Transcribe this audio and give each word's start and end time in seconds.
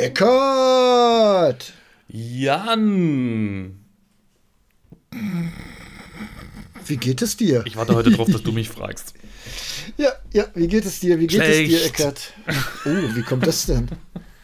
Eckart! 0.00 1.74
Jan! 2.08 3.84
Wie 6.86 6.96
geht 6.96 7.20
es 7.20 7.36
dir? 7.36 7.62
Ich 7.66 7.76
warte 7.76 7.94
heute 7.94 8.10
drauf, 8.10 8.28
dass 8.32 8.42
du 8.42 8.50
mich 8.50 8.70
fragst. 8.70 9.12
Ja, 9.98 10.12
ja, 10.32 10.46
wie 10.54 10.68
geht 10.68 10.86
es 10.86 11.00
dir? 11.00 11.20
Wie 11.20 11.26
geht 11.26 11.42
Schlecht. 11.42 11.72
es 11.72 11.80
dir, 11.80 11.84
Eckart? 11.84 12.32
Oh, 12.86 13.14
wie 13.14 13.22
kommt 13.22 13.46
das 13.46 13.66
denn? 13.66 13.90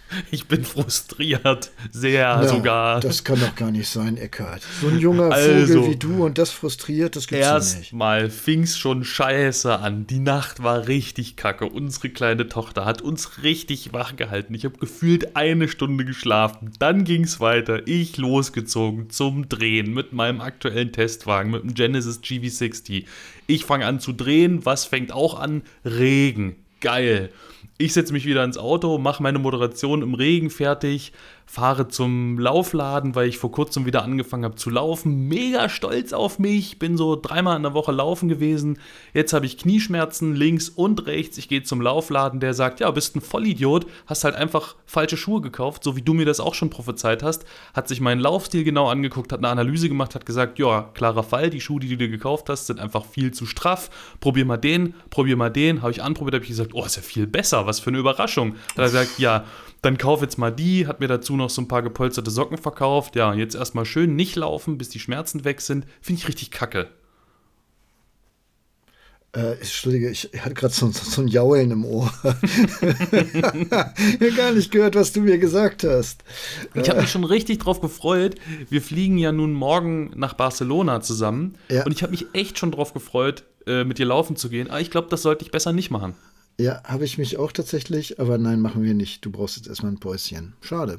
Ich 0.30 0.46
bin 0.46 0.64
frustriert. 0.64 1.70
Sehr 1.90 2.38
Na, 2.40 2.48
sogar. 2.48 3.00
Das 3.00 3.24
kann 3.24 3.40
doch 3.40 3.54
gar 3.54 3.70
nicht 3.70 3.88
sein, 3.88 4.16
Eckart. 4.16 4.62
So 4.80 4.88
ein 4.88 4.98
junger 4.98 5.32
Also, 5.32 5.74
Vogel 5.82 5.90
wie 5.90 5.96
du 5.96 6.24
und 6.24 6.38
das 6.38 6.50
frustriert, 6.50 7.16
das 7.16 7.26
gibt's 7.26 7.46
doch 7.46 7.58
nicht. 7.58 7.76
Erstmal 7.76 8.30
fing's 8.30 8.78
schon 8.78 9.04
scheiße 9.04 9.78
an. 9.78 10.06
Die 10.06 10.18
Nacht 10.18 10.62
war 10.62 10.88
richtig 10.88 11.36
kacke. 11.36 11.66
Unsere 11.66 12.10
kleine 12.10 12.48
Tochter 12.48 12.84
hat 12.84 13.02
uns 13.02 13.42
richtig 13.42 13.92
wach 13.92 14.16
gehalten. 14.16 14.54
Ich 14.54 14.64
habe 14.64 14.78
gefühlt 14.78 15.36
eine 15.36 15.68
Stunde 15.68 16.04
geschlafen. 16.04 16.72
Dann 16.78 17.04
ging's 17.04 17.40
weiter. 17.40 17.86
Ich 17.86 18.16
losgezogen 18.16 19.10
zum 19.10 19.48
Drehen 19.48 19.92
mit 19.92 20.12
meinem 20.12 20.40
aktuellen 20.40 20.92
Testwagen, 20.92 21.50
mit 21.50 21.62
dem 21.62 21.74
Genesis 21.74 22.20
GV60. 22.20 23.04
Ich 23.46 23.64
fange 23.64 23.86
an 23.86 24.00
zu 24.00 24.12
drehen. 24.12 24.64
Was 24.64 24.84
fängt 24.84 25.12
auch 25.12 25.38
an? 25.38 25.62
Regen. 25.84 26.56
Geil. 26.80 27.30
Ich 27.78 27.92
setze 27.92 28.14
mich 28.14 28.24
wieder 28.24 28.42
ins 28.42 28.56
Auto, 28.56 28.96
mache 28.96 29.22
meine 29.22 29.38
Moderation 29.38 30.00
im 30.00 30.14
Regen 30.14 30.48
fertig, 30.48 31.12
fahre 31.46 31.86
zum 31.88 32.38
Laufladen, 32.38 33.14
weil 33.14 33.28
ich 33.28 33.38
vor 33.38 33.52
kurzem 33.52 33.86
wieder 33.86 34.02
angefangen 34.02 34.44
habe 34.44 34.56
zu 34.56 34.68
laufen. 34.68 35.28
Mega 35.28 35.68
stolz 35.68 36.12
auf 36.12 36.38
mich, 36.38 36.78
bin 36.78 36.96
so 36.96 37.14
dreimal 37.16 37.56
in 37.56 37.62
der 37.62 37.72
Woche 37.72 37.92
laufen 37.92 38.28
gewesen. 38.28 38.78
Jetzt 39.14 39.32
habe 39.32 39.46
ich 39.46 39.56
Knieschmerzen 39.56 40.34
links 40.34 40.68
und 40.68 41.06
rechts. 41.06 41.38
Ich 41.38 41.48
gehe 41.48 41.62
zum 41.62 41.80
Laufladen, 41.80 42.40
der 42.40 42.52
sagt, 42.52 42.80
ja, 42.80 42.90
bist 42.90 43.14
ein 43.14 43.20
Vollidiot, 43.20 43.86
hast 44.06 44.24
halt 44.24 44.34
einfach 44.34 44.74
falsche 44.84 45.16
Schuhe 45.16 45.40
gekauft, 45.40 45.84
so 45.84 45.96
wie 45.96 46.02
du 46.02 46.14
mir 46.14 46.26
das 46.26 46.40
auch 46.40 46.54
schon 46.54 46.68
prophezeit 46.68 47.22
hast. 47.22 47.46
Hat 47.72 47.86
sich 47.86 48.00
meinen 48.00 48.20
Laufstil 48.20 48.64
genau 48.64 48.88
angeguckt, 48.88 49.32
hat 49.32 49.38
eine 49.38 49.48
Analyse 49.48 49.88
gemacht, 49.88 50.16
hat 50.16 50.26
gesagt, 50.26 50.58
ja, 50.58 50.90
klarer 50.94 51.22
Fall, 51.22 51.48
die 51.48 51.60
Schuhe, 51.60 51.80
die 51.80 51.88
du 51.88 51.96
dir 51.96 52.08
gekauft 52.08 52.48
hast, 52.48 52.66
sind 52.66 52.80
einfach 52.80 53.04
viel 53.04 53.32
zu 53.32 53.46
straff. 53.46 53.88
Probier 54.20 54.44
mal 54.44 54.56
den, 54.56 54.94
probier 55.10 55.36
mal 55.36 55.50
den. 55.50 55.80
Habe 55.82 55.92
ich 55.92 56.02
anprobiert, 56.02 56.34
habe 56.34 56.44
ich 56.44 56.50
gesagt, 56.50 56.74
oh, 56.74 56.84
ist 56.84 56.96
ja 56.96 57.02
viel 57.02 57.28
besser, 57.28 57.66
was 57.66 57.78
für 57.78 57.90
eine 57.90 57.98
Überraschung. 57.98 58.56
Hat 58.70 58.78
er 58.78 58.84
gesagt, 58.84 59.18
ja, 59.18 59.44
dann 59.86 59.98
kauf 59.98 60.20
jetzt 60.20 60.36
mal 60.36 60.50
die, 60.50 60.88
hat 60.88 60.98
mir 60.98 61.06
dazu 61.06 61.36
noch 61.36 61.48
so 61.48 61.62
ein 61.62 61.68
paar 61.68 61.82
gepolsterte 61.82 62.30
Socken 62.30 62.58
verkauft. 62.58 63.14
Ja, 63.14 63.32
jetzt 63.32 63.54
erstmal 63.54 63.84
schön 63.84 64.16
nicht 64.16 64.34
laufen, 64.34 64.78
bis 64.78 64.88
die 64.88 64.98
Schmerzen 64.98 65.44
weg 65.44 65.60
sind. 65.60 65.86
Finde 66.00 66.20
ich 66.20 66.28
richtig 66.28 66.50
kacke. 66.50 66.88
Äh, 69.32 69.52
Entschuldige, 69.58 70.10
ich 70.10 70.30
hatte 70.40 70.54
gerade 70.54 70.74
so, 70.74 70.90
so, 70.90 71.08
so 71.08 71.22
ein 71.22 71.28
Jaulen 71.28 71.70
im 71.70 71.84
Ohr. 71.84 72.12
ich 72.24 73.44
habe 73.44 74.32
gar 74.36 74.52
nicht 74.52 74.72
gehört, 74.72 74.96
was 74.96 75.12
du 75.12 75.20
mir 75.20 75.38
gesagt 75.38 75.84
hast. 75.84 76.24
Ich 76.74 76.90
habe 76.90 77.02
mich 77.02 77.10
schon 77.10 77.22
richtig 77.22 77.58
drauf 77.58 77.80
gefreut. 77.80 78.34
Wir 78.68 78.82
fliegen 78.82 79.18
ja 79.18 79.30
nun 79.30 79.52
morgen 79.52 80.10
nach 80.16 80.34
Barcelona 80.34 81.00
zusammen. 81.00 81.54
Ja. 81.70 81.84
Und 81.84 81.92
ich 81.92 82.02
habe 82.02 82.10
mich 82.10 82.26
echt 82.32 82.58
schon 82.58 82.72
drauf 82.72 82.92
gefreut, 82.92 83.44
äh, 83.68 83.84
mit 83.84 83.98
dir 83.98 84.06
laufen 84.06 84.34
zu 84.34 84.48
gehen. 84.48 84.68
Aber 84.68 84.80
ich 84.80 84.90
glaube, 84.90 85.08
das 85.10 85.22
sollte 85.22 85.44
ich 85.44 85.52
besser 85.52 85.72
nicht 85.72 85.92
machen. 85.92 86.14
Ja, 86.58 86.82
habe 86.84 87.04
ich 87.04 87.18
mich 87.18 87.36
auch 87.36 87.52
tatsächlich, 87.52 88.18
aber 88.18 88.38
nein, 88.38 88.60
machen 88.60 88.82
wir 88.82 88.94
nicht. 88.94 89.24
Du 89.24 89.30
brauchst 89.30 89.56
jetzt 89.56 89.68
erstmal 89.68 89.92
ein 89.92 90.00
Päuschen. 90.00 90.54
Schade. 90.62 90.98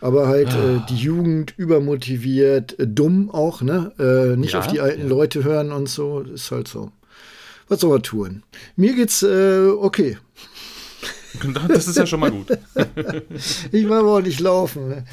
Aber 0.00 0.26
halt 0.26 0.48
äh, 0.48 0.80
die 0.88 0.96
Jugend 0.96 1.54
übermotiviert, 1.56 2.78
äh, 2.80 2.88
dumm 2.88 3.30
auch, 3.30 3.62
ne? 3.62 3.92
Äh, 4.00 4.36
nicht 4.36 4.54
Ja, 4.54 4.58
auf 4.60 4.66
die 4.66 4.80
alten 4.80 5.02
ja. 5.02 5.06
Leute 5.06 5.44
hören 5.44 5.70
und 5.70 5.88
so. 5.88 6.20
Ist 6.22 6.50
halt 6.50 6.66
so. 6.66 6.90
Was 7.68 7.80
soll 7.80 7.90
man 7.90 8.02
tun? 8.02 8.42
Mir 8.74 8.94
geht's 8.94 9.22
äh, 9.22 9.68
okay. 9.68 10.18
Das 11.68 11.88
ist 11.88 11.96
ja 11.96 12.06
schon 12.06 12.20
mal 12.20 12.30
gut. 12.30 12.46
Ich 13.72 13.88
war 13.88 14.00
aber 14.00 14.16
auch 14.16 14.20
nicht 14.20 14.40
laufen. 14.40 15.04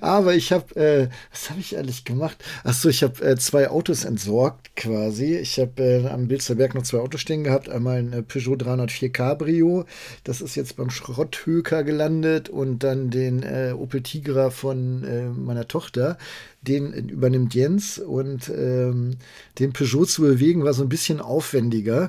aber 0.00 0.34
ich 0.34 0.52
habe, 0.52 0.76
äh, 0.76 1.08
was 1.30 1.50
habe 1.50 1.60
ich 1.60 1.76
eigentlich 1.76 2.04
gemacht? 2.04 2.42
Ach 2.64 2.74
so, 2.74 2.88
ich 2.88 3.02
habe 3.02 3.22
äh, 3.24 3.36
zwei 3.36 3.68
Autos 3.68 4.04
entsorgt 4.04 4.74
quasi. 4.76 5.36
Ich 5.36 5.58
habe 5.58 5.82
äh, 5.82 6.08
am 6.08 6.28
Bilsterberg 6.28 6.74
noch 6.74 6.82
zwei 6.82 6.98
Autos 6.98 7.20
stehen 7.20 7.44
gehabt. 7.44 7.68
Einmal 7.68 7.98
ein 7.98 8.12
äh, 8.12 8.22
Peugeot 8.22 8.56
304 8.56 9.12
Cabrio. 9.12 9.84
Das 10.24 10.40
ist 10.40 10.54
jetzt 10.54 10.76
beim 10.76 10.90
Schrotthöker 10.90 11.84
gelandet 11.84 12.48
und 12.48 12.80
dann 12.80 13.10
den 13.10 13.42
äh, 13.42 13.72
Opel 13.76 14.02
Tigra 14.02 14.50
von 14.50 15.04
äh, 15.04 15.28
meiner 15.28 15.68
Tochter. 15.68 16.18
Den 16.62 16.92
übernimmt 16.92 17.54
Jens 17.54 17.98
und 17.98 18.48
ähm, 18.48 19.16
den 19.58 19.74
Peugeot 19.74 20.06
zu 20.06 20.22
bewegen 20.22 20.64
war 20.64 20.72
so 20.72 20.82
ein 20.82 20.88
bisschen 20.88 21.20
aufwendiger. 21.20 22.08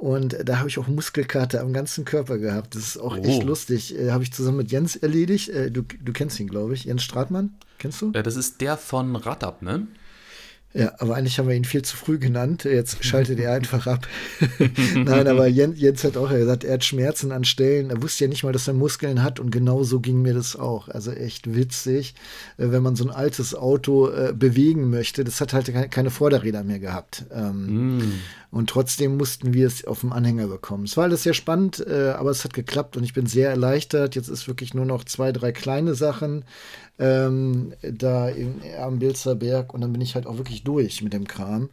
Und 0.00 0.34
da 0.44 0.58
habe 0.58 0.68
ich 0.70 0.78
auch 0.78 0.88
Muskelkater 0.88 1.60
am 1.60 1.74
ganzen 1.74 2.06
Körper 2.06 2.38
gehabt. 2.38 2.74
Das 2.74 2.82
ist 2.84 2.96
auch 2.96 3.18
Oh. 3.18 3.22
echt 3.22 3.42
lustig. 3.42 3.94
Äh, 3.98 4.12
habe 4.12 4.22
ich 4.22 4.32
zusammen 4.32 4.56
mit 4.56 4.72
Jens 4.72 4.96
erledigt. 4.96 5.50
Äh, 5.50 5.70
du, 5.70 5.82
du 5.82 6.12
kennst 6.14 6.40
ihn, 6.40 6.48
glaube 6.48 6.72
ich. 6.72 6.84
Jens 6.84 7.02
Stratmann? 7.02 7.50
Kennst 7.78 8.00
du? 8.00 8.10
Äh, 8.14 8.22
Das 8.22 8.36
ist 8.36 8.62
der 8.62 8.78
von 8.78 9.14
Radab, 9.14 9.60
ne? 9.60 9.86
Ja, 10.72 10.92
aber 10.98 11.16
eigentlich 11.16 11.36
haben 11.38 11.48
wir 11.48 11.56
ihn 11.56 11.64
viel 11.64 11.82
zu 11.82 11.96
früh 11.96 12.18
genannt. 12.18 12.62
Jetzt 12.64 13.04
schaltet 13.04 13.40
er 13.40 13.52
einfach 13.52 13.88
ab. 13.88 14.06
Nein, 14.94 15.26
aber 15.26 15.48
Jens, 15.48 15.80
Jens 15.80 16.04
hat 16.04 16.16
auch 16.16 16.30
gesagt, 16.30 16.62
er 16.62 16.74
hat 16.74 16.84
Schmerzen 16.84 17.32
an 17.32 17.42
Stellen. 17.44 17.90
Er 17.90 18.00
wusste 18.02 18.24
ja 18.24 18.28
nicht 18.28 18.44
mal, 18.44 18.52
dass 18.52 18.68
er 18.68 18.74
Muskeln 18.74 19.22
hat 19.24 19.40
und 19.40 19.50
genau 19.50 19.82
so 19.82 19.98
ging 19.98 20.22
mir 20.22 20.34
das 20.34 20.54
auch. 20.54 20.88
Also 20.88 21.10
echt 21.10 21.54
witzig, 21.56 22.14
äh, 22.56 22.66
wenn 22.70 22.82
man 22.84 22.94
so 22.94 23.04
ein 23.04 23.10
altes 23.10 23.54
Auto 23.54 24.08
äh, 24.10 24.32
bewegen 24.32 24.90
möchte. 24.90 25.24
Das 25.24 25.40
hat 25.40 25.52
halt 25.52 25.66
ke- 25.66 25.88
keine 25.88 26.10
Vorderräder 26.10 26.62
mehr 26.62 26.78
gehabt. 26.78 27.24
Ähm, 27.34 28.12
Und 28.52 28.68
trotzdem 28.70 29.16
mussten 29.16 29.54
wir 29.54 29.66
es 29.68 29.84
auf 29.84 30.00
dem 30.00 30.12
Anhänger 30.12 30.48
bekommen. 30.48 30.84
Es 30.84 30.96
war 30.96 31.04
alles 31.04 31.22
sehr 31.22 31.34
spannend, 31.34 31.84
äh, 31.86 32.10
aber 32.16 32.30
es 32.30 32.42
hat 32.44 32.52
geklappt 32.52 32.96
und 32.96 33.04
ich 33.04 33.14
bin 33.14 33.26
sehr 33.26 33.48
erleichtert. 33.50 34.14
Jetzt 34.16 34.28
ist 34.28 34.48
wirklich 34.48 34.74
nur 34.74 34.84
noch 34.86 35.04
zwei, 35.04 35.30
drei 35.32 35.52
kleine 35.52 35.94
Sachen 35.94 36.44
ähm, 37.00 37.72
da 37.82 38.28
in, 38.28 38.60
am 38.78 38.98
Bilzer 38.98 39.34
Berg 39.34 39.74
und 39.74 39.80
dann 39.80 39.92
bin 39.92 40.02
ich 40.02 40.14
halt 40.14 40.26
auch 40.26 40.36
wirklich 40.36 40.62
durch 40.62 41.02
mit 41.02 41.12
dem 41.12 41.26
Kram. 41.26 41.70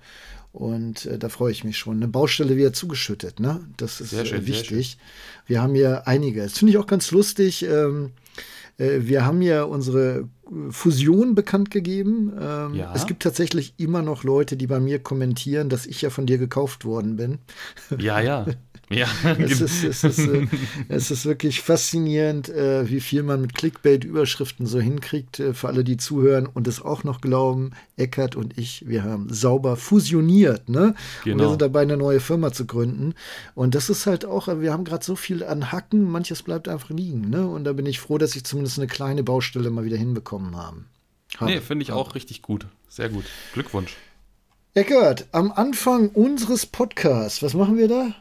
Und 0.53 1.05
äh, 1.05 1.19
da 1.19 1.29
freue 1.29 1.51
ich 1.51 1.63
mich 1.63 1.77
schon. 1.77 1.97
Eine 1.97 2.07
Baustelle 2.07 2.57
wieder 2.57 2.73
zugeschüttet, 2.73 3.39
ne? 3.39 3.59
Das 3.75 4.01
ist 4.01 4.11
schön, 4.11 4.21
äh, 4.21 4.25
sehr 4.25 4.47
wichtig. 4.47 4.97
Wir 5.45 5.61
haben 5.61 5.75
hier 5.75 6.07
einige. 6.07 6.41
Das 6.41 6.57
finde 6.57 6.71
ich 6.71 6.77
auch 6.79 6.87
ganz 6.87 7.11
lustig. 7.11 7.63
Ähm, 7.63 8.11
äh, 8.77 9.01
wir 9.01 9.25
haben 9.25 9.41
ja 9.41 9.63
unsere 9.63 10.27
Fusion 10.69 11.35
bekannt 11.35 11.71
gegeben. 11.71 12.31
Ähm, 12.39 12.73
Ja. 12.73 12.93
Es 12.95 13.05
gibt 13.05 13.21
tatsächlich 13.21 13.73
immer 13.77 14.01
noch 14.01 14.23
Leute, 14.23 14.55
die 14.55 14.65
bei 14.67 14.79
mir 14.79 14.99
kommentieren, 14.99 15.69
dass 15.69 15.85
ich 15.85 16.01
ja 16.01 16.09
von 16.09 16.25
dir 16.25 16.37
gekauft 16.37 16.85
worden 16.85 17.17
bin. 17.17 17.39
Ja, 17.99 18.19
ja. 18.19 18.45
Ja, 18.89 19.07
Es 19.39 19.59
ist, 19.59 19.83
es 19.83 20.03
ist, 20.05 20.19
äh, 20.19 20.47
es 20.87 21.11
ist 21.11 21.25
wirklich 21.25 21.59
faszinierend, 21.61 22.47
äh, 22.47 22.89
wie 22.89 23.01
viel 23.01 23.21
man 23.23 23.41
mit 23.41 23.53
Clickbait-Überschriften 23.53 24.65
so 24.65 24.79
hinkriegt, 24.79 25.39
äh, 25.41 25.53
für 25.53 25.67
alle, 25.67 25.83
die 25.83 25.97
zuhören 25.97 26.45
und 26.45 26.67
es 26.67 26.81
auch 26.81 27.03
noch 27.03 27.19
glauben. 27.19 27.71
Eckert 27.97 28.35
und 28.37 28.57
ich, 28.57 28.87
wir 28.87 29.03
haben 29.03 29.27
sauber 29.33 29.75
fusioniert, 29.75 30.69
ne? 30.69 30.87
Und 30.87 30.95
wir 31.25 31.33
Genau. 31.33 31.49
sind 31.49 31.61
dabei, 31.61 31.81
eine 31.81 31.97
neue 31.97 32.19
Firma 32.21 32.53
zu 32.53 32.65
gründen. 32.65 33.13
Und 33.55 33.75
das 33.75 33.89
ist 33.89 34.05
halt 34.07 34.23
auch, 34.23 34.47
wir 34.61 34.71
haben 34.71 34.85
gerade 34.85 35.03
so 35.03 35.15
viel 35.17 35.43
an 35.43 35.71
Hacken, 35.73 36.03
manches 36.09 36.41
bleibt 36.43 36.67
einfach 36.69 36.89
liegen, 36.91 37.29
ne? 37.29 37.45
Und 37.47 37.65
da 37.65 37.73
bin 37.73 37.85
ich 37.85 37.99
froh, 37.99 38.17
dass 38.17 38.35
ich 38.37 38.45
zumindest 38.45 38.77
eine 38.77 38.87
kleine 38.87 39.23
Baustelle 39.23 39.69
mal 39.69 39.83
wieder 39.83 39.97
hinbekommen 39.97 40.55
habe. 40.55 40.83
nee, 41.41 41.59
finde 41.59 41.83
ich 41.83 41.91
auch 41.91 42.15
richtig 42.15 42.41
gut. 42.41 42.67
Sehr 42.87 43.09
gut. 43.09 43.25
Glückwunsch. 43.53 43.95
Eckert, 44.75 45.25
am 45.33 45.51
Anfang 45.51 46.09
unseres 46.09 46.65
Podcasts, 46.65 47.41
was 47.43 47.53
machen 47.53 47.77
wir 47.77 47.87
da? 47.87 48.13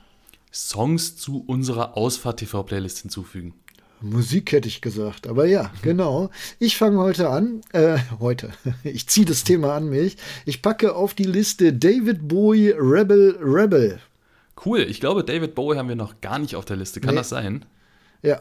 Songs 0.52 1.16
zu 1.16 1.42
unserer 1.46 1.96
Ausfahrt-TV-Playlist 1.96 2.98
hinzufügen. 3.00 3.54
Musik 4.02 4.52
hätte 4.52 4.68
ich 4.68 4.82
gesagt, 4.82 5.26
aber 5.26 5.46
ja, 5.46 5.70
genau. 5.82 6.30
Ich 6.58 6.76
fange 6.76 6.98
heute 6.98 7.30
an, 7.30 7.62
äh, 7.72 7.98
heute, 8.20 8.50
ich 8.84 9.08
ziehe 9.08 9.24
das 9.26 9.42
Thema 9.44 9.74
an 9.74 9.88
mich. 9.88 10.16
Ich 10.44 10.60
packe 10.62 10.94
auf 10.94 11.14
die 11.14 11.24
Liste 11.24 11.72
David 11.72 12.28
Bowie 12.28 12.70
Rebel 12.76 13.38
Rebel. 13.40 13.98
Cool. 14.64 14.80
Ich 14.80 15.00
glaube, 15.00 15.24
David 15.24 15.54
Bowie 15.54 15.76
haben 15.76 15.88
wir 15.88 15.96
noch 15.96 16.20
gar 16.20 16.38
nicht 16.38 16.56
auf 16.56 16.64
der 16.64 16.76
Liste. 16.76 17.00
Kann 17.00 17.14
Nee. 17.14 17.20
das 17.20 17.28
sein? 17.30 17.64
Ja, 18.22 18.40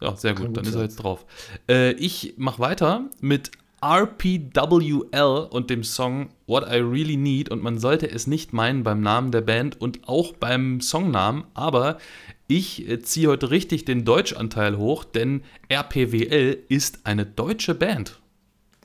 Ja, 0.00 0.14
sehr 0.16 0.34
gut. 0.34 0.46
Gut 0.48 0.56
Dann 0.58 0.64
ist 0.64 0.72
sein. 0.72 0.80
er 0.80 0.84
jetzt 0.84 0.96
drauf. 0.96 1.26
Äh, 1.68 1.92
ich 1.92 2.34
mache 2.36 2.58
weiter 2.60 3.08
mit 3.20 3.50
RPWL 3.80 5.48
und 5.50 5.70
dem 5.70 5.84
Song 5.84 6.28
What 6.46 6.64
I 6.70 6.76
Really 6.78 7.16
Need. 7.16 7.50
Und 7.50 7.62
man 7.62 7.78
sollte 7.78 8.10
es 8.10 8.26
nicht 8.26 8.52
meinen 8.52 8.82
beim 8.82 9.00
Namen 9.00 9.30
der 9.32 9.40
Band 9.42 9.80
und 9.80 10.08
auch 10.08 10.32
beim 10.32 10.80
Songnamen, 10.80 11.44
aber 11.54 11.98
ich 12.46 12.88
äh, 12.88 13.00
ziehe 13.00 13.28
heute 13.28 13.50
richtig 13.50 13.84
den 13.84 14.04
Deutschanteil 14.04 14.78
hoch, 14.78 15.04
denn 15.04 15.42
RPWL 15.68 16.58
ist 16.68 17.00
eine 17.04 17.26
deutsche 17.26 17.74
Band. 17.74 18.20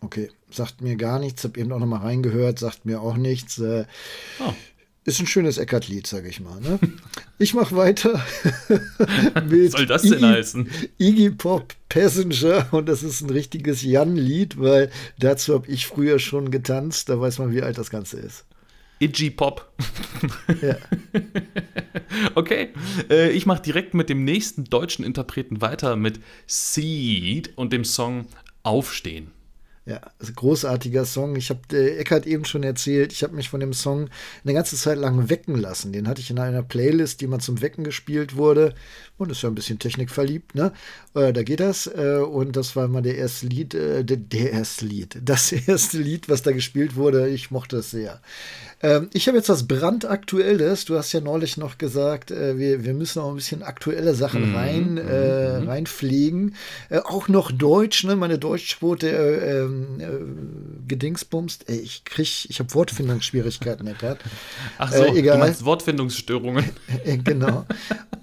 okay. 0.01 0.29
Sagt 0.51 0.81
mir 0.81 0.97
gar 0.97 1.17
nichts, 1.17 1.43
hab 1.45 1.57
eben 1.57 1.71
auch 1.71 1.79
noch 1.79 1.87
mal 1.87 2.01
reingehört, 2.01 2.59
sagt 2.59 2.85
mir 2.85 3.01
auch 3.01 3.17
nichts. 3.17 3.57
Äh, 3.57 3.85
Oh. 4.39 4.53
Ist 5.05 5.19
ein 5.19 5.27
schönes 5.27 5.57
Eckert-Lied, 5.57 6.07
sag 6.07 6.25
ich 6.25 6.39
mal. 6.39 6.59
Ne? 6.61 6.79
Ich 7.39 7.53
mache 7.53 7.75
weiter 7.75 8.23
mit 9.49 9.65
Was 9.65 9.71
soll 9.73 9.85
das 9.85 10.03
denn 10.03 10.13
Iggy, 10.13 10.21
heißen? 10.21 10.69
Iggy 10.97 11.29
Pop 11.31 11.73
Passenger 11.89 12.67
und 12.71 12.87
das 12.87 13.03
ist 13.03 13.21
ein 13.21 13.29
richtiges 13.31 13.81
Jan-Lied, 13.81 14.61
weil 14.61 14.89
dazu 15.19 15.55
habe 15.55 15.67
ich 15.67 15.87
früher 15.87 16.19
schon 16.19 16.51
getanzt, 16.51 17.09
da 17.09 17.19
weiß 17.19 17.39
man, 17.39 17.51
wie 17.51 17.61
alt 17.61 17.77
das 17.77 17.89
Ganze 17.89 18.19
ist. 18.19 18.45
Iggy 18.99 19.31
Pop. 19.31 19.73
Ja. 20.61 20.77
okay, 22.35 22.69
äh, 23.09 23.31
ich 23.31 23.45
mache 23.45 23.61
direkt 23.61 23.95
mit 23.95 24.07
dem 24.07 24.23
nächsten 24.23 24.63
deutschen 24.63 25.03
Interpreten 25.03 25.59
weiter 25.59 25.97
mit 25.97 26.21
Seed 26.47 27.57
und 27.57 27.73
dem 27.73 27.83
Song 27.83 28.27
Aufstehen. 28.61 29.32
Ja, 29.85 29.99
also 30.17 30.31
großartiger 30.31 31.03
Song. 31.03 31.35
Ich 31.35 31.49
habe 31.49 31.59
äh, 31.73 31.97
Eckart 31.97 32.25
eben 32.25 32.45
schon 32.45 32.63
erzählt, 32.63 33.11
ich 33.11 33.21
habe 33.21 33.35
mich 33.35 33.49
von 33.49 33.59
dem 33.59 33.73
Song 33.73 34.09
eine 34.43 34.53
ganze 34.53 34.77
Zeit 34.77 34.97
lang 34.97 35.29
wecken 35.29 35.55
lassen. 35.55 35.91
Den 35.91 36.07
hatte 36.07 36.21
ich 36.21 36.29
in 36.29 36.39
einer 36.39 36.63
Playlist, 36.63 37.19
die 37.19 37.27
mal 37.27 37.39
zum 37.39 37.61
Wecken 37.61 37.83
gespielt 37.83 38.37
wurde. 38.37 38.75
Und 39.17 39.31
ist 39.31 39.43
ja 39.43 39.49
ein 39.49 39.55
bisschen 39.55 39.77
technikverliebt, 39.77 40.55
ne? 40.55 40.71
Äh, 41.13 41.33
da 41.33 41.43
geht 41.43 41.59
das. 41.59 41.85
Äh, 41.85 42.17
und 42.17 42.55
das 42.55 42.75
war 42.75 42.87
mal 42.87 43.03
der 43.03 43.15
erste 43.15 43.45
Lied, 43.45 43.75
äh, 43.75 44.03
der, 44.03 44.17
der 44.17 44.51
erste 44.51 44.85
Lied, 44.85 45.17
das 45.23 45.51
erste 45.51 45.99
Lied, 45.99 46.29
was 46.29 46.41
da 46.41 46.51
gespielt 46.51 46.95
wurde. 46.95 47.29
Ich 47.29 47.51
mochte 47.51 47.77
es 47.77 47.91
sehr. 47.91 48.21
Ähm, 48.83 49.09
ich 49.13 49.27
habe 49.27 49.37
jetzt 49.37 49.49
was 49.49 49.65
brandaktuelles. 49.65 50.85
Du 50.85 50.97
hast 50.97 51.13
ja 51.13 51.21
neulich 51.21 51.55
noch 51.55 51.77
gesagt, 51.77 52.31
äh, 52.31 52.57
wir, 52.57 52.83
wir 52.83 52.93
müssen 52.93 53.21
auch 53.21 53.29
ein 53.29 53.35
bisschen 53.35 53.63
aktuelle 53.63 54.13
Sachen 54.13 54.49
mhm. 54.49 54.55
rein, 54.55 54.97
äh, 54.97 55.59
mhm. 55.59 55.69
reinpflegen. 55.69 56.55
Äh, 56.89 56.99
auch 56.99 57.29
noch 57.29 57.51
Deutsch, 57.51 58.03
ne? 58.03 58.17
Meine 58.17 58.37
Deutschquote 58.37 59.09
äh, 59.09 59.59
ähm, 59.59 59.99
äh, 60.01 60.87
gedingsbumst. 60.87 61.69
Ey, 61.69 61.77
ich 61.77 62.03
krieg, 62.03 62.45
ich 62.49 62.59
habe 62.59 62.73
Wortfindungsschwierigkeiten, 62.73 63.87
Eckart. 63.87 64.19
Ach 64.77 64.91
so, 64.91 65.05
egal. 65.05 65.37
du 65.37 65.43
meinst 65.45 65.63
Wortfindungsstörungen. 65.63 66.65
genau. 67.23 67.65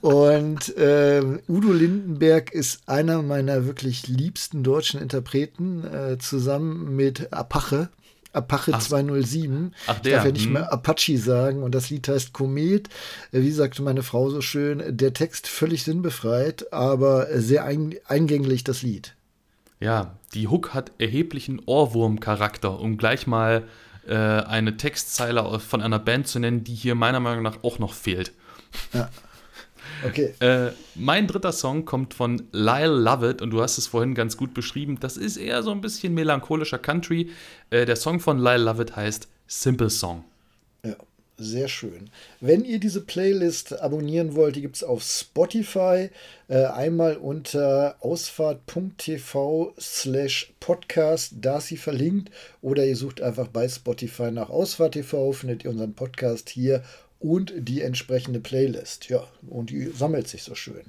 Und 0.02 0.76
ähm, 0.80 1.40
Udo 1.48 1.72
Lindenberg 1.72 2.52
ist 2.52 2.88
einer 2.88 3.22
meiner 3.22 3.66
wirklich 3.66 4.08
liebsten 4.08 4.62
deutschen 4.62 5.00
Interpreten, 5.00 5.84
zusammen 6.18 6.96
mit 6.96 7.32
Apache. 7.32 7.90
Apache 8.32 8.72
ach, 8.74 8.80
207. 8.80 9.74
Ach, 9.86 9.98
der. 10.00 10.10
Ich 10.10 10.16
darf 10.16 10.24
ja 10.26 10.32
nicht 10.32 10.44
hm. 10.44 10.52
mehr 10.52 10.72
Apache 10.72 11.18
sagen 11.18 11.62
und 11.62 11.74
das 11.74 11.90
Lied 11.90 12.06
heißt 12.06 12.32
Komet. 12.32 12.88
Äh, 13.32 13.40
wie 13.42 13.50
sagte 13.50 13.82
meine 13.82 14.02
Frau 14.02 14.30
so 14.30 14.40
schön, 14.40 14.82
der 14.96 15.12
Text 15.12 15.48
völlig 15.48 15.82
sinnbefreit, 15.82 16.72
aber 16.72 17.26
sehr 17.40 17.64
eingänglich 17.64 18.64
das 18.64 18.82
Lied. 18.82 19.14
Ja, 19.80 20.18
die 20.34 20.48
Hook 20.48 20.74
hat 20.74 20.92
erheblichen 20.98 21.60
Ohrwurm-Charakter, 21.64 22.78
um 22.78 22.98
gleich 22.98 23.26
mal 23.26 23.64
äh, 24.06 24.14
eine 24.14 24.76
Textzeile 24.76 25.58
von 25.58 25.80
einer 25.80 25.98
Band 25.98 26.28
zu 26.28 26.38
nennen, 26.38 26.64
die 26.64 26.74
hier 26.74 26.94
meiner 26.94 27.20
Meinung 27.20 27.42
nach 27.42 27.64
auch 27.64 27.78
noch 27.78 27.94
fehlt. 27.94 28.32
Ja. 28.92 29.08
Okay. 30.04 30.34
Äh, 30.40 30.72
mein 30.94 31.26
dritter 31.26 31.52
Song 31.52 31.84
kommt 31.84 32.14
von 32.14 32.42
Lyle 32.52 32.94
Lovett 32.94 33.42
und 33.42 33.50
du 33.50 33.62
hast 33.62 33.78
es 33.78 33.86
vorhin 33.86 34.14
ganz 34.14 34.36
gut 34.36 34.54
beschrieben. 34.54 34.98
Das 35.00 35.16
ist 35.16 35.36
eher 35.36 35.62
so 35.62 35.70
ein 35.70 35.80
bisschen 35.80 36.14
melancholischer 36.14 36.78
Country. 36.78 37.30
Äh, 37.70 37.86
der 37.86 37.96
Song 37.96 38.20
von 38.20 38.38
Lyle 38.38 38.64
Lovett 38.64 38.96
heißt 38.96 39.28
Simple 39.46 39.90
Song. 39.90 40.24
Ja, 40.84 40.96
sehr 41.36 41.68
schön. 41.68 42.10
Wenn 42.40 42.64
ihr 42.64 42.78
diese 42.78 43.00
Playlist 43.00 43.80
abonnieren 43.80 44.34
wollt, 44.34 44.56
die 44.56 44.60
gibt 44.60 44.76
es 44.76 44.84
auf 44.84 45.02
Spotify. 45.02 46.10
Äh, 46.48 46.64
einmal 46.66 47.16
unter 47.16 47.96
ausfahrt.tv 48.00 49.74
slash 49.80 50.52
podcast, 50.60 51.34
da 51.40 51.58
ist 51.58 51.68
sie 51.68 51.76
verlinkt. 51.76 52.30
Oder 52.60 52.84
ihr 52.86 52.96
sucht 52.96 53.20
einfach 53.20 53.48
bei 53.48 53.68
Spotify 53.68 54.30
nach 54.30 54.50
Ausfahrt.tv, 54.50 55.32
findet 55.32 55.64
ihr 55.64 55.70
unseren 55.70 55.94
Podcast 55.94 56.50
hier 56.50 56.82
und 57.20 57.52
die 57.56 57.82
entsprechende 57.82 58.40
Playlist. 58.40 59.08
Ja, 59.08 59.26
und 59.48 59.70
die 59.70 59.86
sammelt 59.86 60.26
sich 60.26 60.42
so 60.42 60.54
schön. 60.54 60.84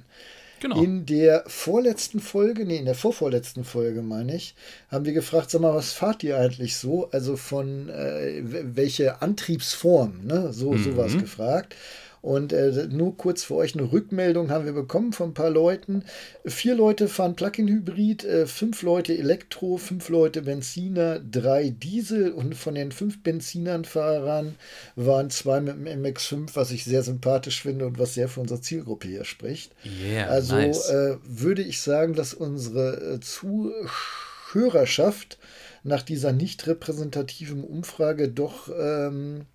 Genau. 0.60 0.80
In 0.80 1.06
der 1.06 1.42
vorletzten 1.48 2.20
Folge, 2.20 2.64
nee, 2.64 2.76
in 2.76 2.84
der 2.84 2.94
vorvorletzten 2.94 3.64
Folge, 3.64 4.00
meine 4.00 4.36
ich, 4.36 4.54
haben 4.90 5.04
wir 5.04 5.12
gefragt, 5.12 5.50
sag 5.50 5.60
mal, 5.60 5.74
was 5.74 5.92
fahrt 5.92 6.22
ihr 6.22 6.38
eigentlich 6.38 6.76
so? 6.76 7.10
Also 7.10 7.36
von 7.36 7.88
äh, 7.88 8.42
welche 8.44 9.22
Antriebsform, 9.22 10.24
ne? 10.24 10.52
So, 10.52 10.72
mhm. 10.72 10.84
sowas 10.84 11.18
gefragt. 11.18 11.74
Und 12.22 12.52
äh, 12.52 12.86
nur 12.88 13.16
kurz 13.16 13.42
für 13.42 13.56
euch 13.56 13.74
eine 13.74 13.90
Rückmeldung 13.90 14.50
haben 14.50 14.64
wir 14.64 14.72
bekommen 14.72 15.12
von 15.12 15.30
ein 15.30 15.34
paar 15.34 15.50
Leuten. 15.50 16.04
Vier 16.44 16.76
Leute 16.76 17.08
fahren 17.08 17.34
Plug-in-Hybrid, 17.34 18.24
äh, 18.24 18.46
fünf 18.46 18.82
Leute 18.82 19.18
Elektro, 19.18 19.76
fünf 19.76 20.08
Leute 20.08 20.42
Benziner, 20.42 21.18
drei 21.18 21.70
Diesel 21.70 22.30
und 22.30 22.54
von 22.54 22.76
den 22.76 22.92
fünf 22.92 23.24
Benzinern-Fahrern 23.24 24.54
waren 24.94 25.30
zwei 25.30 25.60
mit 25.60 25.74
dem 25.74 25.86
MX5, 25.86 26.50
was 26.54 26.70
ich 26.70 26.84
sehr 26.84 27.02
sympathisch 27.02 27.62
finde 27.62 27.86
und 27.86 27.98
was 27.98 28.14
sehr 28.14 28.28
für 28.28 28.38
unsere 28.38 28.60
Zielgruppe 28.60 29.08
hier 29.08 29.24
spricht. 29.24 29.72
Yeah, 29.84 30.28
also 30.28 30.54
nice. 30.54 30.90
äh, 30.90 31.16
würde 31.24 31.62
ich 31.62 31.80
sagen, 31.80 32.14
dass 32.14 32.34
unsere 32.34 33.16
äh, 33.16 33.20
Zuhörerschaft 33.20 35.38
nach 35.82 36.02
dieser 36.02 36.32
nicht 36.32 36.68
repräsentativen 36.68 37.64
Umfrage 37.64 38.28
doch 38.28 38.68
ähm, 38.68 39.46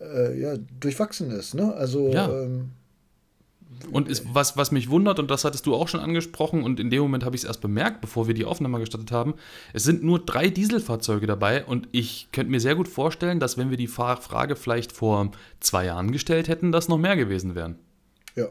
äh, 0.00 0.40
ja, 0.40 0.56
durchwachsen 0.80 1.30
ist. 1.30 1.54
Ne? 1.54 1.74
Also 1.74 2.10
ja. 2.12 2.28
ähm, 2.30 2.70
und 3.92 4.08
ist, 4.08 4.24
was, 4.32 4.56
was 4.56 4.72
mich 4.72 4.90
wundert, 4.90 5.18
und 5.18 5.30
das 5.30 5.44
hattest 5.44 5.66
du 5.66 5.74
auch 5.74 5.88
schon 5.88 6.00
angesprochen, 6.00 6.62
und 6.62 6.80
in 6.80 6.90
dem 6.90 7.02
Moment 7.02 7.24
habe 7.24 7.36
ich 7.36 7.42
es 7.42 7.48
erst 7.48 7.60
bemerkt, 7.60 8.00
bevor 8.00 8.26
wir 8.26 8.34
die 8.34 8.44
Aufnahme 8.44 8.80
gestartet 8.80 9.12
haben, 9.12 9.34
es 9.72 9.84
sind 9.84 10.02
nur 10.02 10.18
drei 10.18 10.48
Dieselfahrzeuge 10.48 11.26
dabei 11.26 11.64
und 11.64 11.88
ich 11.92 12.28
könnte 12.32 12.50
mir 12.50 12.60
sehr 12.60 12.74
gut 12.74 12.88
vorstellen, 12.88 13.40
dass 13.40 13.56
wenn 13.56 13.70
wir 13.70 13.76
die 13.76 13.86
Frage 13.86 14.56
vielleicht 14.56 14.92
vor 14.92 15.30
zwei 15.60 15.86
Jahren 15.86 16.12
gestellt 16.12 16.48
hätten, 16.48 16.72
das 16.72 16.88
noch 16.88 16.98
mehr 16.98 17.16
gewesen 17.16 17.54
wären. 17.54 17.78
Ja. 18.34 18.48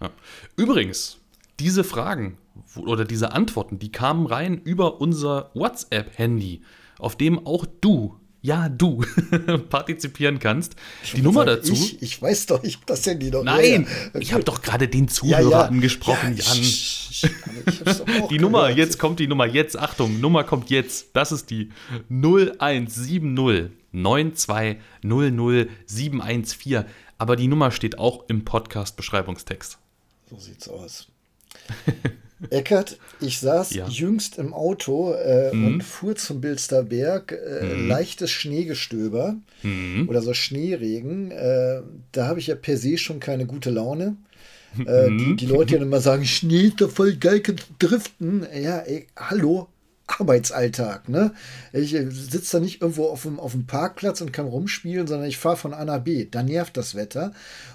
ja. 0.00 0.10
Übrigens, 0.56 1.18
diese 1.58 1.84
Fragen 1.84 2.38
oder 2.76 3.04
diese 3.04 3.32
Antworten, 3.32 3.78
die 3.78 3.92
kamen 3.92 4.26
rein 4.26 4.58
über 4.58 5.00
unser 5.00 5.50
WhatsApp-Handy, 5.54 6.62
auf 6.98 7.16
dem 7.16 7.46
auch 7.46 7.66
du 7.80 8.19
ja, 8.42 8.68
du 8.68 9.04
partizipieren 9.70 10.38
kannst. 10.38 10.74
Ich 11.02 11.12
die 11.12 11.22
Nummer 11.22 11.44
sagen, 11.44 11.58
dazu. 11.58 11.72
Ich, 11.72 12.02
ich, 12.02 12.22
weiß 12.22 12.46
doch, 12.46 12.64
ich 12.64 12.76
habe 12.76 12.86
das 12.86 13.06
Handy 13.06 13.30
doch. 13.30 13.44
Nein, 13.44 13.86
okay. 14.08 14.18
ich 14.20 14.32
habe 14.32 14.44
doch 14.44 14.62
gerade 14.62 14.88
den 14.88 15.08
Zuhörer 15.08 15.50
ja, 15.50 15.62
angesprochen, 15.62 16.36
ja, 16.36 16.44
Jan. 16.44 16.62
Sch, 16.62 17.26
die 18.30 18.38
Nummer, 18.38 18.62
gehört. 18.62 18.78
jetzt 18.78 18.98
kommt 18.98 19.20
die 19.20 19.26
Nummer, 19.26 19.46
jetzt, 19.46 19.78
Achtung, 19.78 20.20
Nummer 20.20 20.44
kommt 20.44 20.70
jetzt. 20.70 21.08
Das 21.12 21.32
ist 21.32 21.50
die 21.50 21.70
0170 22.08 23.22
9200 23.92 25.68
714. 25.86 26.84
Aber 27.18 27.36
die 27.36 27.48
Nummer 27.48 27.70
steht 27.70 27.98
auch 27.98 28.24
im 28.28 28.44
Podcast-Beschreibungstext. 28.44 29.78
So 30.30 30.38
sieht's 30.38 30.68
aus. 30.68 31.08
Eckert, 32.48 32.98
ich 33.20 33.38
saß 33.38 33.74
ja. 33.74 33.86
jüngst 33.86 34.38
im 34.38 34.54
Auto 34.54 35.12
äh, 35.12 35.54
mhm. 35.54 35.66
und 35.66 35.84
fuhr 35.84 36.16
zum 36.16 36.40
Bilsterberg. 36.40 37.32
Äh, 37.32 37.64
mhm. 37.64 37.88
Leichtes 37.88 38.30
Schneegestöber 38.30 39.36
mhm. 39.62 40.08
oder 40.08 40.22
so 40.22 40.32
Schneeregen. 40.32 41.30
Äh, 41.30 41.82
da 42.12 42.26
habe 42.26 42.40
ich 42.40 42.46
ja 42.46 42.54
per 42.54 42.76
se 42.76 42.96
schon 42.96 43.20
keine 43.20 43.46
gute 43.46 43.70
Laune. 43.70 44.16
Äh, 44.78 45.08
die, 45.08 45.10
mhm. 45.10 45.36
die 45.36 45.46
Leute 45.46 45.76
ja 45.76 45.82
immer 45.82 46.00
sagen, 46.00 46.24
Schnee 46.24 46.68
ist 46.68 46.80
doch 46.80 46.90
voll 46.90 47.16
geil, 47.16 47.42
driften. 47.78 48.46
Ja, 48.54 48.78
ey, 48.78 49.06
hallo, 49.16 49.68
Arbeitsalltag. 50.06 51.08
Ne? 51.08 51.32
Ich 51.72 51.94
äh, 51.94 52.10
sitze 52.10 52.56
da 52.56 52.62
nicht 52.62 52.80
irgendwo 52.80 53.06
auf 53.06 53.22
dem, 53.22 53.38
auf 53.38 53.52
dem 53.52 53.66
Parkplatz 53.66 54.20
und 54.20 54.32
kann 54.32 54.46
rumspielen, 54.46 55.06
sondern 55.06 55.28
ich 55.28 55.38
fahre 55.38 55.56
von 55.56 55.74
A 55.74 55.84
nach 55.84 56.00
B. 56.00 56.26
Da 56.30 56.42
nervt 56.42 56.76
das 56.76 56.94
Wetter. 56.94 57.32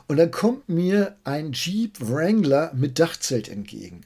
Und 0.07 0.17
dann 0.17 0.31
kommt 0.31 0.69
mir 0.69 1.15
ein 1.23 1.51
Jeep 1.51 1.97
Wrangler 1.99 2.71
mit 2.75 2.99
Dachzelt 2.99 3.49
entgegen. 3.49 4.01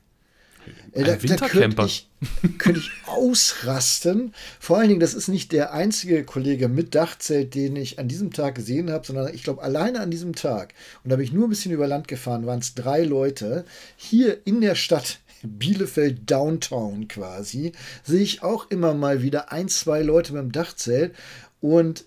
Ein 0.95 1.03
da, 1.05 1.21
Wintercamper. 1.21 1.59
Da 1.59 1.59
könnte 1.59 1.85
ich, 1.85 2.57
könnte 2.57 2.79
ich 2.79 2.91
ausrasten. 3.05 4.33
Vor 4.59 4.77
allen 4.77 4.89
Dingen, 4.89 4.99
das 4.99 5.13
ist 5.13 5.27
nicht 5.27 5.51
der 5.51 5.73
einzige 5.73 6.23
Kollege 6.23 6.67
mit 6.67 6.95
Dachzelt, 6.95 7.55
den 7.55 7.75
ich 7.75 7.99
an 7.99 8.07
diesem 8.07 8.31
Tag 8.31 8.55
gesehen 8.55 8.91
habe, 8.91 9.05
sondern 9.05 9.33
ich 9.33 9.43
glaube, 9.43 9.61
alleine 9.61 9.99
an 9.99 10.11
diesem 10.11 10.35
Tag, 10.35 10.73
und 11.03 11.09
da 11.09 11.15
bin 11.15 11.25
ich 11.25 11.33
nur 11.33 11.47
ein 11.47 11.49
bisschen 11.49 11.71
über 11.71 11.87
Land 11.87 12.07
gefahren, 12.07 12.45
waren 12.45 12.59
es 12.59 12.75
drei 12.75 13.03
Leute, 13.03 13.65
hier 13.95 14.45
in 14.45 14.61
der 14.61 14.75
Stadt 14.75 15.19
Bielefeld 15.43 16.29
Downtown 16.29 17.07
quasi, 17.07 17.71
sehe 18.03 18.21
ich 18.21 18.43
auch 18.43 18.69
immer 18.69 18.93
mal 18.93 19.21
wieder 19.21 19.51
ein, 19.51 19.69
zwei 19.69 20.01
Leute 20.01 20.33
mit 20.33 20.41
dem 20.41 20.51
Dachzelt 20.51 21.15
und 21.61 22.05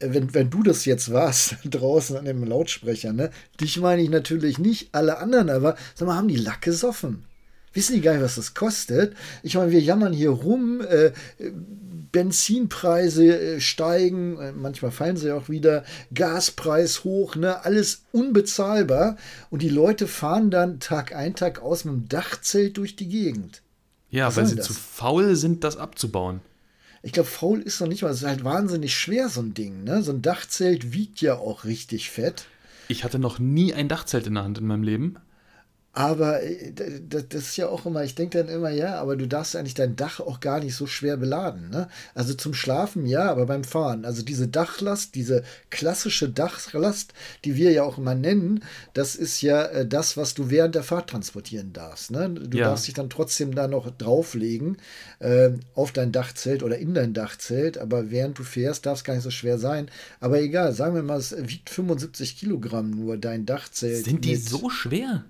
wenn, 0.00 0.32
wenn 0.34 0.50
du 0.50 0.62
das 0.62 0.84
jetzt 0.84 1.12
warst, 1.12 1.56
draußen 1.64 2.16
an 2.16 2.24
dem 2.24 2.44
Lautsprecher, 2.44 3.12
ne, 3.12 3.30
dich 3.60 3.78
meine 3.80 4.02
ich 4.02 4.10
natürlich 4.10 4.58
nicht, 4.58 4.88
alle 4.92 5.18
anderen 5.18 5.50
aber, 5.50 5.76
sag 5.94 6.06
mal, 6.06 6.16
haben 6.16 6.28
die 6.28 6.36
Lack 6.36 6.62
gesoffen? 6.62 7.24
Wissen 7.78 7.94
die 7.94 8.00
gar 8.00 8.14
nicht, 8.14 8.24
was 8.24 8.34
das 8.34 8.54
kostet? 8.54 9.14
Ich 9.44 9.54
meine, 9.54 9.70
wir 9.70 9.78
jammern 9.80 10.12
hier 10.12 10.30
rum, 10.30 10.80
äh, 10.80 11.12
Benzinpreise 12.10 13.38
äh, 13.38 13.60
steigen, 13.60 14.36
äh, 14.40 14.50
manchmal 14.50 14.90
fallen 14.90 15.16
sie 15.16 15.30
auch 15.30 15.48
wieder, 15.48 15.84
Gaspreis 16.12 17.04
hoch, 17.04 17.36
ne? 17.36 17.64
alles 17.64 18.02
unbezahlbar. 18.10 19.16
Und 19.50 19.62
die 19.62 19.68
Leute 19.68 20.08
fahren 20.08 20.50
dann 20.50 20.80
Tag 20.80 21.14
ein, 21.14 21.36
Tag 21.36 21.62
aus 21.62 21.84
mit 21.84 21.94
dem 21.94 22.08
Dachzelt 22.08 22.78
durch 22.78 22.96
die 22.96 23.08
Gegend. 23.08 23.62
Ja, 24.10 24.26
Was 24.26 24.36
weil 24.38 24.46
sie 24.46 24.56
das? 24.56 24.66
zu 24.66 24.72
faul 24.72 25.36
sind, 25.36 25.62
das 25.62 25.76
abzubauen. 25.76 26.40
Ich 27.04 27.12
glaube, 27.12 27.28
faul 27.28 27.60
ist 27.60 27.80
noch 27.80 27.86
nicht 27.86 28.02
mal, 28.02 28.10
es 28.10 28.22
ist 28.22 28.26
halt 28.26 28.42
wahnsinnig 28.42 28.98
schwer, 28.98 29.28
so 29.28 29.40
ein 29.40 29.54
Ding. 29.54 29.84
Ne? 29.84 30.02
So 30.02 30.10
ein 30.10 30.20
Dachzelt 30.20 30.92
wiegt 30.92 31.20
ja 31.20 31.36
auch 31.36 31.64
richtig 31.64 32.10
fett. 32.10 32.46
Ich 32.88 33.04
hatte 33.04 33.20
noch 33.20 33.38
nie 33.38 33.72
ein 33.72 33.86
Dachzelt 33.86 34.26
in 34.26 34.34
der 34.34 34.42
Hand 34.42 34.58
in 34.58 34.66
meinem 34.66 34.82
Leben. 34.82 35.18
Aber 35.98 36.44
äh, 36.44 36.72
das 37.08 37.42
ist 37.42 37.56
ja 37.56 37.66
auch 37.66 37.84
immer, 37.84 38.04
ich 38.04 38.14
denke 38.14 38.38
dann 38.38 38.54
immer, 38.54 38.70
ja, 38.70 39.00
aber 39.00 39.16
du 39.16 39.26
darfst 39.26 39.56
eigentlich 39.56 39.74
dein 39.74 39.96
Dach 39.96 40.20
auch 40.20 40.38
gar 40.38 40.60
nicht 40.60 40.76
so 40.76 40.86
schwer 40.86 41.16
beladen. 41.16 41.70
Ne? 41.70 41.88
Also 42.14 42.34
zum 42.34 42.54
Schlafen 42.54 43.04
ja, 43.04 43.28
aber 43.28 43.46
beim 43.46 43.64
Fahren. 43.64 44.04
Also 44.04 44.22
diese 44.22 44.46
Dachlast, 44.46 45.16
diese 45.16 45.42
klassische 45.70 46.28
Dachlast, 46.28 47.14
die 47.44 47.56
wir 47.56 47.72
ja 47.72 47.82
auch 47.82 47.98
immer 47.98 48.14
nennen, 48.14 48.62
das 48.94 49.16
ist 49.16 49.42
ja 49.42 49.64
äh, 49.64 49.88
das, 49.88 50.16
was 50.16 50.34
du 50.34 50.50
während 50.50 50.76
der 50.76 50.84
Fahrt 50.84 51.10
transportieren 51.10 51.72
darfst. 51.72 52.12
Ne? 52.12 52.30
Du 52.30 52.58
ja. 52.58 52.68
darfst 52.68 52.86
dich 52.86 52.94
dann 52.94 53.10
trotzdem 53.10 53.56
da 53.56 53.66
noch 53.66 53.90
drauflegen 53.90 54.76
äh, 55.18 55.50
auf 55.74 55.90
dein 55.90 56.12
Dachzelt 56.12 56.62
oder 56.62 56.78
in 56.78 56.94
dein 56.94 57.12
Dachzelt, 57.12 57.76
aber 57.76 58.12
während 58.12 58.38
du 58.38 58.44
fährst, 58.44 58.86
darf 58.86 58.98
es 58.98 59.04
gar 59.04 59.14
nicht 59.14 59.24
so 59.24 59.32
schwer 59.32 59.58
sein. 59.58 59.90
Aber 60.20 60.40
egal, 60.40 60.72
sagen 60.74 60.94
wir 60.94 61.02
mal, 61.02 61.18
es 61.18 61.34
wiegt 61.36 61.70
75 61.70 62.38
Kilogramm 62.38 62.90
nur 62.90 63.16
dein 63.16 63.46
Dachzelt. 63.46 64.04
Sind 64.04 64.24
die 64.24 64.36
so 64.36 64.70
schwer? 64.70 65.24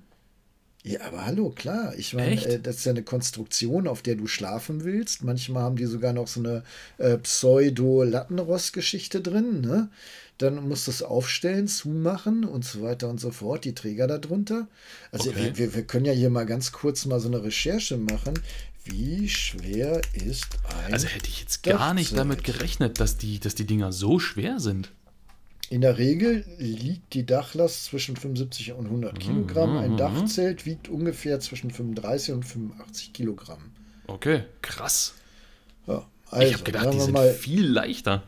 Ja, 0.89 1.03
aber 1.03 1.27
hallo, 1.27 1.51
klar. 1.51 1.93
Ich 1.99 2.15
meine, 2.15 2.43
äh, 2.47 2.59
das 2.59 2.77
ist 2.77 2.87
ja 2.87 2.93
eine 2.93 3.03
Konstruktion, 3.03 3.87
auf 3.87 4.01
der 4.01 4.15
du 4.15 4.27
schlafen 4.27 4.85
willst. 4.85 5.23
Manchmal 5.23 5.65
haben 5.65 5.77
die 5.77 5.85
sogar 5.85 6.15
noch 6.15 6.29
so 6.29 6.41
eine 6.41 6.63
äh, 6.97 7.19
Pseudo-Lattenrost-Geschichte 7.19 9.21
drin. 9.21 9.61
Ne? 9.61 9.91
Dann 10.39 10.67
musst 10.67 10.87
du 10.87 10.91
es 10.91 11.03
aufstellen, 11.03 11.69
zumachen 11.69 12.45
und 12.45 12.65
so 12.65 12.81
weiter 12.81 13.11
und 13.11 13.21
so 13.21 13.33
fort. 13.33 13.67
Die 13.67 13.75
Träger 13.75 14.07
darunter. 14.07 14.67
Also 15.13 15.29
okay. 15.29 15.53
wir, 15.57 15.75
wir 15.75 15.83
können 15.83 16.07
ja 16.07 16.13
hier 16.13 16.31
mal 16.31 16.47
ganz 16.47 16.73
kurz 16.73 17.05
mal 17.05 17.21
so 17.21 17.29
eine 17.29 17.43
Recherche 17.43 17.99
machen. 17.99 18.33
Wie 18.87 19.29
schwer 19.29 20.01
ist 20.15 20.47
ein. 20.87 20.95
Also 20.95 21.07
hätte 21.07 21.29
ich 21.29 21.41
jetzt 21.41 21.65
gar 21.65 21.93
nicht 21.93 22.17
damit 22.17 22.45
gerechnet, 22.45 22.99
dass 22.99 23.19
die, 23.19 23.39
dass 23.39 23.55
die 23.55 23.67
Dinger 23.67 23.93
so 23.93 24.19
schwer 24.19 24.59
sind. 24.59 24.91
In 25.71 25.83
der 25.83 25.99
Regel 25.99 26.45
liegt 26.59 27.13
die 27.13 27.27
Dachlast 27.27 27.85
zwischen 27.85 28.17
75 28.17 28.73
und 28.73 28.87
100 28.87 29.21
Kilogramm. 29.21 29.77
Ein 29.77 29.93
mhm. 29.93 29.97
Dachzelt 29.99 30.65
wiegt 30.65 30.89
ungefähr 30.89 31.41
zwischen 31.41 31.71
35 31.71 32.35
und 32.35 32.45
85 32.45 33.13
Kilogramm. 33.13 33.73
Okay, 34.07 34.45
krass. 34.63 35.15
Ja, 35.87 36.07
also, 36.31 36.47
ich 36.47 36.55
habe 36.55 36.65
gedacht, 36.65 36.95
die 36.95 37.01
sind 37.01 37.13
mal, 37.13 37.33
viel 37.33 37.67
leichter. 37.67 38.23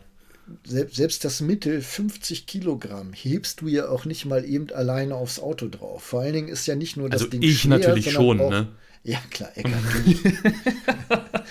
Selbst, 0.64 0.96
selbst 0.96 1.24
das 1.24 1.40
Mittel 1.40 1.80
50 1.80 2.46
Kilogramm 2.46 3.12
hebst 3.12 3.60
du 3.60 3.68
ja 3.68 3.88
auch 3.88 4.04
nicht 4.04 4.26
mal 4.26 4.44
eben 4.44 4.70
alleine 4.72 5.14
aufs 5.14 5.38
Auto 5.38 5.68
drauf. 5.68 6.02
Vor 6.02 6.20
allen 6.20 6.34
Dingen 6.34 6.48
ist 6.48 6.66
ja 6.66 6.74
nicht 6.74 6.96
nur 6.96 7.08
das 7.08 7.22
also 7.22 7.30
Ding 7.30 7.42
ich 7.42 7.60
schwer, 7.60 7.78
natürlich 7.78 8.10
schon, 8.10 8.40
auch, 8.40 8.50
ne? 8.50 8.68
Ja, 9.02 9.18
klar, 9.30 9.50
Eckart. 9.54 9.82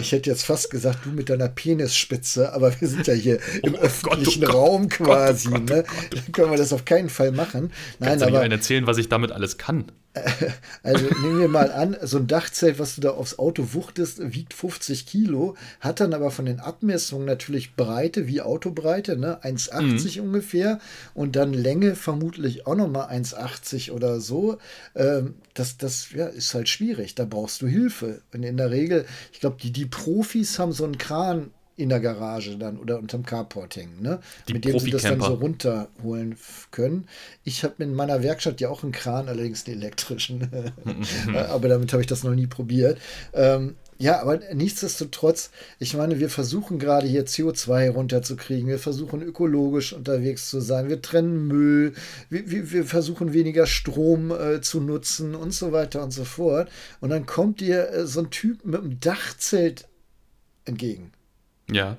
ich 0.00 0.12
hätte 0.12 0.30
jetzt 0.30 0.44
fast 0.44 0.70
gesagt, 0.70 1.00
du 1.04 1.10
mit 1.10 1.28
deiner 1.28 1.48
Penisspitze, 1.48 2.52
aber 2.52 2.80
wir 2.80 2.86
sind 2.86 3.06
ja 3.08 3.14
hier 3.14 3.40
oh, 3.62 3.66
im 3.66 3.74
öffentlichen 3.74 4.42
Gott, 4.42 4.54
oh 4.54 4.58
Raum 4.58 4.88
Gott, 4.88 4.98
quasi. 4.98 5.48
Gott, 5.48 5.60
oh 5.60 5.74
ne? 5.74 5.84
Dann 6.10 6.32
können 6.32 6.50
wir 6.52 6.58
das 6.58 6.72
auf 6.72 6.84
keinen 6.84 7.08
Fall 7.08 7.32
machen. 7.32 7.72
Nein, 7.98 8.10
Kannst 8.10 8.22
aber. 8.22 8.42
Du 8.42 8.48
mir 8.48 8.54
erzählen, 8.54 8.86
was 8.86 8.98
ich 8.98 9.08
damit 9.08 9.32
alles 9.32 9.58
kann. 9.58 9.90
Also 10.82 11.06
nehmen 11.22 11.40
wir 11.40 11.48
mal 11.48 11.72
an, 11.72 11.96
so 12.02 12.18
ein 12.18 12.26
Dachzelt, 12.26 12.78
was 12.78 12.94
du 12.94 13.00
da 13.00 13.10
aufs 13.10 13.38
Auto 13.38 13.72
wuchtest, 13.72 14.34
wiegt 14.34 14.54
50 14.54 15.06
Kilo, 15.06 15.56
hat 15.80 16.00
dann 16.00 16.14
aber 16.14 16.30
von 16.30 16.44
den 16.44 16.60
Abmessungen 16.60 17.26
natürlich 17.26 17.74
Breite 17.74 18.26
wie 18.26 18.40
Autobreite, 18.40 19.16
ne? 19.16 19.40
1,80 19.42 20.18
mhm. 20.18 20.28
ungefähr 20.28 20.78
und 21.14 21.36
dann 21.36 21.52
Länge 21.52 21.96
vermutlich 21.96 22.66
auch 22.66 22.76
nochmal 22.76 23.08
1,80 23.08 23.92
oder 23.92 24.20
so. 24.20 24.58
Ähm, 24.94 25.34
das 25.54 25.76
das 25.78 26.10
ja, 26.12 26.26
ist 26.26 26.54
halt 26.54 26.68
schwierig, 26.68 27.14
da 27.14 27.24
brauchst 27.24 27.62
du 27.62 27.66
Hilfe. 27.66 28.20
Und 28.32 28.42
in 28.42 28.56
der 28.56 28.70
Regel, 28.70 29.06
ich 29.32 29.40
glaube, 29.40 29.56
die, 29.62 29.70
die 29.70 29.86
Profis 29.86 30.58
haben 30.58 30.72
so 30.72 30.84
einen 30.84 30.98
Kran 30.98 31.50
in 31.76 31.88
der 31.88 32.00
Garage 32.00 32.56
dann 32.56 32.78
oder 32.78 32.98
unterm 32.98 33.24
Carport 33.24 33.76
hängen, 33.76 34.00
ne? 34.00 34.20
Die 34.48 34.54
mit 34.54 34.64
dem 34.64 34.78
sie 34.78 34.90
das 34.90 35.02
dann 35.02 35.20
so 35.20 35.34
runterholen 35.34 36.36
können. 36.70 37.08
Ich 37.42 37.64
habe 37.64 37.82
in 37.82 37.94
meiner 37.94 38.22
Werkstatt 38.22 38.60
ja 38.60 38.68
auch 38.68 38.82
einen 38.82 38.92
Kran, 38.92 39.28
allerdings 39.28 39.66
einen 39.66 39.78
elektrischen, 39.78 40.48
aber 41.48 41.68
damit 41.68 41.92
habe 41.92 42.02
ich 42.02 42.06
das 42.06 42.22
noch 42.22 42.34
nie 42.34 42.46
probiert. 42.46 42.98
Ähm, 43.32 43.74
ja, 43.98 44.20
aber 44.20 44.40
nichtsdestotrotz, 44.52 45.50
ich 45.78 45.94
meine, 45.94 46.18
wir 46.18 46.28
versuchen 46.28 46.78
gerade 46.78 47.06
hier 47.06 47.26
CO2 47.26 47.90
runterzukriegen, 47.90 48.68
wir 48.68 48.78
versuchen 48.78 49.22
ökologisch 49.22 49.92
unterwegs 49.92 50.50
zu 50.50 50.60
sein, 50.60 50.88
wir 50.88 51.00
trennen 51.00 51.46
Müll, 51.46 51.94
wir, 52.28 52.50
wir, 52.50 52.72
wir 52.72 52.84
versuchen 52.84 53.32
weniger 53.32 53.66
Strom 53.66 54.32
äh, 54.32 54.60
zu 54.60 54.80
nutzen 54.80 55.34
und 55.34 55.54
so 55.54 55.72
weiter 55.72 56.02
und 56.02 56.10
so 56.10 56.24
fort. 56.24 56.68
Und 57.00 57.10
dann 57.10 57.26
kommt 57.26 57.60
dir 57.60 57.90
äh, 57.90 58.06
so 58.06 58.20
ein 58.20 58.30
Typ 58.30 58.64
mit 58.64 58.80
einem 58.80 58.98
Dachzelt 58.98 59.86
entgegen. 60.64 61.12
Ja. 61.70 61.96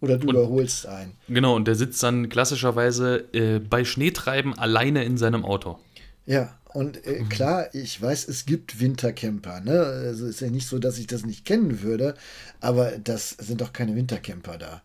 Oder 0.00 0.16
du 0.16 0.28
und, 0.28 0.34
überholst 0.34 0.86
einen. 0.86 1.12
Genau, 1.28 1.56
und 1.56 1.66
der 1.66 1.74
sitzt 1.74 2.02
dann 2.02 2.28
klassischerweise 2.28 3.24
äh, 3.32 3.58
bei 3.58 3.84
Schneetreiben 3.84 4.58
alleine 4.58 5.04
in 5.04 5.18
seinem 5.18 5.44
Auto. 5.44 5.78
Ja, 6.26 6.58
und 6.72 7.04
äh, 7.06 7.24
klar, 7.28 7.74
ich 7.74 8.00
weiß, 8.00 8.28
es 8.28 8.46
gibt 8.46 8.80
Wintercamper. 8.80 9.60
Ne? 9.60 9.80
Also 9.80 10.26
ist 10.26 10.40
ja 10.40 10.48
nicht 10.48 10.68
so, 10.68 10.78
dass 10.78 10.98
ich 10.98 11.06
das 11.06 11.26
nicht 11.26 11.44
kennen 11.44 11.82
würde, 11.82 12.14
aber 12.60 12.92
das 12.92 13.30
sind 13.30 13.60
doch 13.60 13.72
keine 13.72 13.96
Wintercamper 13.96 14.56
da. 14.56 14.82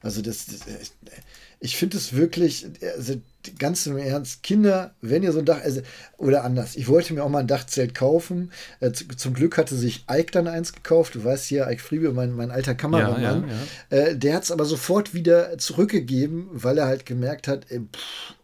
Also 0.00 0.22
das, 0.22 0.46
das 0.46 0.60
äh, 0.66 0.84
ich 1.60 1.76
finde 1.76 1.96
es 1.96 2.12
wirklich, 2.12 2.66
also 2.96 3.14
ganz 3.58 3.86
im 3.86 3.96
Ernst, 3.98 4.42
Kinder, 4.42 4.94
wenn 5.00 5.22
ihr 5.22 5.32
so 5.32 5.40
ein 5.40 5.44
Dach, 5.44 5.60
also, 5.62 5.80
oder 6.16 6.44
anders, 6.44 6.76
ich 6.76 6.86
wollte 6.86 7.14
mir 7.14 7.24
auch 7.24 7.28
mal 7.28 7.40
ein 7.40 7.46
Dachzelt 7.48 7.94
kaufen. 7.94 8.52
Äh, 8.80 8.92
zum 8.92 9.34
Glück 9.34 9.58
hatte 9.58 9.74
sich 9.74 10.04
Ike 10.08 10.30
dann 10.30 10.46
eins 10.46 10.72
gekauft. 10.72 11.14
Du 11.14 11.24
weißt 11.24 11.46
hier, 11.46 11.68
Ike 11.68 11.82
Friebe, 11.82 12.12
mein, 12.12 12.32
mein 12.32 12.50
alter 12.50 12.74
Kameramann. 12.74 13.22
Ja, 13.22 13.36
ja, 13.36 13.44
ja. 13.90 13.96
Äh, 14.10 14.16
der 14.16 14.34
hat 14.34 14.44
es 14.44 14.52
aber 14.52 14.66
sofort 14.66 15.14
wieder 15.14 15.58
zurückgegeben, 15.58 16.48
weil 16.52 16.78
er 16.78 16.86
halt 16.86 17.06
gemerkt 17.06 17.48
hat, 17.48 17.66
ey, 17.70 17.80
pff, 17.80 18.34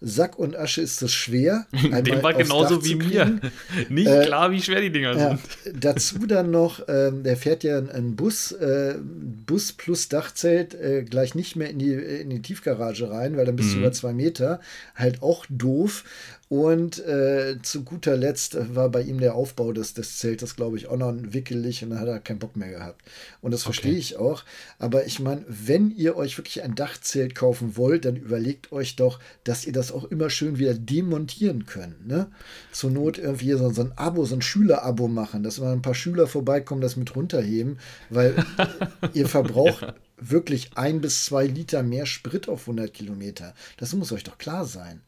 Sack 0.00 0.38
und 0.38 0.56
Asche 0.56 0.82
ist 0.82 1.00
das 1.00 1.12
schwer. 1.12 1.66
Dem 1.72 2.22
war 2.22 2.34
genauso 2.34 2.84
wie 2.84 2.96
mir. 2.96 3.40
Nicht 3.88 4.08
äh, 4.08 4.26
klar, 4.26 4.50
wie 4.50 4.60
schwer 4.60 4.82
die 4.82 4.90
Dinger 4.90 5.16
ja, 5.16 5.38
sind. 5.38 5.40
Dazu 5.84 6.26
dann 6.26 6.50
noch, 6.50 6.86
ähm, 6.88 7.22
der 7.22 7.36
fährt 7.36 7.64
ja 7.64 7.78
einen 7.78 8.14
Bus, 8.14 8.52
äh, 8.52 8.96
Bus 9.00 9.72
plus 9.72 10.08
Dachzelt 10.08 10.74
äh, 10.74 11.02
gleich 11.02 11.34
nicht 11.34 11.56
mehr 11.56 11.70
in 11.70 11.78
die, 11.78 11.92
in 11.92 12.28
die 12.28 12.42
Tiefgarage 12.42 13.10
rein, 13.10 13.36
weil 13.36 13.46
dann 13.46 13.56
bist 13.56 13.70
mhm. 13.70 13.74
du 13.74 13.78
über 13.80 13.92
zwei 13.92 14.12
Meter. 14.12 14.60
Halt 14.94 15.22
auch 15.22 15.46
doof. 15.48 16.04
Und 16.48 17.04
äh, 17.04 17.58
zu 17.62 17.82
guter 17.82 18.16
Letzt 18.16 18.56
war 18.76 18.88
bei 18.88 19.02
ihm 19.02 19.18
der 19.18 19.34
Aufbau 19.34 19.72
des, 19.72 19.94
des 19.94 20.18
Zeltes, 20.18 20.54
glaube 20.54 20.76
ich, 20.76 20.86
auch 20.86 20.96
noch 20.96 21.12
wickelig 21.12 21.82
und 21.82 21.90
dann 21.90 21.98
hat 21.98 22.06
er 22.06 22.20
keinen 22.20 22.38
Bock 22.38 22.54
mehr 22.54 22.70
gehabt. 22.70 23.02
Und 23.40 23.50
das 23.50 23.62
okay. 23.62 23.72
verstehe 23.72 23.98
ich 23.98 24.16
auch. 24.16 24.44
Aber 24.78 25.06
ich 25.06 25.18
meine, 25.18 25.44
wenn 25.48 25.90
ihr 25.90 26.16
euch 26.16 26.38
wirklich 26.38 26.62
ein 26.62 26.76
Dachzelt 26.76 27.34
kaufen 27.34 27.76
wollt, 27.76 28.04
dann 28.04 28.14
überlegt 28.14 28.70
euch 28.70 28.94
doch, 28.94 29.18
dass 29.42 29.66
ihr 29.66 29.72
das 29.72 29.90
auch 29.90 30.04
immer 30.04 30.30
schön 30.30 30.56
wieder 30.58 30.74
demontieren 30.74 31.66
könnt. 31.66 32.06
Ne? 32.06 32.28
Zur 32.70 32.92
Not 32.92 33.18
irgendwie 33.18 33.50
so, 33.52 33.70
so 33.70 33.82
ein 33.82 33.92
Abo, 33.96 34.24
so 34.24 34.36
ein 34.36 34.42
Schülerabo 34.42 35.08
machen, 35.08 35.42
dass 35.42 35.58
immer 35.58 35.72
ein 35.72 35.82
paar 35.82 35.96
Schüler 35.96 36.28
vorbeikommen, 36.28 36.80
das 36.80 36.96
mit 36.96 37.16
runterheben, 37.16 37.80
weil 38.08 38.36
ihr 39.14 39.26
verbraucht 39.26 39.82
ja. 39.82 39.94
wirklich 40.18 40.70
ein 40.76 41.00
bis 41.00 41.24
zwei 41.24 41.44
Liter 41.46 41.82
mehr 41.82 42.06
Sprit 42.06 42.48
auf 42.48 42.62
100 42.62 42.94
Kilometer. 42.94 43.52
Das 43.78 43.92
muss 43.94 44.12
euch 44.12 44.22
doch 44.22 44.38
klar 44.38 44.64
sein. 44.64 45.00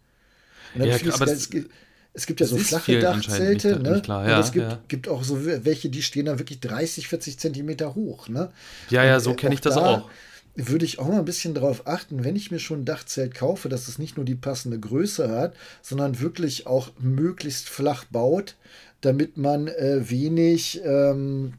Ja, 0.75 0.97
aber 1.15 1.29
es, 1.29 1.51
gibt, 1.51 1.71
es 2.13 2.27
gibt 2.27 2.41
ja 2.41 2.47
so 2.47 2.57
flache 2.57 2.99
Dachzelte, 2.99 3.81
ne? 3.81 4.01
Klar, 4.03 4.29
ja, 4.29 4.37
und 4.37 4.45
es 4.45 4.53
gibt, 4.53 4.71
ja. 4.71 4.81
gibt 4.89 5.09
auch 5.09 5.25
so 5.25 5.45
welche, 5.45 5.89
die 5.89 6.03
stehen 6.03 6.27
dann 6.27 6.39
wirklich 6.39 6.61
30, 6.61 7.09
40 7.09 7.39
Zentimeter 7.39 7.95
hoch, 7.95 8.29
ne? 8.29 8.51
Ja, 8.91 9.05
ja, 9.05 9.21
so 9.21 9.35
kenne 9.35 9.55
ich 9.55 9.61
das 9.61 9.75
da 9.75 9.81
auch. 9.81 10.11
Würde 10.55 10.85
ich 10.85 10.99
auch 10.99 11.07
mal 11.07 11.21
ein 11.21 11.25
bisschen 11.25 11.55
darauf 11.55 11.87
achten, 11.87 12.25
wenn 12.25 12.35
ich 12.35 12.51
mir 12.51 12.59
schon 12.59 12.81
ein 12.81 12.85
Dachzelt 12.85 13.33
kaufe, 13.33 13.69
dass 13.69 13.87
es 13.87 13.99
nicht 13.99 14.17
nur 14.17 14.27
die 14.27 14.35
passende 14.35 14.81
Größe 14.81 15.31
hat, 15.31 15.55
sondern 15.83 16.19
wirklich 16.19 16.67
auch 16.67 16.91
möglichst 16.99 17.69
flach 17.69 18.05
baut, 18.07 18.57
damit 19.01 19.37
man 19.37 19.69
äh, 19.69 20.11
wenig 20.11 20.81
ähm, 20.85 21.55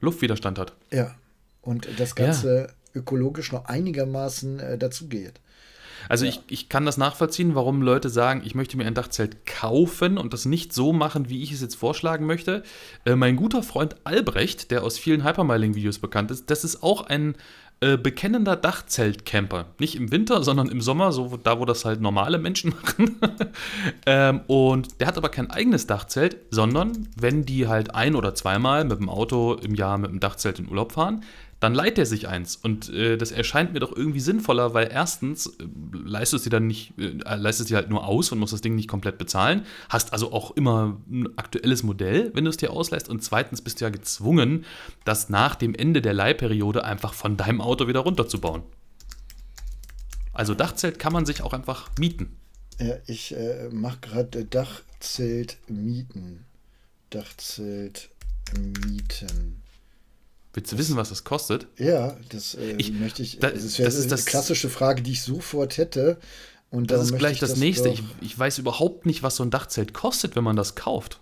Luftwiderstand 0.00 0.58
hat. 0.58 0.74
Ja. 0.92 1.14
Und 1.62 1.88
das 1.98 2.14
Ganze 2.14 2.68
ja. 2.94 3.00
ökologisch 3.00 3.52
noch 3.52 3.64
einigermaßen 3.64 4.60
äh, 4.60 4.78
dazu 4.78 5.08
geht. 5.08 5.40
Also 6.08 6.24
ja. 6.24 6.30
ich, 6.30 6.40
ich 6.48 6.68
kann 6.68 6.86
das 6.86 6.96
nachvollziehen, 6.96 7.54
warum 7.54 7.82
Leute 7.82 8.08
sagen, 8.08 8.42
ich 8.44 8.54
möchte 8.54 8.76
mir 8.76 8.86
ein 8.86 8.94
Dachzelt 8.94 9.46
kaufen 9.46 10.18
und 10.18 10.32
das 10.32 10.44
nicht 10.44 10.72
so 10.72 10.92
machen, 10.92 11.28
wie 11.28 11.42
ich 11.42 11.52
es 11.52 11.60
jetzt 11.60 11.76
vorschlagen 11.76 12.26
möchte. 12.26 12.62
Äh, 13.04 13.16
mein 13.16 13.36
guter 13.36 13.62
Freund 13.62 13.96
Albrecht, 14.04 14.70
der 14.70 14.82
aus 14.82 14.98
vielen 14.98 15.24
Hypermiling-Videos 15.24 15.98
bekannt 15.98 16.30
ist, 16.30 16.50
das 16.50 16.64
ist 16.64 16.82
auch 16.82 17.02
ein 17.06 17.36
äh, 17.80 17.98
bekennender 17.98 18.56
Dachzeltcamper. 18.56 19.66
Nicht 19.78 19.96
im 19.96 20.10
Winter, 20.10 20.42
sondern 20.42 20.68
im 20.68 20.80
Sommer, 20.80 21.12
so 21.12 21.36
da, 21.36 21.58
wo 21.58 21.66
das 21.66 21.84
halt 21.84 22.00
normale 22.00 22.38
Menschen 22.38 22.72
machen. 22.82 23.16
ähm, 24.06 24.40
und 24.46 25.00
der 25.00 25.08
hat 25.08 25.18
aber 25.18 25.28
kein 25.28 25.50
eigenes 25.50 25.86
Dachzelt, 25.86 26.38
sondern 26.50 27.08
wenn 27.14 27.44
die 27.44 27.66
halt 27.66 27.94
ein 27.94 28.14
oder 28.14 28.34
zweimal 28.34 28.84
mit 28.84 29.00
dem 29.00 29.10
Auto 29.10 29.54
im 29.54 29.74
Jahr 29.74 29.98
mit 29.98 30.10
dem 30.10 30.20
Dachzelt 30.20 30.60
in 30.60 30.68
Urlaub 30.68 30.92
fahren, 30.92 31.24
dann 31.64 31.74
leiht 31.74 31.98
er 31.98 32.04
sich 32.04 32.28
eins. 32.28 32.56
Und 32.56 32.90
äh, 32.90 33.16
das 33.16 33.32
erscheint 33.32 33.72
mir 33.72 33.80
doch 33.80 33.96
irgendwie 33.96 34.20
sinnvoller, 34.20 34.74
weil 34.74 34.90
erstens 34.92 35.46
äh, 35.46 35.64
leistest 35.92 36.44
du 36.44 36.50
dann 36.50 36.66
nicht, 36.66 36.92
äh, 36.98 37.36
leistest 37.36 37.70
dir 37.70 37.76
halt 37.76 37.88
nur 37.88 38.06
aus 38.06 38.30
und 38.30 38.38
musst 38.38 38.52
das 38.52 38.60
Ding 38.60 38.74
nicht 38.74 38.86
komplett 38.86 39.16
bezahlen. 39.16 39.64
Hast 39.88 40.12
also 40.12 40.30
auch 40.30 40.50
immer 40.50 41.00
ein 41.10 41.26
aktuelles 41.38 41.82
Modell, 41.82 42.30
wenn 42.34 42.44
du 42.44 42.50
es 42.50 42.58
dir 42.58 42.70
ausleihst. 42.70 43.08
Und 43.08 43.24
zweitens 43.24 43.62
bist 43.62 43.80
du 43.80 43.86
ja 43.86 43.88
gezwungen, 43.88 44.66
das 45.06 45.30
nach 45.30 45.54
dem 45.54 45.74
Ende 45.74 46.02
der 46.02 46.12
Leihperiode 46.12 46.84
einfach 46.84 47.14
von 47.14 47.38
deinem 47.38 47.62
Auto 47.62 47.88
wieder 47.88 48.00
runterzubauen. 48.00 48.62
Also 50.34 50.54
Dachzelt 50.54 50.98
kann 50.98 51.14
man 51.14 51.24
sich 51.24 51.40
auch 51.40 51.54
einfach 51.54 51.88
mieten. 51.98 52.36
Ja, 52.78 52.96
ich 53.06 53.34
äh, 53.34 53.70
mache 53.70 54.00
gerade 54.02 54.44
Dachzelt 54.44 55.56
mieten. 55.68 56.44
Dachzelt 57.08 58.10
mieten. 58.52 59.63
Willst 60.54 60.72
du 60.72 60.78
wissen, 60.78 60.96
was 60.96 61.10
das 61.10 61.24
kostet? 61.24 61.66
Ja, 61.78 62.16
das 62.30 62.54
äh, 62.54 62.76
Ich- 62.78 62.92
möchte 62.92 63.22
ich. 63.22 63.38
da- 63.40 63.50
das 63.50 63.62
das 63.76 63.94
ist 63.94 64.00
eine 64.02 64.08
das- 64.10 64.24
klassische 64.24 64.70
Frage, 64.70 65.02
die 65.02 65.12
ich 65.12 65.22
sofort 65.22 65.76
hätte. 65.76 66.16
Und 66.70 66.90
Das 66.90 67.04
ist 67.10 67.18
gleich 67.18 67.34
ich 67.34 67.40
das, 67.40 67.56
nächste. 67.56 67.88
Ich, 67.90 68.02
ich 68.20 68.38
weiß 68.38 68.58
überhaupt 68.58 69.06
nicht, 69.06 69.22
was 69.22 69.36
so 69.36 69.44
ein 69.44 69.50
Dachzelt 69.50 69.92
kostet, 69.94 70.34
wenn 70.36 70.44
man 70.44 70.56
das 70.56 70.74
kauft. 70.74 71.20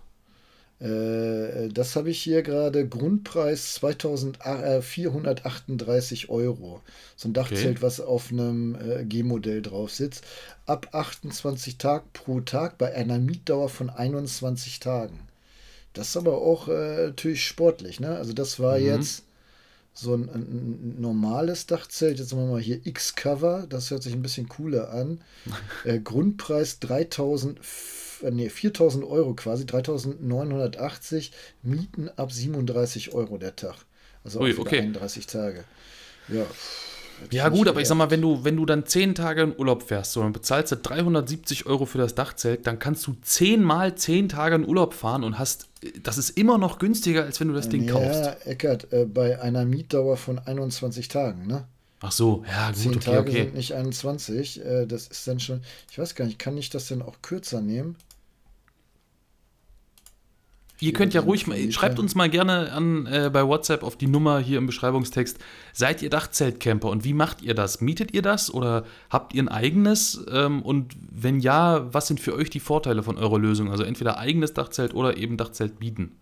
Äh, 0.80 1.68
das 1.68 1.94
habe 1.96 2.10
ich 2.10 2.20
hier 2.22 2.42
gerade. 2.42 2.88
Grundpreis 2.88 3.74
2438 3.74 6.28
Euro. 6.30 6.80
So 7.16 7.28
ein 7.28 7.32
Dachzelt, 7.34 7.82
was 7.82 8.00
auf 8.00 8.30
einem 8.30 8.76
äh, 8.76 9.04
G-Modell 9.04 9.62
drauf 9.62 9.90
sitzt. 9.92 10.22
Ab 10.66 10.88
28 10.92 11.78
Tag 11.78 12.12
pro 12.12 12.40
Tag 12.40 12.78
bei 12.78 12.94
einer 12.94 13.18
Mietdauer 13.18 13.68
von 13.68 13.90
21 13.90 14.80
Tagen. 14.80 15.20
Das 15.92 16.08
ist 16.08 16.16
aber 16.16 16.38
auch 16.40 16.68
äh, 16.68 17.06
natürlich 17.06 17.44
sportlich. 17.46 18.00
Ne? 18.00 18.16
Also 18.16 18.32
das 18.32 18.58
war 18.60 18.78
Mhm. 18.78 18.86
jetzt 18.86 19.24
so 19.94 20.14
ein, 20.14 20.28
ein, 20.30 21.00
normales 21.00 21.66
Dachzelt. 21.66 22.18
Jetzt 22.18 22.32
machen 22.32 22.46
wir 22.46 22.52
mal 22.54 22.60
hier 22.62 22.80
X-Cover. 22.86 23.66
Das 23.68 23.90
hört 23.90 24.02
sich 24.02 24.14
ein 24.14 24.22
bisschen 24.22 24.48
cooler 24.48 24.90
an. 24.92 25.20
Äh, 25.84 25.98
Grundpreis 25.98 26.78
3000, 26.78 27.58
f- 27.58 28.22
äh, 28.24 28.30
nee, 28.30 28.48
4000 28.48 29.04
Euro 29.04 29.34
quasi, 29.34 29.66
3980. 29.66 31.32
Mieten 31.62 32.08
ab 32.16 32.32
37 32.32 33.12
Euro 33.14 33.36
der 33.36 33.56
Tag. 33.56 33.76
Also 34.24 34.38
auch 34.38 34.44
Ui, 34.44 34.50
wieder 34.52 34.60
okay. 34.60 34.78
31 34.80 35.26
Tage. 35.26 35.64
Ja. 36.28 36.46
Ja, 37.30 37.48
gut, 37.48 37.68
aber 37.68 37.80
ich 37.80 37.88
sag 37.88 37.96
mal, 37.96 38.10
wenn 38.10 38.20
du, 38.20 38.44
wenn 38.44 38.56
du 38.56 38.66
dann 38.66 38.86
10 38.86 39.14
Tage 39.14 39.42
in 39.42 39.58
Urlaub 39.58 39.82
fährst, 39.82 40.12
so, 40.12 40.22
dann 40.22 40.32
bezahlst 40.32 40.72
du 40.72 40.76
370 40.76 41.66
Euro 41.66 41.86
für 41.86 41.98
das 41.98 42.14
Dachzelt, 42.14 42.66
dann 42.66 42.78
kannst 42.78 43.06
du 43.06 43.14
10 43.20 43.62
mal 43.62 43.94
10 43.94 44.28
Tage 44.28 44.56
in 44.56 44.66
Urlaub 44.66 44.94
fahren 44.94 45.24
und 45.24 45.38
hast, 45.38 45.68
das 46.02 46.18
ist 46.18 46.30
immer 46.30 46.58
noch 46.58 46.78
günstiger, 46.78 47.24
als 47.24 47.40
wenn 47.40 47.48
du 47.48 47.54
das 47.54 47.68
Ding 47.68 47.84
ja, 47.84 47.92
kaufst. 47.92 48.46
Eckert, 48.46 48.92
äh, 48.92 49.04
bei 49.04 49.40
einer 49.40 49.64
Mietdauer 49.64 50.16
von 50.16 50.38
21 50.38 51.08
Tagen, 51.08 51.46
ne? 51.46 51.64
Ach 52.00 52.12
so, 52.12 52.44
ja, 52.48 52.72
10 52.72 52.92
gut, 52.92 52.96
okay, 52.96 53.04
Tage 53.04 53.30
okay. 53.30 53.42
sind 53.44 53.54
nicht 53.54 53.74
21. 53.74 54.64
Äh, 54.64 54.86
das 54.86 55.06
ist 55.06 55.26
dann 55.28 55.38
schon. 55.38 55.62
Ich 55.90 55.98
weiß 55.98 56.16
gar 56.16 56.24
nicht, 56.24 56.38
kann 56.38 56.56
ich 56.56 56.68
das 56.68 56.88
denn 56.88 57.00
auch 57.00 57.22
kürzer 57.22 57.60
nehmen? 57.60 57.96
Ihr 60.82 60.92
könnt 60.92 61.14
ja 61.14 61.20
ruhig 61.20 61.46
mal, 61.46 61.70
schreibt 61.70 62.00
uns 62.00 62.16
mal 62.16 62.28
gerne 62.28 62.72
an 62.72 63.06
äh, 63.06 63.30
bei 63.32 63.46
WhatsApp 63.46 63.84
auf 63.84 63.94
die 63.94 64.08
Nummer 64.08 64.40
hier 64.40 64.58
im 64.58 64.66
Beschreibungstext. 64.66 65.38
Seid 65.72 66.02
ihr 66.02 66.10
Dachzeltcamper 66.10 66.90
und 66.90 67.04
wie 67.04 67.12
macht 67.12 67.40
ihr 67.40 67.54
das? 67.54 67.80
Mietet 67.80 68.12
ihr 68.12 68.20
das 68.20 68.52
oder 68.52 68.84
habt 69.08 69.32
ihr 69.32 69.44
ein 69.44 69.48
eigenes? 69.48 70.24
Ähm, 70.28 70.60
und 70.60 70.96
wenn 71.08 71.38
ja, 71.38 71.86
was 71.94 72.08
sind 72.08 72.18
für 72.18 72.34
euch 72.34 72.50
die 72.50 72.58
Vorteile 72.58 73.04
von 73.04 73.16
eurer 73.16 73.38
Lösung? 73.38 73.70
Also 73.70 73.84
entweder 73.84 74.18
eigenes 74.18 74.54
Dachzelt 74.54 74.92
oder 74.92 75.16
eben 75.16 75.36
Dachzelt 75.36 75.78
bieten. 75.78 76.16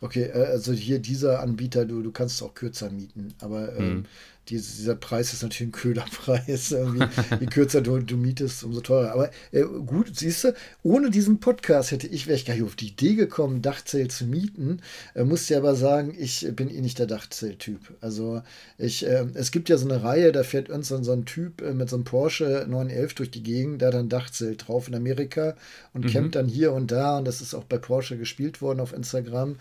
Okay, 0.00 0.30
äh, 0.32 0.46
also 0.46 0.72
hier 0.72 0.98
dieser 0.98 1.40
Anbieter, 1.40 1.84
du, 1.84 2.00
du 2.00 2.10
kannst 2.10 2.36
es 2.36 2.42
auch 2.42 2.54
kürzer 2.54 2.88
mieten, 2.88 3.34
aber 3.42 3.76
ähm, 3.76 4.06
dies- 4.48 4.76
dieser 4.76 4.94
Preis 4.94 5.32
ist 5.32 5.42
natürlich 5.42 5.68
ein 5.68 5.72
Köderpreis. 5.72 6.70
Je 7.40 7.46
kürzer 7.46 7.80
du, 7.80 7.98
du 7.98 8.16
mietest, 8.16 8.64
umso 8.64 8.80
teurer. 8.80 9.12
Aber 9.12 9.30
äh, 9.52 9.62
gut, 9.62 10.16
siehst 10.16 10.44
du, 10.44 10.54
ohne 10.82 11.10
diesen 11.10 11.40
Podcast 11.40 11.90
hätte 11.90 12.06
ich, 12.06 12.26
wäre 12.26 12.36
ich 12.36 12.44
gar 12.44 12.54
nicht 12.54 12.62
auf 12.62 12.76
die 12.76 12.88
Idee 12.88 13.14
gekommen, 13.14 13.62
Dachzelt 13.62 14.12
zu 14.12 14.26
mieten. 14.26 14.80
Äh, 15.14 15.24
muss 15.24 15.46
dir 15.46 15.56
aber 15.58 15.74
sagen, 15.74 16.14
ich 16.18 16.46
bin 16.54 16.70
eh 16.70 16.80
nicht 16.80 16.98
der 16.98 17.06
Dachzelt-Typ. 17.06 17.80
Also 18.00 18.42
ich, 18.78 19.06
äh, 19.06 19.26
es 19.34 19.50
gibt 19.50 19.68
ja 19.68 19.76
so 19.78 19.88
eine 19.88 20.02
Reihe, 20.02 20.32
da 20.32 20.42
fährt 20.44 20.68
so, 20.84 20.96
ein- 20.96 21.04
so 21.04 21.12
ein 21.12 21.24
Typ 21.24 21.62
äh, 21.62 21.72
mit 21.74 21.88
so 21.90 21.96
einem 21.96 22.04
Porsche 22.04 22.66
911 22.68 23.14
durch 23.14 23.30
die 23.30 23.42
Gegend, 23.42 23.82
da 23.82 23.90
ein 23.90 24.08
Dachzelt 24.08 24.66
drauf 24.68 24.88
in 24.88 24.94
Amerika 24.94 25.56
und 25.92 26.06
campt 26.12 26.34
dann 26.36 26.48
hier 26.48 26.72
und 26.72 26.90
da 26.92 27.18
und 27.18 27.24
das 27.26 27.40
ist 27.40 27.54
auch 27.54 27.64
bei 27.64 27.78
Porsche 27.78 28.16
gespielt 28.16 28.60
worden 28.62 28.80
auf 28.80 28.92
Instagram. 28.92 29.56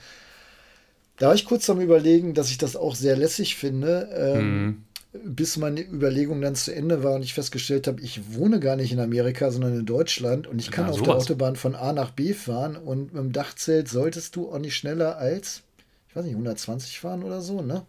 Da 1.17 1.27
war 1.27 1.35
ich 1.35 1.45
kurz 1.45 1.69
am 1.69 1.79
Überlegen, 1.79 2.33
dass 2.33 2.49
ich 2.49 2.57
das 2.57 2.75
auch 2.75 2.95
sehr 2.95 3.15
lässig 3.15 3.55
finde, 3.55 4.09
ähm, 4.13 4.83
bis 5.23 5.55
meine 5.55 5.81
Überlegung 5.81 6.41
dann 6.41 6.55
zu 6.55 6.75
Ende 6.75 7.03
war 7.03 7.15
und 7.15 7.23
ich 7.23 7.33
festgestellt 7.33 7.87
habe, 7.87 8.01
ich 8.01 8.33
wohne 8.33 8.59
gar 8.59 8.75
nicht 8.75 8.91
in 8.91 8.99
Amerika, 8.99 9.49
sondern 9.49 9.79
in 9.79 9.85
Deutschland 9.85 10.45
und 10.45 10.59
ich 10.59 10.71
kann 10.71 10.87
Ja, 10.87 10.91
auf 10.91 11.01
der. 11.01 11.15
Autobahn 11.15 11.55
von 11.55 11.73
A 11.75 11.93
nach 11.93 12.11
B 12.11 12.33
fahren 12.33 12.75
und 12.75 13.13
mit 13.13 13.23
dem 13.23 13.31
Dachzelt 13.31 13.87
solltest 13.87 14.35
du 14.35 14.51
auch 14.51 14.59
nicht 14.59 14.75
schneller 14.75 15.17
als, 15.17 15.63
ich 16.09 16.15
weiß 16.15 16.25
nicht, 16.25 16.33
120 16.33 16.99
fahren 16.99 17.23
oder 17.23 17.39
so, 17.41 17.61
ne? 17.61 17.85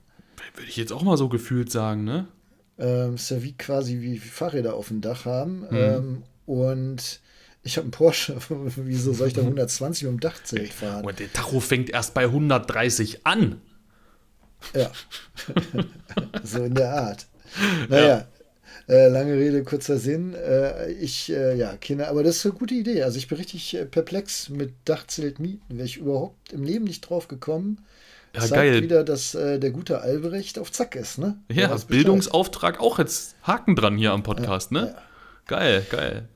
Würde 0.54 0.68
ich 0.68 0.76
jetzt 0.76 0.92
auch 0.92 1.02
mal 1.02 1.16
so 1.16 1.28
gefühlt 1.28 1.70
sagen, 1.72 2.04
ne? 2.04 2.28
Ähm, 2.78 3.14
ist 3.14 3.30
ja 3.30 3.42
wie 3.42 3.54
quasi 3.54 4.00
wie 4.02 4.18
Fahrräder 4.18 4.74
auf 4.74 4.88
dem 4.88 5.00
Dach 5.00 5.24
haben. 5.24 5.60
Mhm. 5.62 5.68
Ähm, 5.72 6.22
und 6.44 7.20
ich 7.66 7.76
habe 7.76 7.84
einen 7.84 7.90
Porsche. 7.90 8.36
Wieso 8.48 9.12
soll 9.12 9.28
ich 9.28 9.34
da 9.34 9.42
120 9.42 10.04
mit 10.04 10.12
dem 10.12 10.20
Dachzelt 10.20 10.72
fahren? 10.72 11.04
Und 11.04 11.18
der 11.18 11.32
Tacho 11.32 11.60
fängt 11.60 11.90
erst 11.90 12.14
bei 12.14 12.24
130 12.24 13.26
an. 13.26 13.60
Ja. 14.74 14.90
so 16.42 16.64
in 16.64 16.74
der 16.74 16.94
Art. 16.94 17.26
Naja, 17.88 18.26
äh, 18.88 19.08
lange 19.08 19.34
Rede, 19.34 19.64
kurzer 19.64 19.98
Sinn. 19.98 20.34
Äh, 20.34 20.92
ich, 20.92 21.30
äh, 21.30 21.56
ja, 21.56 21.76
Kinder, 21.76 22.08
aber 22.08 22.22
das 22.22 22.36
ist 22.36 22.46
eine 22.46 22.54
gute 22.54 22.74
Idee. 22.74 23.02
Also 23.02 23.18
ich 23.18 23.28
bin 23.28 23.38
richtig 23.38 23.74
äh, 23.74 23.84
perplex 23.84 24.48
mit 24.48 24.72
Dachzelt 24.84 25.40
mieten. 25.40 25.76
Wäre 25.76 25.86
ich 25.86 25.96
überhaupt 25.96 26.52
im 26.52 26.62
Leben 26.62 26.84
nicht 26.84 27.02
drauf 27.02 27.26
gekommen. 27.26 27.84
Ja, 28.32 28.40
Zeigt 28.40 28.52
geil. 28.52 28.82
wieder, 28.82 29.02
dass 29.02 29.34
äh, 29.34 29.58
der 29.58 29.70
gute 29.70 30.00
Albrecht 30.00 30.58
auf 30.58 30.70
Zack 30.70 30.94
ist, 30.94 31.18
ne? 31.18 31.38
Ja. 31.50 31.74
Bildungsauftrag 31.76 32.80
auch 32.80 32.98
jetzt 32.98 33.34
Haken 33.42 33.74
dran 33.74 33.96
hier 33.96 34.12
am 34.12 34.22
Podcast, 34.22 34.72
ne? 34.72 34.94
Geil, 35.46 35.84
geil. 35.90 36.28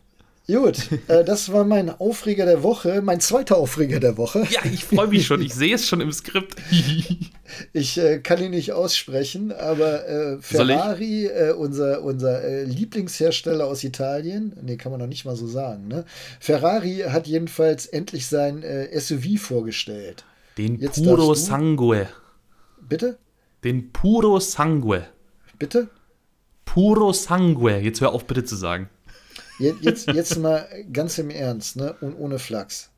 Gut, 0.51 0.89
äh, 1.09 1.25
das 1.25 1.53
war 1.53 1.65
mein 1.65 1.91
Aufreger 1.91 2.45
der 2.45 2.63
Woche, 2.63 3.03
mein 3.03 3.21
zweiter 3.21 3.57
Aufreger 3.57 4.01
der 4.01 4.17
Woche. 4.17 4.47
Ja, 4.51 4.61
ich 4.65 4.85
freue 4.85 5.09
mich 5.09 5.27
schon. 5.27 5.43
Ich 5.43 5.55
sehe 5.55 5.75
es 5.75 5.87
schon 5.87 6.01
im 6.01 6.13
Skript. 6.13 6.57
Ich 7.73 7.99
äh, 7.99 8.21
kann 8.21 8.41
ihn 8.41 8.53
nicht 8.53 8.71
aussprechen, 8.73 9.51
aber 9.51 10.09
äh? 10.09 10.39
Ferrari, 10.41 11.27
äh, 11.27 11.53
unser, 11.53 12.05
unser 12.05 12.45
äh, 12.45 12.63
Lieblingshersteller 12.63 13.67
aus 13.67 13.83
Italien, 13.83 14.57
nee, 14.63 14.77
kann 14.77 14.93
man 14.93 15.01
noch 15.01 15.09
nicht 15.09 15.25
mal 15.25 15.35
so 15.35 15.49
sagen, 15.49 15.89
ne? 15.89 16.05
Ferrari 16.39 17.05
hat 17.09 17.27
jedenfalls 17.27 17.87
endlich 17.87 18.29
sein 18.29 18.63
äh, 18.63 18.97
SUV 18.99 19.41
vorgestellt. 19.41 20.25
Den 20.59 20.79
Jetzt 20.79 21.03
Puro. 21.03 21.35
Sangue. 21.35 22.09
Bitte? 22.89 23.19
Den 23.65 23.93
Puro 23.93 24.39
Sangue. 24.39 25.09
Bitte? 25.59 25.89
Puro 26.65 27.13
Sangue. 27.13 27.79
Jetzt 27.81 28.01
hör 28.01 28.13
auf 28.13 28.27
bitte 28.27 28.45
zu 28.45 28.55
sagen. 28.55 28.89
Je- 29.61 29.75
Jetzt, 29.81 30.09
jetzt 30.09 30.37
mal 30.39 30.67
ganz 30.93 31.19
im 31.19 31.31
Ernst, 31.31 31.77
ne? 31.77 31.95
Und 32.01 32.15
ohne 32.15 32.39
Flachs. 32.39 32.91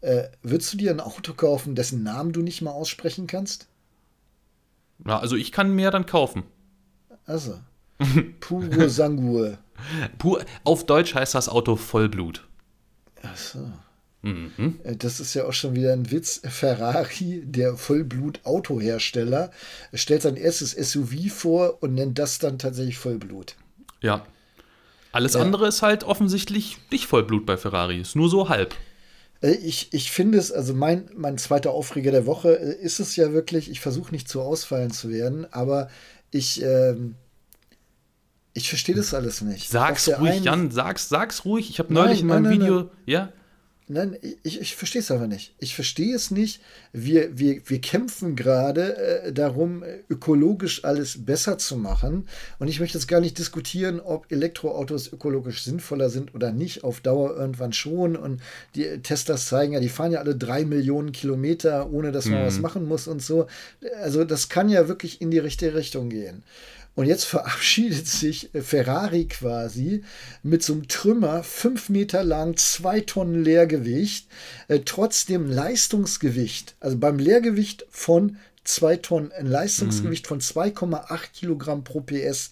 Äh, 0.00 0.24
würdest 0.42 0.72
du 0.72 0.76
dir 0.76 0.90
ein 0.90 1.00
Auto 1.00 1.32
kaufen, 1.34 1.74
dessen 1.74 2.02
Namen 2.02 2.32
du 2.32 2.42
nicht 2.42 2.60
mal 2.62 2.70
aussprechen 2.72 3.26
kannst? 3.26 3.66
Ja, 5.06 5.18
also 5.18 5.34
ich 5.36 5.50
kann 5.50 5.74
mehr 5.74 5.90
dann 5.90 6.06
kaufen. 6.06 6.44
Also. 7.26 7.58
Puro 8.40 8.88
Sangue. 8.88 9.58
Pur, 10.18 10.44
auf 10.64 10.84
Deutsch 10.86 11.14
heißt 11.14 11.34
das 11.34 11.48
Auto 11.48 11.76
Vollblut. 11.76 12.46
Achso. 13.22 13.70
Mhm. 14.22 14.78
Äh, 14.84 14.96
Das 14.96 15.20
ist 15.20 15.34
ja 15.34 15.44
auch 15.46 15.52
schon 15.52 15.74
wieder 15.74 15.92
ein 15.92 16.10
Witz. 16.10 16.40
Ferrari, 16.44 17.42
der 17.44 17.76
Vollblut-Autohersteller, 17.76 19.50
stellt 19.94 20.22
sein 20.22 20.36
erstes 20.36 20.72
SUV 20.72 21.30
vor 21.32 21.82
und 21.82 21.94
nennt 21.94 22.18
das 22.18 22.38
dann 22.38 22.58
tatsächlich 22.58 22.98
Vollblut. 22.98 23.56
Ja. 24.00 24.26
Alles 25.14 25.34
Ja. 25.34 25.40
andere 25.40 25.68
ist 25.68 25.80
halt 25.82 26.04
offensichtlich 26.04 26.78
nicht 26.90 27.06
Vollblut 27.06 27.46
bei 27.46 27.56
Ferrari. 27.56 28.00
Ist 28.00 28.16
nur 28.16 28.28
so 28.28 28.48
halb. 28.48 28.74
Äh, 29.42 29.52
Ich, 29.52 29.88
ich 29.92 30.10
finde 30.10 30.38
es, 30.38 30.50
also 30.52 30.74
mein, 30.74 31.08
mein 31.16 31.38
zweiter 31.38 31.70
Aufreger 31.70 32.10
der 32.10 32.26
Woche 32.26 32.58
äh, 32.58 32.82
ist 32.82 32.98
es 33.00 33.14
ja 33.16 33.32
wirklich, 33.32 33.70
ich 33.70 33.80
versuche 33.80 34.10
nicht 34.12 34.28
zu 34.28 34.40
ausfallen 34.42 34.90
zu 34.90 35.10
werden, 35.10 35.46
aber 35.52 35.88
ich, 36.30 36.62
ähm, 36.62 37.14
ich 38.54 38.68
verstehe 38.68 38.94
das 38.94 39.14
alles 39.14 39.40
nicht. 39.40 39.68
Sag's 39.70 40.08
ruhig, 40.18 40.30
einen- 40.32 40.44
Jan. 40.44 40.70
Sag's, 40.70 41.08
sag's 41.08 41.44
ruhig. 41.44 41.70
Ich 41.70 41.78
habe 41.78 41.92
neulich 41.94 42.20
in 42.20 42.26
meinem 42.26 42.42
nein, 42.44 42.58
nein, 42.58 42.60
Video. 42.60 42.90
Ja? 43.06 43.32
Nein, 43.86 44.16
ich, 44.42 44.62
ich 44.62 44.76
verstehe 44.76 45.00
es 45.00 45.10
aber 45.10 45.26
nicht. 45.26 45.54
Ich 45.58 45.74
verstehe 45.74 46.14
es 46.14 46.30
nicht. 46.30 46.62
Wir, 46.94 47.38
wir, 47.38 47.60
wir 47.68 47.80
kämpfen 47.82 48.34
gerade 48.34 48.96
äh, 48.96 49.32
darum, 49.32 49.84
ökologisch 50.08 50.84
alles 50.84 51.26
besser 51.26 51.58
zu 51.58 51.76
machen. 51.76 52.26
Und 52.58 52.68
ich 52.68 52.80
möchte 52.80 52.96
jetzt 52.96 53.08
gar 53.08 53.20
nicht 53.20 53.36
diskutieren, 53.36 54.00
ob 54.00 54.32
Elektroautos 54.32 55.12
ökologisch 55.12 55.62
sinnvoller 55.64 56.08
sind 56.08 56.34
oder 56.34 56.50
nicht. 56.50 56.82
Auf 56.82 57.00
Dauer 57.00 57.36
irgendwann 57.36 57.74
schon. 57.74 58.16
Und 58.16 58.40
die 58.74 58.86
Teslas 59.02 59.46
zeigen 59.46 59.74
ja, 59.74 59.80
die 59.80 59.90
fahren 59.90 60.12
ja 60.12 60.20
alle 60.20 60.34
drei 60.34 60.64
Millionen 60.64 61.12
Kilometer, 61.12 61.92
ohne 61.92 62.10
dass 62.10 62.24
man 62.24 62.46
was 62.46 62.60
machen 62.60 62.88
muss 62.88 63.06
und 63.06 63.20
so. 63.20 63.48
Also 64.00 64.24
das 64.24 64.48
kann 64.48 64.70
ja 64.70 64.88
wirklich 64.88 65.20
in 65.20 65.30
die 65.30 65.38
richtige 65.38 65.74
Richtung 65.74 66.08
gehen. 66.08 66.42
Und 66.94 67.06
jetzt 67.06 67.24
verabschiedet 67.24 68.06
sich 68.06 68.54
äh, 68.54 68.62
Ferrari 68.62 69.26
quasi 69.26 70.02
mit 70.42 70.62
so 70.62 70.74
einem 70.74 70.88
Trümmer, 70.88 71.42
fünf 71.42 71.88
Meter 71.88 72.22
lang, 72.22 72.56
zwei 72.56 73.00
Tonnen 73.00 73.42
Leergewicht, 73.42 74.28
äh, 74.68 74.80
trotzdem 74.84 75.50
Leistungsgewicht, 75.50 76.76
also 76.80 76.96
beim 76.98 77.18
Leergewicht 77.18 77.86
von 77.90 78.36
zwei 78.64 78.96
Tonnen, 78.96 79.32
ein 79.32 79.46
Leistungsgewicht 79.46 80.26
von 80.26 80.40
2,8 80.40 81.32
Kilogramm 81.34 81.84
pro 81.84 82.00
PS. 82.00 82.50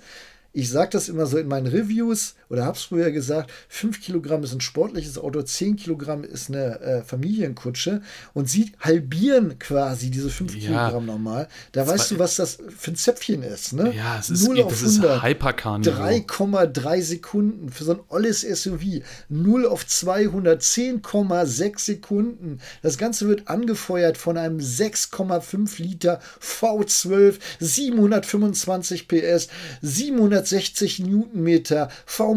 Ich 0.53 0.69
sage 0.69 0.91
das 0.91 1.09
immer 1.09 1.27
so 1.27 1.39
in 1.39 1.49
meinen 1.49 1.67
Reviews 1.67 2.35
oder 2.53 2.67
habe 2.67 2.77
es 2.77 2.83
früher 2.83 3.11
gesagt, 3.11 3.51
5 3.71 4.03
Kilogramm 4.03 4.45
ist 4.45 4.53
ein 4.53 4.61
sportliches 4.61 5.17
Auto, 5.17 5.41
10 5.41 5.77
Kilogramm 5.77 6.23
ist 6.23 6.51
eine 6.51 6.81
äh, 6.81 7.03
Familienkutsche 7.03 8.03
und 8.35 8.51
sie 8.51 8.73
halbieren 8.79 9.59
quasi 9.59 10.11
diese 10.11 10.29
5 10.29 10.55
ja, 10.57 10.61
Kilogramm 10.61 11.07
nochmal. 11.07 11.49
Da 11.73 11.87
weißt 11.87 12.11
du, 12.11 12.19
was 12.19 12.37
das 12.37 12.59
für 12.77 12.91
ein 12.91 12.97
Zäpfchen 12.97 13.43
ist, 13.43 13.73
ne? 13.73 13.95
Ja, 13.97 14.19
es 14.21 14.29
ist, 14.29 14.47
0 14.47 14.61
auf 14.63 14.71
das 14.71 14.83
100, 14.83 15.17
ist 15.17 15.23
Hypercar 15.23 15.79
3,3 15.79 17.03
Sekunden 17.03 17.71
für 17.71 17.85
so 17.85 17.93
ein 17.93 18.01
olles 18.09 18.43
SUV. 18.43 19.03
0 19.31 19.67
auf 19.67 19.87
200, 19.87 20.61
10,6 20.61 21.79
Sekunden. 21.79 22.61
Das 22.83 22.99
Ganze 22.99 23.29
wird 23.29 23.49
angefeuert 23.49 24.19
von 24.19 24.37
einem 24.37 24.59
6,5 24.59 25.81
Liter 25.81 26.21
V12, 26.43 27.37
725 27.61 29.09
PS, 29.09 29.49
760 29.81 30.99
Newtonmeter, 30.99 31.89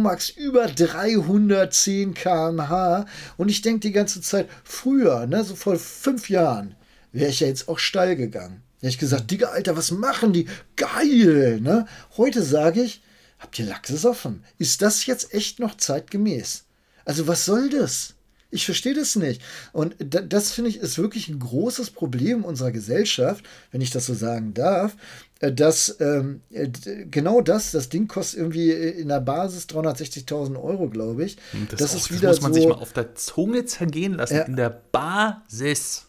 VMAX 0.05 0.29
über 0.29 0.67
310 0.67 2.13
km/h. 2.13 3.05
Und 3.37 3.49
ich 3.49 3.61
denke 3.61 3.79
die 3.79 3.91
ganze 3.91 4.21
Zeit, 4.21 4.47
früher, 4.63 5.25
ne, 5.25 5.43
so 5.43 5.55
vor 5.55 5.77
fünf 5.77 6.29
Jahren, 6.29 6.75
wäre 7.11 7.29
ich 7.29 7.39
ja 7.39 7.47
jetzt 7.47 7.67
auch 7.67 7.79
steil 7.79 8.15
gegangen. 8.15 8.61
Da 8.81 8.87
ich 8.87 8.99
gesagt, 8.99 9.31
Digga, 9.31 9.47
Alter, 9.47 9.75
was 9.75 9.91
machen 9.91 10.31
die? 10.31 10.47
Geil, 10.75 11.59
ne? 11.61 11.87
Heute 12.17 12.43
sage 12.43 12.83
ich, 12.83 13.01
habt 13.39 13.57
ihr 13.57 13.65
Lachs 13.65 14.05
offen? 14.05 14.43
Ist 14.59 14.81
das 14.81 15.05
jetzt 15.07 15.33
echt 15.33 15.59
noch 15.59 15.75
zeitgemäß? 15.75 16.65
Also 17.03 17.27
was 17.27 17.45
soll 17.45 17.69
das? 17.69 18.13
Ich 18.51 18.65
verstehe 18.65 18.93
das 18.93 19.15
nicht. 19.15 19.41
Und 19.73 19.95
das 19.99 20.51
finde 20.51 20.69
ich 20.69 20.77
ist 20.77 20.97
wirklich 20.97 21.27
ein 21.29 21.39
großes 21.39 21.91
Problem 21.91 22.45
unserer 22.45 22.71
Gesellschaft, 22.71 23.43
wenn 23.71 23.81
ich 23.81 23.89
das 23.89 24.05
so 24.05 24.13
sagen 24.13 24.53
darf, 24.53 24.95
dass 25.39 25.97
ähm, 25.99 26.41
äh, 26.49 26.69
genau 27.11 27.41
das, 27.41 27.71
das 27.71 27.89
Ding 27.89 28.07
kostet 28.07 28.39
irgendwie 28.39 28.71
in 28.71 29.09
der 29.09 29.19
Basis 29.19 29.65
360.000 29.65 30.61
Euro, 30.61 30.89
glaube 30.89 31.25
ich. 31.25 31.37
Das, 31.69 31.79
das 31.79 31.95
ist 31.95 32.11
wieder 32.11 32.29
das 32.29 32.37
muss 32.37 32.43
man 32.43 32.53
so, 32.53 32.59
sich 32.59 32.69
mal 32.69 32.81
auf 32.81 32.93
der 32.93 33.15
Zunge 33.15 33.65
zergehen 33.65 34.13
lassen. 34.13 34.35
Äh, 34.35 34.45
in 34.45 34.55
der 34.55 34.69
Basis. 34.69 36.05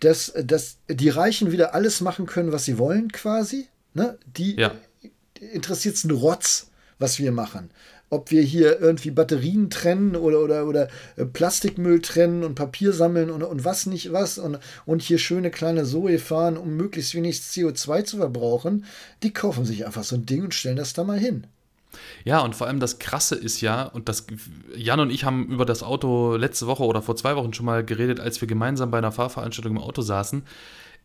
Dass, 0.00 0.32
dass 0.44 0.76
die 0.88 1.08
Reichen 1.08 1.52
wieder 1.52 1.74
alles 1.74 2.00
machen 2.02 2.26
können, 2.26 2.52
was 2.52 2.64
sie 2.64 2.76
wollen, 2.76 3.10
quasi. 3.12 3.68
Ne? 3.94 4.18
Die 4.36 4.56
ja. 4.56 4.72
interessiert 5.40 5.94
es 5.94 6.04
einen 6.04 6.16
Rotz, 6.16 6.66
was 6.98 7.18
wir 7.18 7.32
machen 7.32 7.70
ob 8.10 8.30
wir 8.30 8.42
hier 8.42 8.80
irgendwie 8.80 9.10
Batterien 9.10 9.70
trennen 9.70 10.16
oder, 10.16 10.40
oder, 10.40 10.66
oder 10.66 10.88
äh, 11.16 11.24
Plastikmüll 11.24 12.00
trennen 12.00 12.44
und 12.44 12.54
Papier 12.54 12.92
sammeln 12.92 13.30
und, 13.30 13.42
und 13.42 13.64
was 13.64 13.86
nicht 13.86 14.12
was 14.12 14.38
und, 14.38 14.58
und 14.84 15.02
hier 15.02 15.18
schöne 15.18 15.50
kleine 15.50 15.84
Zoe 15.84 16.18
fahren, 16.18 16.56
um 16.56 16.76
möglichst 16.76 17.14
wenig 17.14 17.38
CO2 17.38 18.04
zu 18.04 18.16
verbrauchen, 18.18 18.84
die 19.22 19.32
kaufen 19.32 19.64
sich 19.64 19.86
einfach 19.86 20.04
so 20.04 20.16
ein 20.16 20.26
Ding 20.26 20.44
und 20.44 20.54
stellen 20.54 20.76
das 20.76 20.92
da 20.92 21.04
mal 21.04 21.18
hin. 21.18 21.46
Ja, 22.24 22.40
und 22.40 22.54
vor 22.54 22.66
allem 22.66 22.80
das 22.80 22.98
Krasse 22.98 23.34
ist 23.34 23.60
ja, 23.60 23.84
und 23.84 24.08
das 24.08 24.26
Jan 24.76 25.00
und 25.00 25.10
ich 25.10 25.24
haben 25.24 25.46
über 25.48 25.64
das 25.64 25.82
Auto 25.82 26.36
letzte 26.36 26.66
Woche 26.66 26.84
oder 26.84 27.02
vor 27.02 27.16
zwei 27.16 27.36
Wochen 27.36 27.54
schon 27.54 27.66
mal 27.66 27.84
geredet, 27.84 28.20
als 28.20 28.40
wir 28.40 28.48
gemeinsam 28.48 28.90
bei 28.90 28.98
einer 28.98 29.12
Fahrveranstaltung 29.12 29.76
im 29.76 29.82
Auto 29.82 30.02
saßen. 30.02 30.42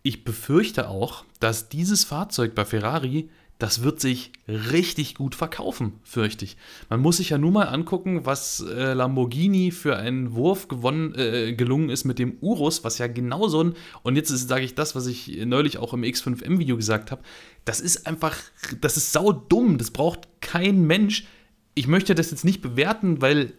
Ich 0.03 0.23
befürchte 0.23 0.89
auch, 0.89 1.23
dass 1.39 1.69
dieses 1.69 2.03
Fahrzeug 2.03 2.55
bei 2.55 2.65
Ferrari 2.65 3.29
das 3.61 3.83
wird 3.83 3.99
sich 3.99 4.31
richtig 4.47 5.13
gut 5.13 5.35
verkaufen, 5.35 5.93
fürchte 6.03 6.45
ich. 6.45 6.57
Man 6.89 6.99
muss 6.99 7.17
sich 7.17 7.29
ja 7.29 7.37
nur 7.37 7.51
mal 7.51 7.65
angucken, 7.65 8.25
was 8.25 8.59
äh, 8.59 8.93
Lamborghini 8.93 9.69
für 9.69 9.97
einen 9.97 10.33
Wurf 10.33 10.67
gewonnen, 10.67 11.13
äh, 11.13 11.53
gelungen 11.53 11.91
ist 11.91 12.03
mit 12.03 12.17
dem 12.17 12.37
Urus, 12.41 12.83
was 12.83 12.97
ja 12.97 13.05
genau 13.05 13.47
so 13.49 13.63
ein, 13.63 13.75
und 14.01 14.15
jetzt 14.15 14.29
sage 14.29 14.65
ich 14.65 14.73
das, 14.73 14.95
was 14.95 15.05
ich 15.05 15.45
neulich 15.45 15.77
auch 15.77 15.93
im 15.93 16.01
X5M-Video 16.01 16.75
gesagt 16.75 17.11
habe, 17.11 17.21
das 17.63 17.81
ist 17.81 18.07
einfach, 18.07 18.35
das 18.81 18.97
ist 18.97 19.11
sau 19.11 19.31
dumm, 19.31 19.77
das 19.77 19.91
braucht 19.91 20.27
kein 20.41 20.87
Mensch. 20.87 21.27
Ich 21.75 21.85
möchte 21.85 22.15
das 22.15 22.31
jetzt 22.31 22.43
nicht 22.43 22.61
bewerten, 22.63 23.21
weil 23.21 23.53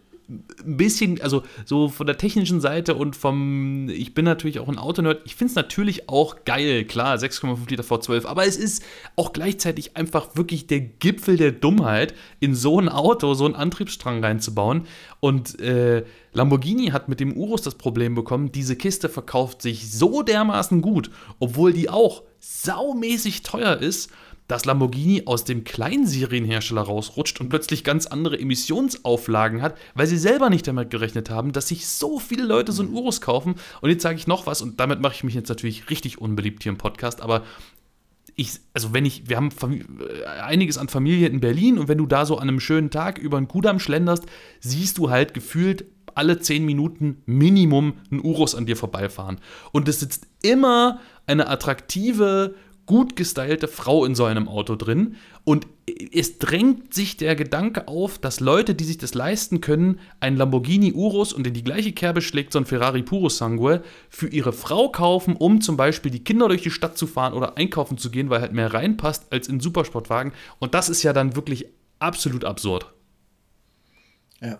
ein 0.65 0.77
bisschen, 0.77 1.21
also 1.21 1.43
so 1.65 1.89
von 1.89 2.07
der 2.07 2.17
technischen 2.17 2.61
Seite 2.61 2.95
und 2.95 3.15
vom, 3.15 3.89
ich 3.89 4.13
bin 4.13 4.25
natürlich 4.25 4.59
auch 4.59 4.67
ein 4.67 4.77
Autonerd, 4.77 5.21
ich 5.25 5.35
finde 5.35 5.51
es 5.51 5.55
natürlich 5.55 6.09
auch 6.09 6.45
geil, 6.45 6.85
klar, 6.85 7.15
6,5 7.17 7.69
Liter 7.69 7.83
V12, 7.83 8.25
aber 8.25 8.45
es 8.45 8.57
ist 8.57 8.83
auch 9.15 9.33
gleichzeitig 9.33 9.95
einfach 9.97 10.35
wirklich 10.35 10.67
der 10.67 10.79
Gipfel 10.81 11.37
der 11.37 11.51
Dummheit, 11.51 12.13
in 12.39 12.55
so 12.55 12.79
ein 12.79 12.89
Auto 12.89 13.33
so 13.33 13.45
einen 13.45 13.55
Antriebsstrang 13.55 14.23
reinzubauen. 14.23 14.85
Und 15.19 15.59
äh, 15.59 16.03
Lamborghini 16.33 16.87
hat 16.87 17.09
mit 17.09 17.19
dem 17.19 17.33
Urus 17.33 17.61
das 17.61 17.75
Problem 17.75 18.15
bekommen, 18.15 18.51
diese 18.51 18.75
Kiste 18.75 19.09
verkauft 19.09 19.61
sich 19.61 19.91
so 19.91 20.23
dermaßen 20.23 20.81
gut, 20.81 21.09
obwohl 21.39 21.73
die 21.73 21.89
auch 21.89 22.23
saumäßig 22.39 23.43
teuer 23.43 23.77
ist 23.77 24.11
dass 24.47 24.65
Lamborghini 24.65 25.23
aus 25.25 25.45
dem 25.45 25.63
Kleinserienhersteller 25.63 26.81
rausrutscht 26.81 27.39
und 27.39 27.49
plötzlich 27.49 27.83
ganz 27.83 28.05
andere 28.05 28.39
Emissionsauflagen 28.39 29.61
hat, 29.61 29.77
weil 29.95 30.07
sie 30.07 30.17
selber 30.17 30.49
nicht 30.49 30.67
damit 30.67 30.89
gerechnet 30.89 31.29
haben, 31.29 31.53
dass 31.53 31.69
sich 31.69 31.87
so 31.87 32.19
viele 32.19 32.43
Leute 32.43 32.71
so 32.71 32.83
ein 32.83 32.89
Urus 32.89 33.21
kaufen. 33.21 33.55
Und 33.81 33.89
jetzt 33.89 34.03
sage 34.03 34.17
ich 34.17 34.27
noch 34.27 34.45
was, 34.45 34.61
und 34.61 34.79
damit 34.79 35.01
mache 35.01 35.15
ich 35.15 35.23
mich 35.23 35.33
jetzt 35.33 35.49
natürlich 35.49 35.89
richtig 35.89 36.19
unbeliebt 36.19 36.63
hier 36.63 36.71
im 36.71 36.77
Podcast, 36.77 37.21
aber 37.21 37.43
ich, 38.35 38.59
also 38.73 38.93
wenn 38.93 39.05
ich, 39.05 39.29
wir 39.29 39.37
haben 39.37 39.49
äh, 39.51 40.25
einiges 40.41 40.77
an 40.77 40.87
Familie 40.87 41.27
in 41.27 41.39
Berlin 41.39 41.77
und 41.77 41.87
wenn 41.87 41.99
du 41.99 42.07
da 42.07 42.25
so 42.25 42.37
an 42.37 42.49
einem 42.49 42.59
schönen 42.59 42.89
Tag 42.89 43.19
über 43.19 43.37
einen 43.37 43.47
Kudamm 43.47 43.79
schlenderst, 43.79 44.25
siehst 44.59 44.97
du 44.97 45.09
halt 45.09 45.33
gefühlt 45.33 45.85
alle 46.15 46.39
zehn 46.39 46.65
Minuten 46.65 47.21
Minimum 47.25 47.93
ein 48.11 48.23
Urus 48.23 48.55
an 48.55 48.65
dir 48.65 48.77
vorbeifahren. 48.77 49.39
Und 49.71 49.87
es 49.87 49.99
sitzt 49.99 50.27
immer 50.41 50.99
eine 51.25 51.47
attraktive, 51.47 52.55
gut 52.85 53.15
gestylte 53.15 53.67
Frau 53.67 54.05
in 54.05 54.15
so 54.15 54.25
einem 54.25 54.47
Auto 54.47 54.75
drin. 54.75 55.15
Und 55.45 55.67
es 56.13 56.37
drängt 56.37 56.93
sich 56.93 57.17
der 57.17 57.35
Gedanke 57.35 57.87
auf, 57.87 58.17
dass 58.17 58.39
Leute, 58.39 58.75
die 58.75 58.83
sich 58.83 58.97
das 58.97 59.13
leisten 59.13 59.61
können, 59.61 59.99
einen 60.19 60.37
Lamborghini 60.37 60.93
Urus 60.93 61.33
und 61.33 61.45
in 61.45 61.53
die 61.53 61.63
gleiche 61.63 61.91
Kerbe 61.91 62.21
schlägt 62.21 62.53
so 62.53 62.59
ein 62.59 62.65
Ferrari 62.65 63.03
Puro 63.03 63.29
Sangue, 63.29 63.83
für 64.09 64.27
ihre 64.27 64.53
Frau 64.53 64.89
kaufen, 64.89 65.35
um 65.35 65.61
zum 65.61 65.77
Beispiel 65.77 66.11
die 66.11 66.23
Kinder 66.23 66.47
durch 66.47 66.61
die 66.61 66.71
Stadt 66.71 66.97
zu 66.97 67.07
fahren 67.07 67.33
oder 67.33 67.57
einkaufen 67.57 67.97
zu 67.97 68.11
gehen, 68.11 68.29
weil 68.29 68.41
halt 68.41 68.53
mehr 68.53 68.73
reinpasst 68.73 69.31
als 69.31 69.47
in 69.47 69.59
Supersportwagen. 69.59 70.33
Und 70.59 70.73
das 70.73 70.89
ist 70.89 71.03
ja 71.03 71.13
dann 71.13 71.35
wirklich 71.35 71.67
absolut 71.99 72.45
absurd. 72.45 72.93
Ja. 74.41 74.59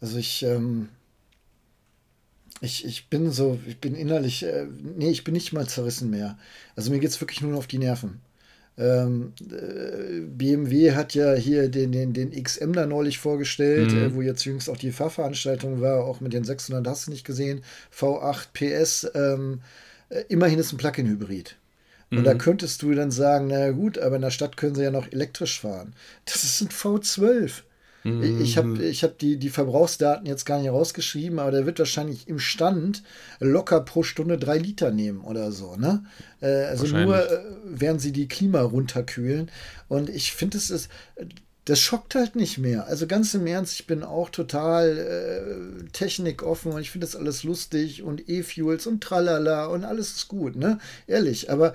Also 0.00 0.18
ich, 0.18 0.42
ähm, 0.42 0.88
ich, 2.62 2.84
ich 2.84 3.08
bin 3.08 3.30
so, 3.30 3.58
ich 3.66 3.78
bin 3.78 3.94
innerlich, 3.94 4.44
äh, 4.44 4.66
nee, 4.96 5.10
ich 5.10 5.24
bin 5.24 5.34
nicht 5.34 5.52
mal 5.52 5.66
zerrissen 5.66 6.10
mehr. 6.10 6.38
Also 6.76 6.90
mir 6.90 7.00
geht 7.00 7.10
es 7.10 7.20
wirklich 7.20 7.40
nur 7.42 7.58
auf 7.58 7.66
die 7.66 7.78
Nerven. 7.78 8.20
Ähm, 8.78 9.32
äh, 9.40 10.20
BMW 10.20 10.92
hat 10.92 11.14
ja 11.14 11.34
hier 11.34 11.68
den, 11.68 11.90
den, 11.92 12.12
den 12.12 12.30
XM 12.30 12.72
da 12.72 12.86
neulich 12.86 13.18
vorgestellt, 13.18 13.92
mhm. 13.92 13.98
äh, 13.98 14.14
wo 14.14 14.22
jetzt 14.22 14.44
jüngst 14.44 14.70
auch 14.70 14.76
die 14.76 14.92
Fahrveranstaltung 14.92 15.80
war, 15.80 16.04
auch 16.04 16.20
mit 16.20 16.32
den 16.32 16.44
600, 16.44 16.86
hast 16.86 17.08
du 17.08 17.10
nicht 17.10 17.26
gesehen, 17.26 17.62
V8 17.94 18.46
PS, 18.54 19.10
ähm, 19.14 19.60
äh, 20.08 20.22
immerhin 20.28 20.60
ist 20.60 20.72
ein 20.72 20.78
Plug-in-Hybrid. 20.78 21.56
Und 22.12 22.20
mhm. 22.20 22.24
da 22.24 22.34
könntest 22.34 22.82
du 22.82 22.94
dann 22.94 23.10
sagen, 23.10 23.48
na 23.48 23.72
gut, 23.72 23.98
aber 23.98 24.16
in 24.16 24.22
der 24.22 24.30
Stadt 24.30 24.56
können 24.56 24.76
sie 24.76 24.84
ja 24.84 24.90
noch 24.92 25.10
elektrisch 25.10 25.60
fahren. 25.60 25.94
Das 26.26 26.44
ist 26.44 26.60
ein 26.60 26.68
V12. 26.68 27.62
Ich 28.04 28.56
habe 28.56 28.68
mhm. 28.68 28.80
ich 28.80 29.04
hab 29.04 29.18
die, 29.18 29.36
die 29.36 29.48
Verbrauchsdaten 29.48 30.26
jetzt 30.26 30.44
gar 30.44 30.58
nicht 30.58 30.70
rausgeschrieben, 30.70 31.38
aber 31.38 31.52
der 31.52 31.66
wird 31.66 31.78
wahrscheinlich 31.78 32.26
im 32.26 32.40
Stand 32.40 33.04
locker 33.38 33.80
pro 33.80 34.02
Stunde 34.02 34.38
drei 34.38 34.58
Liter 34.58 34.90
nehmen 34.90 35.20
oder 35.20 35.52
so. 35.52 35.76
Ne? 35.76 36.04
Äh, 36.40 36.64
also 36.64 36.86
nur, 36.86 37.16
äh, 37.16 37.38
während 37.64 38.00
sie 38.00 38.12
die 38.12 38.26
Klima 38.26 38.60
runterkühlen. 38.62 39.50
Und 39.88 40.10
ich 40.10 40.32
finde, 40.32 40.58
es 40.58 40.70
ist. 40.70 40.88
Das 41.64 41.78
schockt 41.78 42.16
halt 42.16 42.34
nicht 42.34 42.58
mehr. 42.58 42.88
Also 42.88 43.06
ganz 43.06 43.34
im 43.34 43.46
Ernst, 43.46 43.74
ich 43.78 43.86
bin 43.86 44.02
auch 44.02 44.30
total 44.30 44.98
äh, 44.98 45.84
technikoffen 45.92 46.72
und 46.72 46.80
ich 46.80 46.90
finde 46.90 47.06
das 47.06 47.14
alles 47.14 47.44
lustig 47.44 48.02
und 48.02 48.28
E-Fuels 48.28 48.88
und 48.88 49.00
tralala 49.00 49.66
und 49.66 49.84
alles 49.84 50.10
ist 50.16 50.26
gut, 50.26 50.56
ne? 50.56 50.80
Ehrlich. 51.06 51.52
Aber 51.52 51.72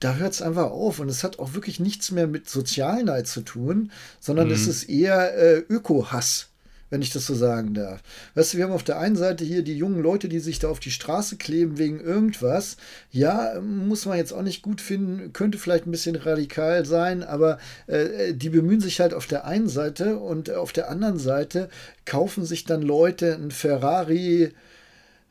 da 0.00 0.14
hört 0.14 0.32
es 0.32 0.42
einfach 0.42 0.70
auf. 0.70 1.00
Und 1.00 1.08
es 1.08 1.24
hat 1.24 1.38
auch 1.38 1.54
wirklich 1.54 1.80
nichts 1.80 2.10
mehr 2.10 2.26
mit 2.26 2.48
Sozialneid 2.48 3.26
zu 3.26 3.42
tun, 3.42 3.90
sondern 4.20 4.48
mhm. 4.48 4.54
es 4.54 4.66
ist 4.66 4.88
eher 4.88 5.36
äh, 5.36 5.58
Öko-Hass, 5.68 6.48
wenn 6.90 7.02
ich 7.02 7.10
das 7.10 7.26
so 7.26 7.34
sagen 7.34 7.74
darf. 7.74 8.02
Weißt 8.34 8.52
du, 8.52 8.58
wir 8.58 8.64
haben 8.64 8.72
auf 8.72 8.84
der 8.84 8.98
einen 8.98 9.16
Seite 9.16 9.44
hier 9.44 9.62
die 9.62 9.76
jungen 9.76 10.00
Leute, 10.00 10.28
die 10.28 10.38
sich 10.38 10.58
da 10.58 10.68
auf 10.68 10.80
die 10.80 10.90
Straße 10.90 11.36
kleben 11.36 11.78
wegen 11.78 12.00
irgendwas. 12.00 12.76
Ja, 13.10 13.60
muss 13.60 14.06
man 14.06 14.16
jetzt 14.16 14.32
auch 14.32 14.42
nicht 14.42 14.62
gut 14.62 14.80
finden, 14.80 15.32
könnte 15.32 15.58
vielleicht 15.58 15.86
ein 15.86 15.90
bisschen 15.90 16.16
radikal 16.16 16.84
sein, 16.86 17.22
aber 17.22 17.58
äh, 17.86 18.32
die 18.34 18.50
bemühen 18.50 18.80
sich 18.80 19.00
halt 19.00 19.14
auf 19.14 19.26
der 19.26 19.44
einen 19.44 19.68
Seite 19.68 20.18
und 20.18 20.50
auf 20.50 20.72
der 20.72 20.90
anderen 20.90 21.18
Seite 21.18 21.68
kaufen 22.04 22.44
sich 22.44 22.64
dann 22.64 22.82
Leute 22.82 23.34
ein 23.34 23.50
Ferrari 23.50 24.52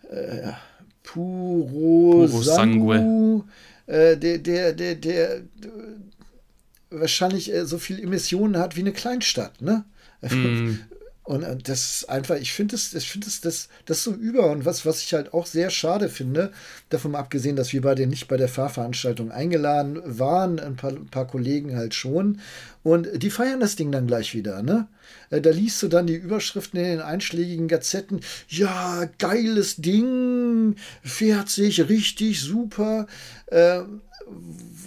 äh, 0.10 0.51
Puro, 1.03 2.27
Puro 2.27 2.41
Sangue. 2.41 2.97
Sangue 2.97 3.43
äh, 3.88 4.17
der, 4.17 4.38
der, 4.38 4.73
der, 4.73 4.95
der 4.95 5.41
wahrscheinlich 6.89 7.54
äh, 7.54 7.65
so 7.65 7.78
viel 7.78 8.00
Emissionen 8.00 8.58
hat 8.58 8.76
wie 8.76 8.82
eine 8.82 8.93
Kleinstadt, 8.93 9.62
ne? 9.62 9.86
Mm. 10.21 10.80
Und 11.28 11.44
äh, 11.44 11.58
das 11.58 11.92
ist 11.92 12.10
einfach, 12.10 12.38
ich 12.38 12.54
finde 12.54 12.76
es, 12.76 12.94
ich 12.94 13.12
finde 13.12 13.28
es, 13.28 13.42
das, 13.42 13.68
das 13.86 14.02
so 14.02 14.13
über. 14.13 14.50
Und 14.50 14.63
was, 14.63 14.86
was 14.86 15.02
ich 15.02 15.13
halt 15.13 15.34
auch 15.34 15.46
sehr 15.46 15.70
schade 15.70 16.08
finde, 16.08 16.54
davon 16.90 17.16
abgesehen, 17.16 17.58
dass 17.58 17.74
wir 17.74 17.82
beide 17.82 18.08
nicht 18.08 18.30
bei 18.30 18.38
der 18.38 18.48
Fahrveranstaltung 18.48 19.30
eingeladen 19.30 20.02
waren, 20.06 20.58
ein 20.58 20.78
paar, 20.78 20.92
ein 20.92 21.08
paar 21.08 21.28
Kollegen 21.28 21.76
halt 21.76 21.94
schon. 21.94 22.40
Und 22.82 23.10
die 23.22 23.30
feiern 23.30 23.60
das 23.60 23.76
Ding 23.76 23.92
dann 23.92 24.08
gleich 24.08 24.34
wieder, 24.34 24.63
ne? 24.63 24.88
Äh, 25.30 25.42
da 25.42 25.50
liest 25.50 25.84
du 25.84 25.90
dann 25.90 26.08
die 26.08 26.16
Überschriften 26.16 26.80
in 26.80 26.86
den 26.86 27.02
einschlägigen 27.02 27.68
Gazetten. 27.68 28.22
Ja, 28.48 29.10
geiles 29.20 29.76
Ding, 29.76 30.78
fährt 31.04 31.50
sich 31.50 31.90
richtig 31.90 32.40
super. 32.40 33.08
Äh, 33.48 33.82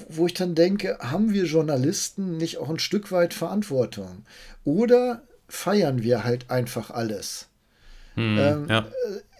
wo 0.08 0.26
ich 0.26 0.34
dann 0.34 0.54
denke, 0.54 0.98
haben 1.00 1.32
wir 1.32 1.44
Journalisten 1.44 2.36
nicht 2.36 2.58
auch 2.58 2.68
ein 2.68 2.78
Stück 2.78 3.12
weit 3.12 3.32
Verantwortung? 3.32 4.24
Oder 4.64 5.22
feiern 5.50 6.02
wir 6.02 6.24
halt 6.24 6.50
einfach 6.50 6.90
alles. 6.90 7.48
Hm, 8.14 8.38
ähm, 8.38 8.66
ja. 8.68 8.78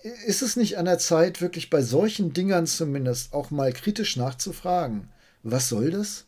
Äh, 0.03 0.09
ist 0.27 0.42
es 0.42 0.57
nicht 0.57 0.79
an 0.79 0.87
der 0.87 0.99
Zeit, 0.99 1.40
wirklich 1.40 1.70
bei 1.70 1.83
solchen 1.83 2.33
Dingern 2.33 2.66
zumindest 2.66 3.33
auch 3.33 3.51
mal 3.51 3.73
kritisch 3.73 4.16
nachzufragen? 4.16 5.09
Was 5.42 5.68
soll 5.68 5.90
das? 5.90 6.27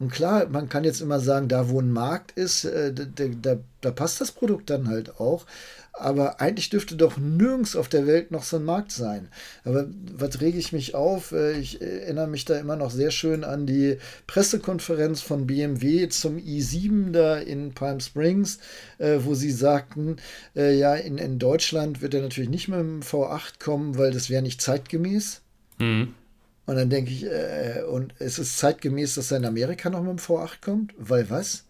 Und 0.00 0.10
klar, 0.10 0.48
man 0.48 0.70
kann 0.70 0.84
jetzt 0.84 1.02
immer 1.02 1.20
sagen, 1.20 1.48
da 1.48 1.68
wo 1.68 1.78
ein 1.78 1.92
Markt 1.92 2.32
ist, 2.32 2.64
äh, 2.64 2.92
da, 2.92 3.04
da, 3.04 3.58
da, 3.82 3.90
passt 3.90 4.18
das 4.22 4.32
Produkt 4.32 4.70
dann 4.70 4.88
halt 4.88 5.20
auch. 5.20 5.44
Aber 5.92 6.40
eigentlich 6.40 6.70
dürfte 6.70 6.96
doch 6.96 7.18
nirgends 7.18 7.76
auf 7.76 7.86
der 7.90 8.06
Welt 8.06 8.30
noch 8.30 8.42
so 8.42 8.56
ein 8.56 8.64
Markt 8.64 8.92
sein. 8.92 9.28
Aber 9.62 9.86
was 10.16 10.40
rege 10.40 10.56
ich 10.56 10.72
mich 10.72 10.94
auf? 10.94 11.32
Äh, 11.32 11.58
ich 11.58 11.82
erinnere 11.82 12.28
mich 12.28 12.46
da 12.46 12.58
immer 12.58 12.76
noch 12.76 12.90
sehr 12.90 13.10
schön 13.10 13.44
an 13.44 13.66
die 13.66 13.98
Pressekonferenz 14.26 15.20
von 15.20 15.46
BMW 15.46 16.08
zum 16.08 16.38
i7 16.38 17.12
da 17.12 17.36
in 17.36 17.74
Palm 17.74 18.00
Springs, 18.00 18.58
äh, 18.96 19.18
wo 19.18 19.34
sie 19.34 19.50
sagten, 19.50 20.16
äh, 20.56 20.78
ja, 20.78 20.94
in, 20.94 21.18
in 21.18 21.38
Deutschland 21.38 22.00
wird 22.00 22.14
er 22.14 22.22
natürlich 22.22 22.48
nicht 22.48 22.68
mit 22.68 22.78
dem 22.78 23.00
V8 23.02 23.58
kommen, 23.62 23.98
weil 23.98 24.12
das 24.12 24.30
wäre 24.30 24.42
nicht 24.42 24.62
zeitgemäß. 24.62 25.42
Mhm. 25.78 26.14
Und 26.70 26.76
dann 26.76 26.88
denke 26.88 27.10
ich, 27.10 27.24
äh, 27.24 27.82
und 27.82 28.14
es 28.20 28.38
ist 28.38 28.58
zeitgemäß, 28.58 29.16
dass 29.16 29.32
er 29.32 29.38
in 29.38 29.44
Amerika 29.44 29.90
noch 29.90 30.02
mit 30.02 30.10
dem 30.10 30.18
V8 30.18 30.60
kommt? 30.60 30.94
Weil 30.96 31.28
was? 31.28 31.64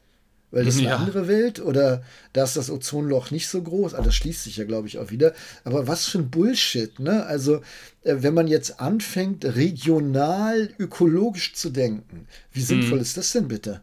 Weil 0.50 0.66
das 0.66 0.74
ist 0.74 0.80
eine 0.80 0.90
ja. 0.90 0.96
andere 0.96 1.26
Welt 1.26 1.58
oder 1.58 2.02
da 2.34 2.44
ist 2.44 2.58
das 2.58 2.70
Ozonloch 2.70 3.30
nicht 3.30 3.48
so 3.48 3.62
groß. 3.62 3.94
Also 3.94 4.04
das 4.04 4.14
schließt 4.16 4.44
sich 4.44 4.58
ja, 4.58 4.64
glaube 4.64 4.88
ich, 4.88 4.98
auch 4.98 5.10
wieder. 5.10 5.32
Aber 5.64 5.88
was 5.88 6.04
für 6.06 6.18
ein 6.18 6.28
Bullshit, 6.28 6.98
ne? 7.00 7.24
Also, 7.24 7.62
äh, 8.02 8.16
wenn 8.18 8.34
man 8.34 8.46
jetzt 8.46 8.78
anfängt, 8.78 9.46
regional 9.46 10.68
ökologisch 10.78 11.54
zu 11.54 11.70
denken, 11.70 12.26
wie 12.52 12.60
sinnvoll 12.60 12.98
mhm. 12.98 13.02
ist 13.02 13.16
das 13.16 13.32
denn 13.32 13.48
bitte? 13.48 13.80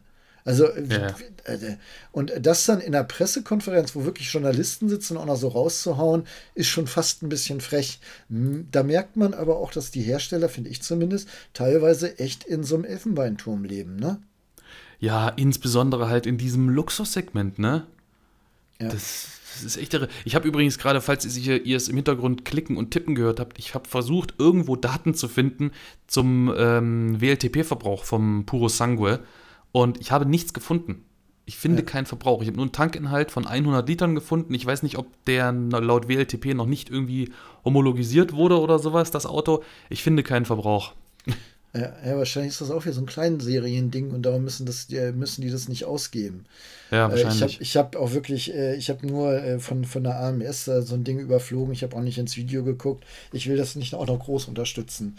Also, 0.48 0.64
äh, 0.64 0.86
ja. 0.88 1.14
Äh, 1.44 1.76
und 2.10 2.32
das 2.40 2.64
dann 2.64 2.80
in 2.80 2.94
einer 2.94 3.04
Pressekonferenz, 3.04 3.94
wo 3.94 4.06
wirklich 4.06 4.32
Journalisten 4.32 4.88
sitzen, 4.88 5.18
auch 5.18 5.26
noch 5.26 5.36
so 5.36 5.48
rauszuhauen, 5.48 6.24
ist 6.54 6.68
schon 6.68 6.86
fast 6.86 7.22
ein 7.22 7.28
bisschen 7.28 7.60
frech. 7.60 8.00
Da 8.30 8.82
merkt 8.82 9.18
man 9.18 9.34
aber 9.34 9.58
auch, 9.58 9.72
dass 9.72 9.90
die 9.90 10.00
Hersteller, 10.00 10.48
finde 10.48 10.70
ich 10.70 10.80
zumindest, 10.80 11.28
teilweise 11.52 12.18
echt 12.18 12.44
in 12.44 12.64
so 12.64 12.76
einem 12.76 12.86
Elfenbeinturm 12.86 13.64
leben, 13.64 13.96
ne? 13.96 14.22
Ja, 15.00 15.28
insbesondere 15.28 16.08
halt 16.08 16.24
in 16.24 16.38
diesem 16.38 16.70
Luxussegment, 16.70 17.58
ne? 17.58 17.86
Ja. 18.80 18.88
Das, 18.88 19.26
das 19.52 19.64
ist 19.64 19.76
echt 19.76 19.92
irre. 19.92 20.08
Ich 20.24 20.34
habe 20.34 20.48
übrigens 20.48 20.78
gerade, 20.78 21.02
falls 21.02 21.26
ihr, 21.36 21.62
ihr 21.62 21.76
es 21.76 21.90
im 21.90 21.96
Hintergrund 21.96 22.46
klicken 22.46 22.78
und 22.78 22.90
tippen 22.90 23.14
gehört 23.14 23.38
habt, 23.38 23.58
ich 23.58 23.74
habe 23.74 23.86
versucht, 23.86 24.32
irgendwo 24.38 24.76
Daten 24.76 25.12
zu 25.12 25.28
finden 25.28 25.72
zum 26.06 26.50
ähm, 26.56 27.20
WLTP-Verbrauch 27.20 28.04
vom 28.04 28.46
Puro 28.46 28.70
Sangue 28.70 29.20
und 29.72 30.00
ich 30.00 30.10
habe 30.10 30.26
nichts 30.26 30.52
gefunden. 30.52 31.04
Ich 31.44 31.56
finde 31.56 31.78
ja. 31.78 31.84
keinen 31.86 32.04
Verbrauch. 32.04 32.42
Ich 32.42 32.48
habe 32.48 32.56
nur 32.56 32.66
einen 32.66 32.72
Tankinhalt 32.72 33.30
von 33.30 33.46
100 33.46 33.88
Litern 33.88 34.14
gefunden. 34.14 34.52
Ich 34.52 34.66
weiß 34.66 34.82
nicht, 34.82 34.98
ob 34.98 35.06
der 35.24 35.50
laut 35.50 36.06
WLTP 36.06 36.54
noch 36.54 36.66
nicht 36.66 36.90
irgendwie 36.90 37.32
homologisiert 37.64 38.34
wurde 38.34 38.60
oder 38.60 38.78
sowas, 38.78 39.10
das 39.10 39.24
Auto. 39.24 39.62
Ich 39.88 40.02
finde 40.02 40.22
keinen 40.22 40.44
Verbrauch. 40.44 40.92
Ja, 41.74 41.92
ja, 42.04 42.16
wahrscheinlich 42.16 42.52
ist 42.52 42.60
das 42.62 42.70
auch 42.70 42.84
wieder 42.84 42.94
so 42.94 43.02
ein 43.02 43.06
Kleinserien-Ding 43.06 44.10
und 44.10 44.22
darum 44.22 44.42
müssen, 44.42 44.64
das, 44.64 44.88
müssen 45.14 45.42
die 45.42 45.50
das 45.50 45.68
nicht 45.68 45.84
ausgeben. 45.84 46.46
Ja, 46.90 47.08
äh, 47.08 47.10
wahrscheinlich. 47.10 47.60
ich 47.60 47.76
habe 47.76 47.88
hab 47.88 47.96
auch 47.96 48.12
wirklich, 48.12 48.54
äh, 48.54 48.74
ich 48.76 48.88
habe 48.88 49.06
nur 49.06 49.32
äh, 49.32 49.58
von, 49.58 49.84
von 49.84 50.04
der 50.04 50.20
AMS 50.20 50.64
so 50.64 50.94
ein 50.94 51.04
Ding 51.04 51.18
überflogen. 51.18 51.72
Ich 51.72 51.82
habe 51.82 51.96
auch 51.96 52.00
nicht 52.00 52.18
ins 52.18 52.36
Video 52.36 52.64
geguckt. 52.64 53.04
Ich 53.32 53.48
will 53.48 53.56
das 53.56 53.76
nicht 53.76 53.94
auch 53.94 54.06
noch 54.06 54.18
groß 54.18 54.46
unterstützen. 54.46 55.16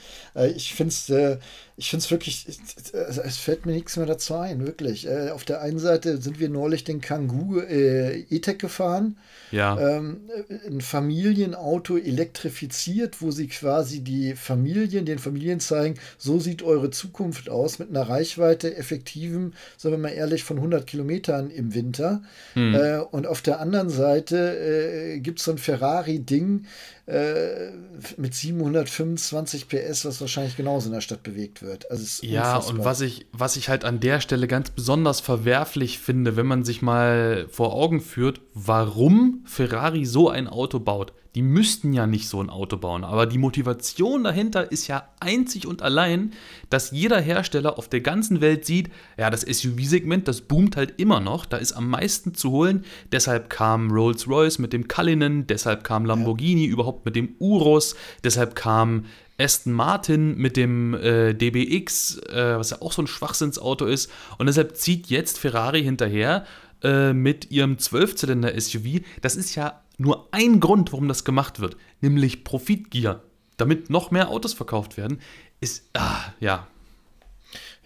ich 0.56 0.74
finde 0.74 0.94
es 0.94 1.40
ich 1.78 1.90
finde 1.90 2.04
es 2.04 2.12
wirklich, 2.12 2.46
es 2.94 3.38
fällt 3.38 3.66
mir 3.66 3.72
nichts 3.72 3.96
mehr 3.96 4.06
dazu 4.06 4.36
ein, 4.36 4.66
wirklich. 4.66 5.10
auf 5.10 5.46
der 5.46 5.62
einen 5.62 5.80
Seite 5.80 6.22
sind 6.22 6.40
wir 6.40 6.50
neulich 6.50 6.84
den 6.84 7.02
Kangoo 7.02 7.62
E-Tech 7.62 8.58
gefahren. 8.58 9.18
Ja. 9.52 9.80
Ähm, 9.80 10.22
ein 10.68 10.82
Familienauto 10.82 11.98
elektrifiziert, 11.98 13.22
wo 13.22 13.32
sie 13.32 13.48
quasi 13.48 14.02
die 14.02 14.36
Familien, 14.36 15.06
den 15.06 15.20
Familien 15.20 15.60
zeigen, 15.60 15.96
so 16.18 16.40
sieht 16.40 16.64
eure 16.64 16.92
Zukunft 16.92 17.50
aus 17.50 17.80
mit 17.80 17.90
einer 17.90 18.08
Reichweite 18.08 18.76
effektiven, 18.76 19.54
sagen 19.78 19.96
wir 19.96 20.00
mal 20.00 20.10
ehrlich, 20.10 20.44
von 20.44 20.58
100 20.58 20.86
Kilometern 20.86 21.50
im 21.60 21.76
Winter. 21.76 22.24
Mhm. 22.56 22.74
Äh, 22.74 22.98
und 23.12 23.28
auf 23.28 23.42
der 23.42 23.60
anderen 23.60 23.90
Seite 23.90 25.16
äh, 25.16 25.20
gibt 25.20 25.40
es 25.40 25.46
so 25.46 25.52
ein 25.52 25.58
Ferrari-Ding, 25.58 26.66
äh, 27.10 27.72
mit 28.18 28.36
725 28.36 29.68
PS, 29.68 30.06
was 30.06 30.22
wahrscheinlich 30.22 30.56
genauso 30.56 30.88
in 30.88 30.94
der 30.94 31.02
Stadt 31.02 31.24
bewegt 31.24 31.64
wird. 31.64 31.90
Also 31.90 32.26
ja, 32.26 32.58
und 32.58 32.86
was 32.86 33.02
ich, 33.02 33.26
was 33.32 33.56
ich 33.56 33.68
halt 33.68 33.84
an 33.84 34.00
der 34.00 34.22
Stelle 34.22 34.48
ganz 34.48 34.70
besonders 34.70 35.20
verwerflich 35.20 35.98
finde, 35.98 36.36
wenn 36.36 36.46
man 36.46 36.64
sich 36.64 36.84
mal 36.84 37.48
vor 37.50 37.74
Augen 37.74 38.00
führt, 38.00 38.42
warum 38.54 39.42
Ferrari 39.46 40.06
so 40.06 40.30
ein 40.30 40.48
Auto 40.48 40.80
baut. 40.80 41.14
Die 41.36 41.42
müssten 41.44 41.94
ja 41.94 42.08
nicht 42.08 42.28
so 42.28 42.42
ein 42.42 42.50
Auto 42.50 42.78
bauen, 42.78 43.04
aber 43.04 43.28
die 43.28 43.38
Motivation 43.38 44.24
dahinter 44.24 44.72
ist 44.72 44.88
ja 44.88 45.08
einzig 45.20 45.68
und 45.68 45.84
allein, 45.84 46.34
dass 46.70 46.90
jeder 46.92 47.22
Hersteller 47.22 47.78
auf 47.78 47.88
der 47.88 48.02
ganzen 48.02 48.42
Welt 48.42 48.66
sieht, 48.66 48.90
ja, 49.18 49.30
das 49.30 49.42
SUV-Segment, 49.42 50.28
das 50.28 50.42
boomt 50.42 50.76
halt 50.76 50.96
immer 50.98 51.20
noch, 51.20 51.46
da 51.46 51.58
ist 51.58 51.74
am 51.74 51.90
meisten 51.90 52.34
zu 52.34 52.52
holen. 52.52 52.84
Deshalb 53.12 53.50
kam 53.50 53.92
Rolls-Royce 53.92 54.58
mit 54.58 54.74
dem 54.74 54.88
Cullinan, 54.88 55.46
deshalb 55.46 55.84
kam 55.84 56.06
Lamborghini 56.06 56.66
ja. 56.66 56.72
überhaupt 56.72 57.06
mit 57.06 57.16
dem 57.16 57.36
Urus, 57.38 57.96
deshalb 58.24 58.56
kam 58.56 59.06
Aston 59.40 59.74
Martin 59.74 60.36
mit 60.36 60.58
dem 60.58 60.94
äh, 60.96 61.34
DBX, 61.34 62.18
äh, 62.28 62.58
was 62.58 62.72
ja 62.72 62.82
auch 62.82 62.92
so 62.92 63.04
ein 63.04 63.08
Schwachsinnsauto 63.08 63.86
ist. 63.86 64.12
Und 64.38 64.48
deshalb 64.48 64.76
zieht 64.76 65.08
jetzt 65.08 65.38
Ferrari 65.38 65.82
hinterher 65.82 66.46
äh, 66.84 67.14
mit 67.14 67.50
ihrem 67.52 67.78
Zwölfzylinder-SUV. 67.78 69.02
Das 69.22 69.36
ist 69.36 69.56
ja 69.56 69.82
nur 70.00 70.28
ein 70.32 70.60
Grund, 70.60 70.92
warum 70.92 71.08
das 71.08 71.24
gemacht 71.24 71.60
wird, 71.60 71.78
nämlich 72.02 72.44
Profitgier. 72.44 73.22
Damit 73.58 73.90
noch 73.90 74.12
mehr 74.12 74.30
Autos 74.30 74.54
verkauft 74.54 74.98
werden, 74.98 75.20
ist, 75.60 75.90
ah, 75.94 76.34
ja, 76.40 76.68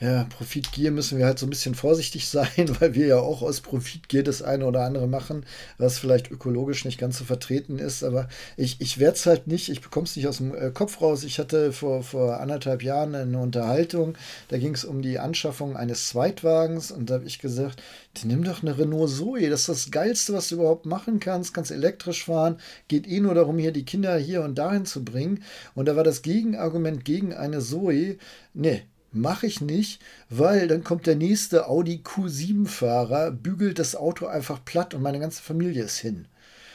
ja, 0.03 0.25
Profitgier 0.25 0.91
müssen 0.91 1.17
wir 1.17 1.25
halt 1.25 1.39
so 1.39 1.45
ein 1.45 1.49
bisschen 1.49 1.75
vorsichtig 1.75 2.27
sein, 2.29 2.75
weil 2.79 2.93
wir 2.93 3.07
ja 3.07 3.19
auch 3.19 3.41
aus 3.41 3.61
Profitgier 3.61 4.21
das 4.21 4.41
eine 4.41 4.65
oder 4.65 4.81
andere 4.81 5.07
machen, 5.07 5.45
was 5.77 5.97
vielleicht 5.97 6.29
ökologisch 6.29 6.83
nicht 6.83 6.99
ganz 6.99 7.17
so 7.17 7.23
vertreten 7.23 7.79
ist. 7.79 8.03
Aber 8.03 8.27
ich, 8.57 8.81
ich 8.81 8.99
werde 8.99 9.15
es 9.15 9.25
halt 9.25 9.47
nicht, 9.47 9.69
ich 9.69 9.79
bekomme 9.79 10.05
es 10.05 10.17
nicht 10.17 10.27
aus 10.27 10.37
dem 10.37 10.53
äh, 10.53 10.71
Kopf 10.71 11.01
raus. 11.01 11.23
Ich 11.23 11.39
hatte 11.39 11.71
vor, 11.71 12.03
vor 12.03 12.41
anderthalb 12.41 12.83
Jahren 12.83 13.15
eine 13.15 13.39
Unterhaltung, 13.39 14.15
da 14.49 14.57
ging 14.57 14.73
es 14.73 14.83
um 14.83 15.01
die 15.01 15.19
Anschaffung 15.19 15.77
eines 15.77 16.09
Zweitwagens 16.09 16.91
und 16.91 17.09
da 17.09 17.15
habe 17.15 17.25
ich 17.25 17.39
gesagt, 17.39 17.81
nimm 18.25 18.43
doch 18.43 18.61
eine 18.61 18.77
Renault 18.77 19.09
Zoe, 19.09 19.49
das 19.49 19.61
ist 19.61 19.69
das 19.69 19.91
Geilste, 19.91 20.33
was 20.33 20.49
du 20.49 20.55
überhaupt 20.55 20.85
machen 20.85 21.21
kannst, 21.21 21.53
kannst 21.53 21.71
elektrisch 21.71 22.25
fahren, 22.25 22.57
geht 22.89 23.07
eh 23.07 23.21
nur 23.21 23.35
darum, 23.35 23.57
hier 23.57 23.71
die 23.71 23.85
Kinder 23.85 24.17
hier 24.17 24.43
und 24.43 24.57
dahin 24.57 24.85
zu 24.85 25.05
bringen. 25.05 25.43
Und 25.75 25.87
da 25.87 25.95
war 25.95 26.03
das 26.03 26.21
Gegenargument 26.23 27.05
gegen 27.05 27.33
eine 27.33 27.59
Zoe, 27.59 28.17
nee, 28.53 28.83
Mache 29.13 29.47
ich 29.47 29.61
nicht, 29.61 30.01
weil 30.29 30.67
dann 30.67 30.83
kommt 30.83 31.05
der 31.05 31.15
nächste 31.15 31.67
Audi 31.67 32.01
Q7-Fahrer, 32.03 33.31
bügelt 33.31 33.79
das 33.79 33.95
Auto 33.95 34.25
einfach 34.25 34.63
platt 34.65 34.93
und 34.93 35.01
meine 35.01 35.19
ganze 35.19 35.41
Familie 35.41 35.83
ist 35.83 35.97
hin. 35.97 36.25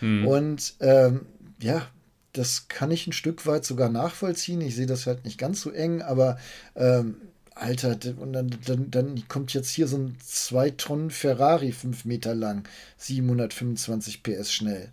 Hm. 0.01 0.27
Und 0.27 0.75
ähm, 0.81 1.27
ja, 1.61 1.87
das 2.33 2.69
kann 2.69 2.91
ich 2.91 3.07
ein 3.07 3.13
Stück 3.13 3.47
weit 3.47 3.65
sogar 3.65 3.89
nachvollziehen. 3.89 4.61
Ich 4.61 4.77
sehe 4.77 4.87
das 4.87 5.07
halt 5.07 5.25
nicht 5.25 5.39
ganz 5.39 5.61
so 5.61 5.71
eng, 5.71 6.03
aber 6.03 6.39
ähm, 6.77 7.17
Alter, 7.55 7.97
und 8.19 8.33
dann, 8.33 8.57
dann, 8.67 8.91
dann 8.91 9.29
kommt 9.29 9.53
jetzt 9.53 9.71
hier 9.71 9.89
so 9.89 9.97
ein 9.97 10.17
2 10.25 10.71
Tonnen 10.71 11.11
Ferrari 11.11 11.73
5 11.73 12.05
Meter 12.05 12.35
lang, 12.35 12.69
725 12.99 14.23
PS 14.23 14.53
schnell. 14.53 14.91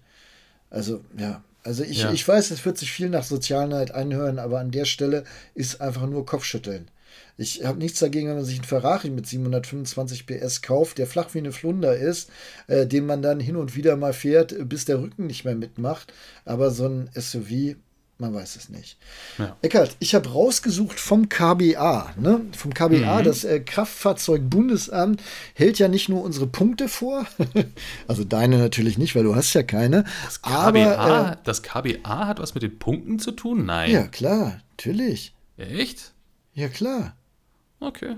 Also, 0.69 1.03
ja. 1.17 1.43
Also 1.63 1.83
ich, 1.83 2.03
ja. 2.03 2.11
ich 2.11 2.27
weiß, 2.27 2.51
es 2.51 2.63
wird 2.65 2.77
sich 2.77 2.91
viel 2.91 3.09
nach 3.09 3.23
Sozialneid 3.23 3.91
anhören, 3.91 4.37
aber 4.37 4.59
an 4.59 4.71
der 4.71 4.85
Stelle 4.85 5.23
ist 5.55 5.81
einfach 5.81 6.05
nur 6.05 6.25
Kopfschütteln. 6.25 6.87
Ich 7.37 7.65
habe 7.65 7.79
nichts 7.79 7.99
dagegen, 7.99 8.29
wenn 8.29 8.35
man 8.35 8.45
sich 8.45 8.59
einen 8.59 8.67
Ferrari 8.67 9.09
mit 9.09 9.27
725 9.27 10.25
PS 10.25 10.61
kauft, 10.61 10.97
der 10.97 11.07
flach 11.07 11.33
wie 11.33 11.39
eine 11.39 11.51
Flunder 11.51 11.95
ist, 11.95 12.29
äh, 12.67 12.87
den 12.87 13.05
man 13.05 13.21
dann 13.21 13.39
hin 13.41 13.57
und 13.57 13.75
wieder 13.75 13.97
mal 13.97 14.13
fährt, 14.13 14.55
bis 14.69 14.85
der 14.85 15.01
Rücken 15.01 15.27
nicht 15.27 15.43
mehr 15.43 15.55
mitmacht. 15.55 16.13
Aber 16.45 16.71
so 16.71 16.87
ein 16.87 17.09
SUV, 17.13 17.75
Man 18.17 18.33
weiß 18.33 18.55
es 18.55 18.69
nicht. 18.69 18.97
Ja. 19.37 19.57
Eckart, 19.61 19.97
ich 19.99 20.15
habe 20.15 20.29
rausgesucht 20.29 21.01
vom 21.01 21.27
KBA. 21.27 22.13
Ne? 22.17 22.45
Vom 22.55 22.73
KBA, 22.73 23.19
mhm. 23.19 23.23
das 23.25 23.43
äh, 23.43 23.59
Kraftfahrzeugbundesamt 23.59 25.21
hält 25.53 25.79
ja 25.79 25.89
nicht 25.89 26.07
nur 26.07 26.23
unsere 26.23 26.47
Punkte 26.47 26.87
vor, 26.87 27.27
also 28.07 28.23
deine 28.23 28.57
natürlich 28.57 28.97
nicht, 28.97 29.17
weil 29.17 29.25
du 29.25 29.35
hast 29.35 29.53
ja 29.53 29.63
keine. 29.63 30.05
Das 30.23 30.41
KBA, 30.41 30.95
aber, 30.95 31.31
äh, 31.33 31.37
das 31.43 31.61
KBA 31.61 32.27
hat 32.27 32.39
was 32.39 32.53
mit 32.53 32.63
den 32.63 32.79
Punkten 32.79 33.19
zu 33.19 33.33
tun? 33.33 33.65
Nein. 33.65 33.91
Ja, 33.91 34.07
klar, 34.07 34.61
natürlich. 34.71 35.35
Echt? 35.57 36.13
Ja, 36.53 36.69
klar. 36.69 37.17
Okay. 37.79 38.15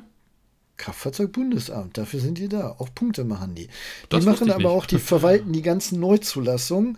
Kraftfahrzeugbundesamt, 0.78 1.98
dafür 1.98 2.20
sind 2.20 2.38
die 2.38 2.50
da. 2.50 2.76
Auch 2.78 2.90
Punkte 2.94 3.24
machen 3.24 3.56
die. 3.56 3.68
Die 4.12 4.22
machen 4.22 4.52
aber 4.52 4.60
nicht. 4.60 4.68
auch, 4.68 4.86
die 4.86 5.00
verwalten 5.00 5.52
die 5.52 5.64
ganzen 5.64 6.00
Neuzulassungen 6.00 6.98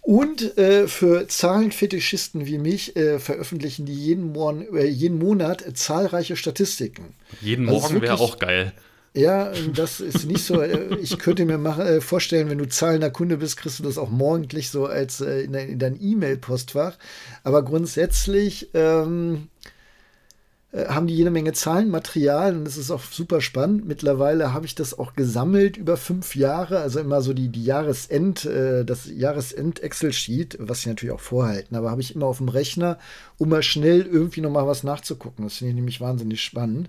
und 0.00 0.58
äh, 0.58 0.88
für 0.88 1.28
Zahlenfetischisten 1.28 2.46
wie 2.46 2.58
mich 2.58 2.96
äh, 2.96 3.20
veröffentlichen 3.20 3.86
die 3.86 3.94
jeden, 3.94 4.32
Morgen, 4.32 4.66
äh, 4.76 4.86
jeden 4.86 5.18
Monat 5.18 5.64
zahlreiche 5.74 6.36
Statistiken. 6.36 7.14
Jeden 7.40 7.68
also 7.68 7.80
Morgen 7.80 8.00
wäre 8.02 8.18
auch 8.18 8.38
geil. 8.38 8.72
Ja, 9.14 9.52
das 9.74 10.00
ist 10.00 10.24
nicht 10.24 10.44
so. 10.44 10.60
Äh, 10.60 10.96
ich 11.00 11.18
könnte 11.18 11.44
mir 11.44 11.58
machen, 11.58 11.86
äh, 11.86 12.00
vorstellen, 12.00 12.50
wenn 12.50 12.58
du 12.58 12.68
zahlender 12.68 13.10
Kunde 13.10 13.36
bist, 13.36 13.58
kriegst 13.58 13.78
du 13.78 13.84
das 13.84 13.98
auch 13.98 14.10
morgendlich 14.10 14.70
so 14.70 14.86
als 14.86 15.20
äh, 15.20 15.42
in, 15.42 15.52
dein, 15.52 15.68
in 15.68 15.78
dein 15.78 16.02
E-Mail-Postfach. 16.02 16.96
Aber 17.44 17.62
grundsätzlich 17.62 18.70
ähm, 18.74 19.48
äh, 20.72 20.86
haben 20.86 21.06
die 21.06 21.14
jede 21.14 21.30
Menge 21.30 21.52
Zahlen, 21.52 21.90
Material 21.90 22.56
und 22.56 22.64
das 22.64 22.76
ist 22.76 22.90
auch 22.90 23.02
super 23.02 23.40
spannend. 23.40 23.86
Mittlerweile 23.86 24.52
habe 24.52 24.66
ich 24.66 24.74
das 24.74 24.98
auch 24.98 25.14
gesammelt 25.14 25.76
über 25.76 25.96
fünf 25.96 26.34
Jahre, 26.34 26.80
also 26.80 26.98
immer 26.98 27.22
so 27.22 27.34
die, 27.34 27.48
die 27.48 27.64
Jahresend, 27.64 28.44
äh, 28.46 28.84
das 28.84 29.06
Jahresend-Excel-Sheet, 29.06 30.56
was 30.60 30.82
sie 30.82 30.88
natürlich 30.88 31.14
auch 31.14 31.20
vorhalten, 31.20 31.76
aber 31.76 31.90
habe 31.90 32.00
ich 32.00 32.14
immer 32.14 32.26
auf 32.26 32.38
dem 32.38 32.48
Rechner, 32.48 32.98
um 33.38 33.50
mal 33.50 33.62
schnell 33.62 34.02
irgendwie 34.02 34.40
nochmal 34.40 34.66
was 34.66 34.82
nachzugucken. 34.82 35.44
Das 35.44 35.56
finde 35.56 35.70
ich 35.70 35.76
nämlich 35.76 36.00
wahnsinnig 36.00 36.42
spannend. 36.42 36.88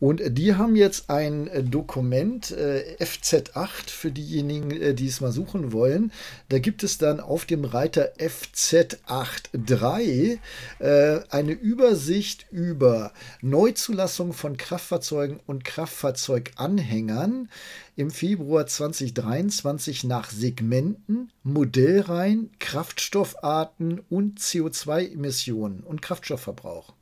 Und 0.00 0.20
die 0.36 0.56
haben 0.56 0.74
jetzt 0.76 1.08
ein 1.08 1.46
äh, 1.48 1.62
Dokument, 1.62 2.50
äh, 2.50 2.96
FZ8, 3.00 3.88
für 3.88 4.10
diejenigen, 4.10 4.72
äh, 4.72 4.92
die 4.92 5.06
es 5.06 5.20
mal 5.20 5.30
suchen 5.30 5.70
wollen. 5.72 6.10
Da 6.48 6.58
gibt 6.58 6.82
es 6.82 6.98
dann 6.98 7.20
auf 7.20 7.44
dem 7.46 7.64
Reiter 7.64 8.12
FZ83 8.18 10.38
äh, 10.80 11.20
eine 11.30 11.52
Übersicht 11.52 12.46
über 12.50 13.12
Neuzulassung 13.40 14.32
von 14.32 14.56
Kraftfahrzeugen 14.56 15.38
und 15.46 15.64
Kraftfahrzeuganhängern 15.64 17.48
im 17.96 18.10
Februar 18.10 18.66
2023 18.66 20.02
nach 20.04 20.30
Segmenten, 20.30 21.30
Modellreihen, 21.44 22.50
Kraftstoffarten 22.58 24.00
und 24.10 24.40
CO2-Emissionen 24.40 25.80
und 25.80 26.02
Kraftstoffverbrauch. 26.02 26.94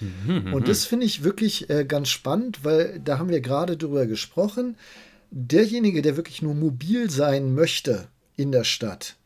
Mhm, 0.00 0.52
und 0.54 0.68
das 0.68 0.84
finde 0.84 1.06
ich 1.06 1.24
wirklich 1.24 1.68
äh, 1.70 1.84
ganz 1.84 2.08
spannend, 2.08 2.64
weil 2.64 3.00
da 3.00 3.18
haben 3.18 3.30
wir 3.30 3.40
gerade 3.40 3.76
drüber 3.76 4.06
gesprochen. 4.06 4.76
Derjenige, 5.30 6.02
der 6.02 6.16
wirklich 6.16 6.42
nur 6.42 6.54
mobil 6.54 7.10
sein 7.10 7.54
möchte 7.54 8.08
in 8.36 8.52
der 8.52 8.64
Stadt, 8.64 9.16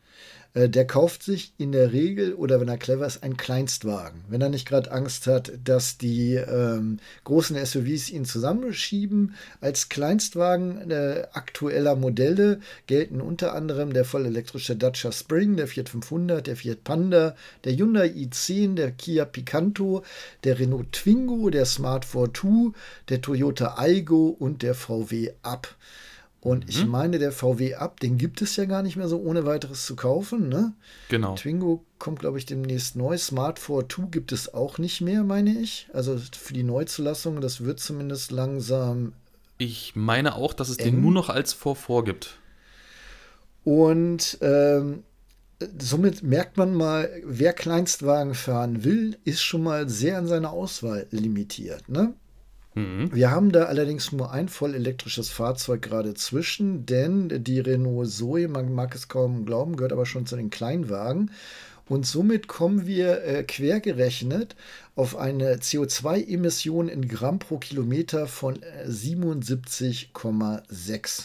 der 0.55 0.85
kauft 0.85 1.23
sich 1.23 1.53
in 1.57 1.71
der 1.71 1.93
Regel 1.93 2.35
oder 2.35 2.61
wenn 2.61 2.67
er 2.67 2.77
clever 2.77 3.07
ist, 3.07 3.23
einen 3.23 3.37
Kleinstwagen. 3.37 4.23
Wenn 4.29 4.41
er 4.41 4.49
nicht 4.49 4.67
gerade 4.67 4.91
Angst 4.91 5.25
hat, 5.25 5.51
dass 5.63 5.97
die 5.97 6.35
ähm, 6.35 6.99
großen 7.23 7.57
SUVs 7.65 8.11
ihn 8.11 8.25
zusammenschieben. 8.25 9.33
Als 9.61 9.89
Kleinstwagen 9.89 10.91
äh, 10.91 11.27
aktueller 11.33 11.95
Modelle 11.95 12.59
gelten 12.85 13.19
unter 13.19 13.55
anderem 13.55 13.93
der 13.93 14.05
vollelektrische 14.05 14.75
Dacia 14.75 15.11
Spring, 15.11 15.57
der 15.57 15.67
Fiat 15.67 15.89
500, 15.89 16.45
der 16.45 16.55
Fiat 16.55 16.83
Panda, 16.83 17.35
der 17.63 17.75
Hyundai 17.75 18.07
i10, 18.09 18.75
der 18.75 18.91
Kia 18.91 19.25
Picanto, 19.25 20.03
der 20.43 20.59
Renault 20.59 20.91
Twingo, 20.91 21.49
der 21.49 21.65
Smart 21.65 22.05
42, 22.05 22.79
der 23.09 23.21
Toyota 23.21 23.75
Aygo 23.77 24.27
und 24.27 24.61
der 24.61 24.75
VW 24.75 25.31
Up. 25.41 25.75
Und 26.43 26.65
mhm. 26.65 26.69
ich 26.69 26.85
meine, 26.85 27.19
der 27.19 27.31
VW 27.31 27.75
Up, 27.75 28.01
den 28.01 28.17
gibt 28.17 28.41
es 28.41 28.57
ja 28.57 28.65
gar 28.65 28.83
nicht 28.83 28.97
mehr 28.97 29.07
so 29.07 29.17
ohne 29.17 29.45
weiteres 29.45 29.85
zu 29.85 29.95
kaufen. 29.95 30.49
Ne? 30.49 30.73
Genau. 31.07 31.35
Twingo 31.35 31.85
kommt, 31.99 32.19
glaube 32.19 32.37
ich, 32.37 32.45
demnächst 32.45 32.97
neu. 32.97 33.17
Smart 33.17 33.59
42 33.59 34.11
gibt 34.11 34.33
es 34.33 34.53
auch 34.53 34.77
nicht 34.77 34.99
mehr, 34.99 35.23
meine 35.23 35.57
ich. 35.57 35.87
Also 35.93 36.19
für 36.37 36.53
die 36.53 36.63
Neuzulassung, 36.63 37.39
das 37.39 37.63
wird 37.63 37.79
zumindest 37.79 38.31
langsam. 38.31 39.13
Ich 39.57 39.95
meine 39.95 40.35
auch, 40.35 40.53
dass 40.53 40.67
es 40.67 40.79
eng. 40.79 40.95
den 40.95 41.01
nur 41.01 41.13
noch 41.13 41.29
als 41.29 41.55
V4 41.55 42.03
gibt. 42.03 42.37
Und 43.63 44.37
ähm, 44.41 45.03
somit 45.79 46.23
merkt 46.23 46.57
man 46.57 46.73
mal, 46.73 47.09
wer 47.23 47.53
Kleinstwagen 47.53 48.33
fahren 48.33 48.83
will, 48.83 49.17
ist 49.23 49.43
schon 49.43 49.63
mal 49.63 49.87
sehr 49.87 50.17
an 50.17 50.27
seiner 50.27 50.51
Auswahl 50.51 51.07
limitiert. 51.09 51.87
Ne? 51.87 52.13
Mhm. 52.75 53.13
Wir 53.13 53.31
haben 53.31 53.51
da 53.51 53.65
allerdings 53.65 54.11
nur 54.11 54.31
ein 54.31 54.49
voll 54.49 54.75
elektrisches 54.75 55.29
Fahrzeug 55.29 55.81
gerade 55.81 56.13
zwischen, 56.13 56.85
denn 56.85 57.43
die 57.43 57.59
Renault 57.59 58.09
Zoe, 58.09 58.47
man 58.47 58.73
mag 58.73 58.95
es 58.95 59.07
kaum 59.07 59.45
glauben, 59.45 59.75
gehört 59.75 59.93
aber 59.93 60.05
schon 60.05 60.25
zu 60.25 60.35
den 60.35 60.49
Kleinwagen. 60.49 61.31
Und 61.89 62.05
somit 62.05 62.47
kommen 62.47 62.87
wir 62.87 63.23
äh, 63.23 63.43
quergerechnet 63.43 64.55
auf 64.95 65.17
eine 65.17 65.57
CO2-Emission 65.57 66.87
in 66.87 67.09
Gramm 67.09 67.39
pro 67.39 67.57
Kilometer 67.57 68.27
von 68.27 68.63
äh, 68.63 68.87
77,6. 68.87 71.23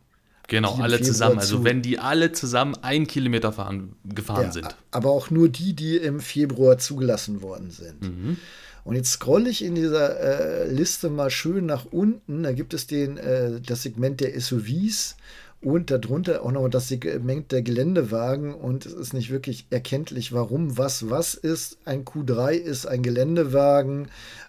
Genau, 0.50 0.76
alle 0.76 1.02
zusammen. 1.02 1.40
Also 1.40 1.64
wenn 1.64 1.82
die 1.82 2.00
alle 2.00 2.32
zusammen 2.32 2.76
ein 2.82 3.08
Kilometer 3.08 3.54
fahren, 3.54 3.96
gefahren 4.04 4.46
ja, 4.46 4.52
sind. 4.52 4.76
Aber 4.92 5.12
auch 5.12 5.30
nur 5.30 5.48
die, 5.48 5.74
die 5.74 5.98
im 5.98 6.20
Februar 6.20 6.78
zugelassen 6.78 7.42
worden 7.42 7.72
sind. 7.72 8.02
Mhm. 8.02 8.38
Und 8.84 8.96
jetzt 8.96 9.12
scrolle 9.12 9.50
ich 9.50 9.64
in 9.64 9.76
dieser 9.76 10.20
äh, 10.20 10.72
Liste 10.72 11.10
mal 11.10 11.30
schön 11.30 11.66
nach 11.66 11.86
unten. 11.86 12.44
Da 12.44 12.52
gibt 12.52 12.74
es 12.74 12.88
den, 12.88 13.18
äh, 13.18 13.62
das 13.62 13.84
Segment 13.84 14.20
der 14.20 14.40
SUVs 14.40 15.16
und 15.62 15.92
darunter 15.92 16.44
auch 16.44 16.52
noch 16.52 16.70
das 16.70 16.88
Segment 16.88 17.52
der 17.52 17.62
Geländewagen. 17.62 18.54
Und 18.56 18.86
es 18.86 18.94
ist 18.94 19.14
nicht 19.14 19.30
wirklich 19.30 19.68
erkenntlich, 19.70 20.32
warum 20.32 20.78
was 20.78 21.10
was 21.10 21.36
ist. 21.36 21.78
Ein 21.86 22.06
Q3 22.06 22.54
ist 22.54 22.88
ein 22.88 23.04
Geländewagen, 23.04 24.08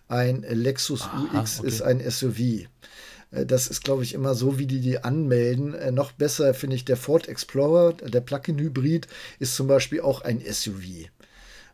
ein 0.08 0.42
Lexus 0.48 1.02
Aha, 1.02 1.40
UX 1.40 1.58
okay. 1.58 1.68
ist 1.68 1.82
ein 1.82 2.10
SUV. 2.10 2.66
Äh, 3.30 3.46
das 3.46 3.66
ist, 3.68 3.84
glaube 3.84 4.02
ich, 4.02 4.14
immer 4.14 4.34
so, 4.34 4.58
wie 4.58 4.66
die 4.66 4.80
die 4.80 5.02
anmelden. 5.02 5.74
Äh, 5.74 5.92
noch 5.92 6.12
besser 6.12 6.54
finde 6.54 6.76
ich 6.76 6.84
der 6.84 6.96
Ford 6.96 7.28
Explorer, 7.28 7.94
der 7.94 8.20
Plug-in-Hybrid, 8.20 9.06
ist 9.38 9.56
zum 9.56 9.66
Beispiel 9.66 10.00
auch 10.00 10.22
ein 10.22 10.40
SUV. 10.40 11.08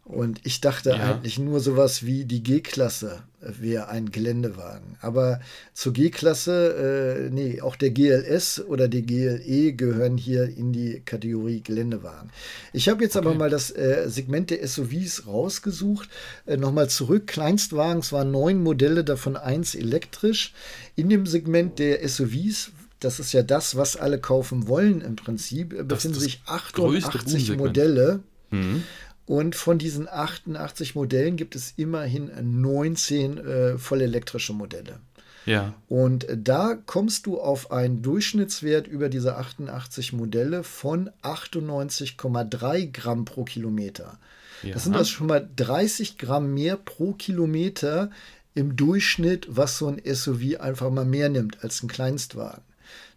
Und 0.07 0.39
ich 0.45 0.61
dachte 0.61 0.91
ja. 0.91 0.97
eigentlich 0.97 1.37
nur 1.41 1.59
sowas 1.59 2.07
wie 2.07 2.25
die 2.25 2.41
G-Klasse 2.41 3.25
wäre 3.41 3.89
ein 3.89 4.13
Geländewagen. 4.13 4.97
Aber 5.01 5.41
zur 5.75 5.93
G-Klasse, 5.93 7.27
äh, 7.27 7.35
nee, 7.35 7.61
auch 7.61 7.75
der 7.75 7.91
GLS 7.91 8.65
oder 8.69 8.87
die 8.87 9.05
GLE 9.05 9.73
gehören 9.73 10.17
hier 10.17 10.45
in 10.45 10.73
die 10.73 11.03
Kategorie 11.05 11.61
Geländewagen. 11.61 12.31
Ich 12.73 12.89
habe 12.89 13.03
jetzt 13.03 13.17
okay. 13.17 13.27
aber 13.27 13.37
mal 13.37 13.51
das 13.51 13.73
äh, 13.73 14.05
Segment 14.07 14.51
der 14.51 14.67
SUVs 14.67 15.27
rausgesucht. 15.27 16.09
Äh, 16.47 16.57
Nochmal 16.57 16.89
zurück, 16.89 17.27
Kleinstwagen, 17.27 17.99
es 17.99 18.13
waren 18.13 18.31
neun 18.31 18.63
Modelle, 18.63 19.03
davon 19.03 19.37
eins 19.37 19.75
elektrisch. 19.75 20.55
In 20.95 21.09
dem 21.09 21.27
Segment 21.27 21.81
der 21.81 22.09
SUVs 22.09 22.71
das 23.01 23.21
ist 23.21 23.33
ja 23.33 23.43
das, 23.43 23.77
was 23.77 23.97
alle 23.97 24.19
kaufen 24.19 24.69
wollen 24.69 25.03
im 25.03 25.17
Prinzip, 25.17 25.87
befinden 25.87 26.19
sich 26.19 26.41
88 26.47 27.57
Modelle. 27.59 28.21
Mhm. 28.51 28.85
Und 29.27 29.57
von 29.57 29.79
diesen 29.79 30.09
88 30.09 30.95
Modellen 30.95 31.37
gibt 31.37 31.57
es 31.57 31.75
immerhin 31.77 32.31
19 32.61 33.39
äh, 33.39 33.79
vollelektrische 33.79 34.53
Modelle. 34.53 35.01
Ja. 35.47 35.75
Und 35.89 36.27
da 36.31 36.77
kommst 36.87 37.27
du 37.27 37.41
auf 37.41 37.71
einen 37.71 38.03
Durchschnittswert 38.03 38.87
über 38.87 39.09
diese 39.09 39.37
88 39.37 40.13
Modelle 40.13 40.65
von 40.65 41.11
98,3 41.23 42.93
Gramm 42.93 43.25
pro 43.25 43.45
Kilometer. 43.45 44.19
Ja. 44.63 44.75
Das 44.75 44.85
sind 44.85 44.97
also 44.97 45.11
schon 45.11 45.29
mal 45.29 45.49
30 45.57 46.19
Gramm 46.19 46.53
mehr 46.53 46.77
pro 46.77 47.13
Kilometer 47.13 48.11
im 48.55 48.75
Durchschnitt, 48.75 49.47
was 49.51 49.79
so 49.79 49.87
ein 49.87 50.01
SUV 50.05 50.59
einfach 50.61 50.91
mal 50.91 51.05
mehr 51.05 51.29
nimmt 51.29 51.63
als 51.63 51.83
ein 51.83 51.89
Kleinstwagen. 51.89 52.63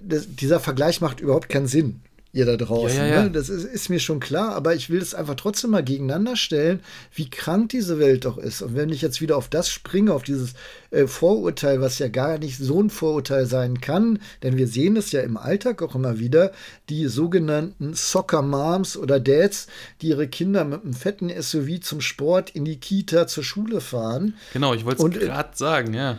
das, 0.00 0.26
dieser 0.28 0.60
Vergleich 0.60 1.00
macht 1.00 1.20
überhaupt 1.20 1.48
keinen 1.48 1.66
Sinn, 1.66 2.00
ihr 2.32 2.44
da 2.44 2.56
draußen. 2.56 2.98
Ja, 2.98 3.06
ja, 3.06 3.14
ja. 3.14 3.22
Ne? 3.24 3.30
Das 3.30 3.48
ist, 3.48 3.64
ist, 3.64 3.88
mir 3.88 4.00
schon 4.00 4.18
klar, 4.18 4.54
aber 4.54 4.74
ich 4.74 4.90
will 4.90 5.00
es 5.00 5.14
einfach 5.14 5.36
trotzdem 5.36 5.70
mal 5.70 5.84
gegeneinander 5.84 6.36
stellen, 6.36 6.80
wie 7.14 7.30
krank 7.30 7.68
diese 7.70 7.98
Welt 7.98 8.24
doch 8.24 8.38
ist. 8.38 8.60
Und 8.60 8.74
wenn 8.74 8.90
ich 8.90 9.02
jetzt 9.02 9.20
wieder 9.20 9.36
auf 9.36 9.48
das 9.48 9.70
springe, 9.70 10.12
auf 10.12 10.24
dieses 10.24 10.54
äh, 10.90 11.06
Vorurteil, 11.06 11.80
was 11.80 12.00
ja 12.00 12.08
gar 12.08 12.38
nicht 12.38 12.58
so 12.58 12.82
ein 12.82 12.90
Vorurteil 12.90 13.46
sein 13.46 13.80
kann, 13.80 14.18
denn 14.42 14.56
wir 14.56 14.66
sehen 14.66 14.96
es 14.96 15.12
ja 15.12 15.20
im 15.20 15.36
Alltag 15.36 15.80
auch 15.80 15.94
immer 15.94 16.18
wieder, 16.18 16.50
die 16.88 17.06
sogenannten 17.06 17.94
Soccer 17.94 18.42
Moms 18.42 18.96
oder 18.96 19.20
Dads, 19.20 19.68
die 20.02 20.08
ihre 20.08 20.26
Kinder 20.26 20.64
mit 20.64 20.82
einem 20.82 20.94
fetten 20.94 21.30
SUV 21.30 21.80
zum 21.80 22.00
Sport 22.00 22.50
in 22.50 22.64
die 22.64 22.80
Kita 22.80 23.28
zur 23.28 23.44
Schule 23.44 23.80
fahren. 23.80 24.34
Genau, 24.52 24.74
ich 24.74 24.84
wollte 24.84 25.06
es 25.06 25.22
äh, 25.22 25.26
gerade 25.26 25.56
sagen, 25.56 25.94
ja 25.94 26.18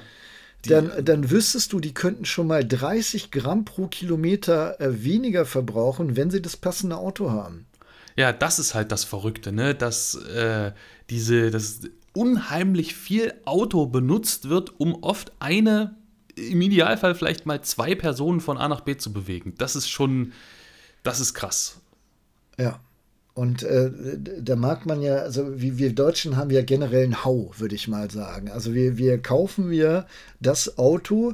dann, 0.68 0.92
dann 1.04 1.30
wüsstest 1.32 1.74
du, 1.74 1.80
die 1.80 1.94
könnten 1.94 2.26
schon 2.26 2.48
mal 2.48 2.66
30 2.66 3.32
Gramm 3.32 3.66
pro 3.66 3.88
Kilometer 3.88 4.80
äh, 4.80 5.04
weniger 5.04 5.46
verbrauchen, 5.46 6.16
wenn 6.16 6.32
sie 6.32 6.42
das 6.42 6.58
passende 6.58 6.98
Auto 6.98 7.32
haben. 7.32 7.66
Ja, 8.16 8.32
das 8.32 8.60
ist 8.60 8.76
halt 8.76 8.92
das 8.92 9.04
Verrückte, 9.04 9.52
ne? 9.52 9.76
Dass 9.76 10.16
äh, 10.16 10.72
diese, 11.10 11.52
dass 11.52 11.82
unheimlich 12.14 12.96
viel 12.96 13.34
Auto 13.46 13.86
benutzt 13.88 14.50
wird, 14.50 14.80
um 14.80 15.04
oft 15.04 15.34
eine, 15.40 15.96
im 16.36 16.62
Idealfall 16.62 17.16
vielleicht 17.16 17.46
mal 17.46 17.62
zwei 17.62 17.96
Personen 17.96 18.40
von 18.40 18.58
A 18.58 18.68
nach 18.68 18.82
B 18.82 18.98
zu 18.98 19.12
bewegen. 19.12 19.54
Das 19.58 19.76
ist 19.76 19.90
schon, 19.90 20.32
das 21.04 21.20
ist 21.20 21.34
krass. 21.34 21.82
Ja. 22.58 22.80
Und 23.36 23.64
äh, 23.64 23.92
da 24.40 24.56
mag 24.56 24.86
man 24.86 25.02
ja, 25.02 25.18
also 25.18 25.62
wie 25.62 25.78
wir 25.78 25.94
Deutschen 25.94 26.38
haben 26.38 26.52
ja 26.52 26.62
generell 26.62 27.04
einen 27.04 27.26
Hau, 27.26 27.52
würde 27.58 27.76
ich 27.76 27.90
mal 27.90 28.10
sagen. 28.10 28.50
Also 28.50 28.74
wir, 28.74 28.98
wir 28.98 29.22
kaufen 29.22 29.70
wir 29.70 30.08
das 30.40 30.78
Auto, 30.78 31.34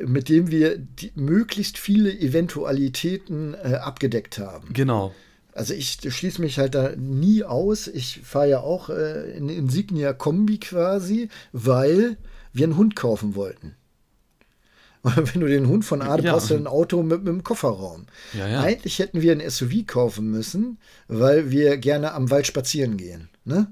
mit 0.00 0.28
dem 0.28 0.50
wir 0.50 0.78
die, 0.78 1.12
möglichst 1.14 1.78
viele 1.78 2.10
Eventualitäten 2.10 3.54
äh, 3.54 3.74
abgedeckt 3.74 4.38
haben. 4.38 4.72
Genau. 4.72 5.14
Also 5.52 5.74
ich 5.74 5.98
schließe 6.08 6.40
mich 6.40 6.58
halt 6.58 6.74
da 6.74 6.94
nie 6.96 7.44
aus. 7.44 7.86
Ich 7.86 8.20
fahre 8.24 8.50
ja 8.50 8.60
auch 8.60 8.90
äh, 8.90 9.30
in 9.36 9.48
Insignia 9.48 10.12
Kombi 10.14 10.58
quasi, 10.58 11.28
weil 11.52 12.16
wir 12.52 12.64
einen 12.64 12.76
Hund 12.76 12.96
kaufen 12.96 13.36
wollten. 13.36 13.76
wenn 15.02 15.40
du 15.40 15.46
den 15.46 15.68
Hund 15.68 15.84
von 15.84 16.02
A, 16.02 16.16
du 16.16 16.24
ja. 16.24 16.32
brauchst 16.32 16.50
du 16.50 16.54
ein 16.54 16.66
Auto 16.66 17.02
mit, 17.02 17.20
mit 17.20 17.28
einem 17.28 17.44
Kofferraum. 17.44 18.06
Ja, 18.36 18.48
ja. 18.48 18.60
Eigentlich 18.60 18.98
hätten 18.98 19.22
wir 19.22 19.32
ein 19.32 19.48
SUV 19.48 19.86
kaufen 19.86 20.30
müssen, 20.30 20.78
weil 21.06 21.50
wir 21.50 21.76
gerne 21.76 22.12
am 22.12 22.30
Wald 22.30 22.46
spazieren 22.46 22.96
gehen. 22.96 23.28
Ne? 23.44 23.68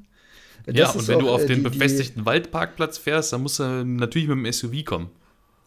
Ja, 0.68 0.90
und 0.90 1.06
wenn 1.06 1.16
auch, 1.16 1.20
du 1.20 1.30
auf 1.30 1.42
äh, 1.42 1.46
den 1.46 1.56
die, 1.58 1.70
befestigten 1.70 2.22
die, 2.22 2.26
Waldparkplatz 2.26 2.98
fährst, 2.98 3.32
dann 3.32 3.42
musst 3.42 3.58
du 3.58 3.84
natürlich 3.84 4.28
mit 4.28 4.38
dem 4.38 4.52
SUV 4.52 4.84
kommen. 4.84 5.10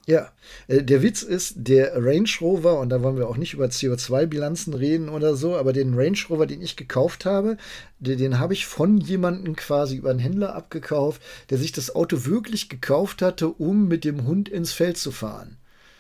Ja, 0.10 0.32
äh, 0.68 0.82
der 0.82 1.04
Witz 1.04 1.22
ist, 1.22 1.54
der 1.56 1.94
Range 2.04 2.28
Rover, 2.42 2.80
und 2.80 2.90
da 2.90 3.04
wollen 3.04 3.18
wir 3.18 3.28
auch 3.30 3.38
nicht 3.38 3.54
über 3.54 3.66
CO2-Bilanzen 3.66 4.74
reden 4.74 5.08
oder 5.08 5.36
so, 5.36 5.56
aber 5.56 5.72
den 5.72 5.94
Range 5.94 6.18
Rover, 6.32 6.48
den 6.48 6.64
ich 6.64 6.76
gekauft 6.76 7.26
habe, 7.26 7.58
den, 8.00 8.18
den 8.18 8.40
habe 8.40 8.54
ich 8.54 8.66
von 8.66 8.98
jemandem 8.98 9.56
quasi 9.56 9.98
über 9.98 10.10
einen 10.10 10.18
Händler 10.18 10.56
abgekauft, 10.56 11.22
der 11.52 11.60
sich 11.60 11.74
das 11.74 11.94
Auto 11.94 12.26
wirklich 12.26 12.70
gekauft 12.70 13.22
hatte, 13.22 13.50
um 13.50 13.88
mit 13.88 14.04
dem 14.04 14.26
Hund 14.26 14.50
ins 14.50 14.74
Feld 14.74 14.98
zu 14.98 15.12
fahren. 15.12 15.59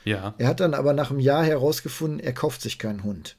Ja. 0.10 0.34
Er 0.40 0.48
hat 0.48 0.60
dann 0.60 0.74
aber 0.74 0.94
nach 0.94 1.12
einem 1.12 1.20
Jahr 1.20 1.44
herausgefunden, 1.44 2.20
er 2.20 2.34
kauft 2.34 2.62
sich 2.62 2.80
keinen 2.80 3.04
Hund. 3.04 3.38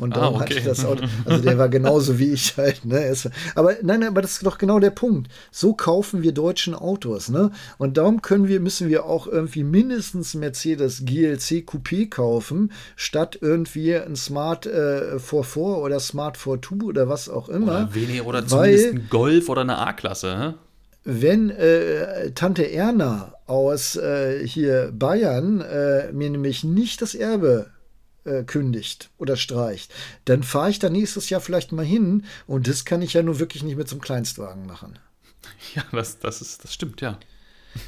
Und 0.00 0.16
darum 0.16 0.36
ah, 0.36 0.42
okay. 0.42 0.54
hatte 0.54 0.68
das 0.68 0.84
Auto, 0.84 1.04
also 1.24 1.42
der 1.42 1.58
war 1.58 1.68
genauso 1.68 2.20
wie 2.20 2.32
ich 2.32 2.56
halt, 2.56 2.84
ne? 2.84 3.12
Aber 3.56 3.74
nein, 3.82 4.04
aber 4.04 4.22
das 4.22 4.32
ist 4.32 4.46
doch 4.46 4.58
genau 4.58 4.78
der 4.78 4.90
Punkt. 4.90 5.28
So 5.50 5.74
kaufen 5.74 6.22
wir 6.22 6.30
deutschen 6.30 6.76
Autos, 6.76 7.30
ne? 7.30 7.50
Und 7.78 7.96
darum 7.96 8.22
können 8.22 8.46
wir, 8.46 8.60
müssen 8.60 8.88
wir 8.88 9.06
auch 9.06 9.26
irgendwie 9.26 9.64
mindestens 9.64 10.34
Mercedes 10.34 11.04
GLC 11.04 11.64
Coupé 11.68 12.08
kaufen, 12.08 12.70
statt 12.94 13.36
irgendwie 13.40 13.96
ein 13.96 14.14
Smart 14.14 14.66
äh, 14.66 15.18
44 15.18 15.56
oder 15.56 15.98
Smart 15.98 16.36
42 16.36 16.88
oder 16.88 17.08
was 17.08 17.28
auch 17.28 17.48
immer. 17.48 17.88
Oder, 17.88 17.94
wenig, 17.94 18.22
oder 18.22 18.46
zumindest 18.46 18.94
ein 18.94 19.08
Golf 19.10 19.48
oder 19.48 19.62
eine 19.62 19.78
A-Klasse, 19.78 20.54
wenn 21.04 21.50
äh, 21.50 22.30
Tante 22.32 22.70
Erna 22.70 23.34
aus 23.46 23.96
äh, 23.96 24.46
hier 24.46 24.90
Bayern 24.92 25.60
äh, 25.60 26.12
mir 26.12 26.30
nämlich 26.30 26.64
nicht 26.64 27.02
das 27.02 27.14
Erbe 27.14 27.70
äh, 28.24 28.42
kündigt 28.42 29.10
oder 29.18 29.36
streicht, 29.36 29.92
dann 30.24 30.42
fahre 30.42 30.70
ich 30.70 30.78
da 30.78 30.88
nächstes 30.88 31.28
Jahr 31.28 31.40
vielleicht 31.40 31.72
mal 31.72 31.84
hin 31.84 32.24
und 32.46 32.66
das 32.66 32.84
kann 32.84 33.02
ich 33.02 33.12
ja 33.12 33.22
nur 33.22 33.38
wirklich 33.38 33.62
nicht 33.62 33.76
mit 33.76 33.88
so 33.88 33.96
einem 33.96 34.02
Kleinstwagen 34.02 34.66
machen. 34.66 34.98
Ja, 35.74 35.84
das, 35.92 36.18
das, 36.18 36.40
ist, 36.40 36.64
das 36.64 36.72
stimmt, 36.72 37.00
ja. 37.02 37.18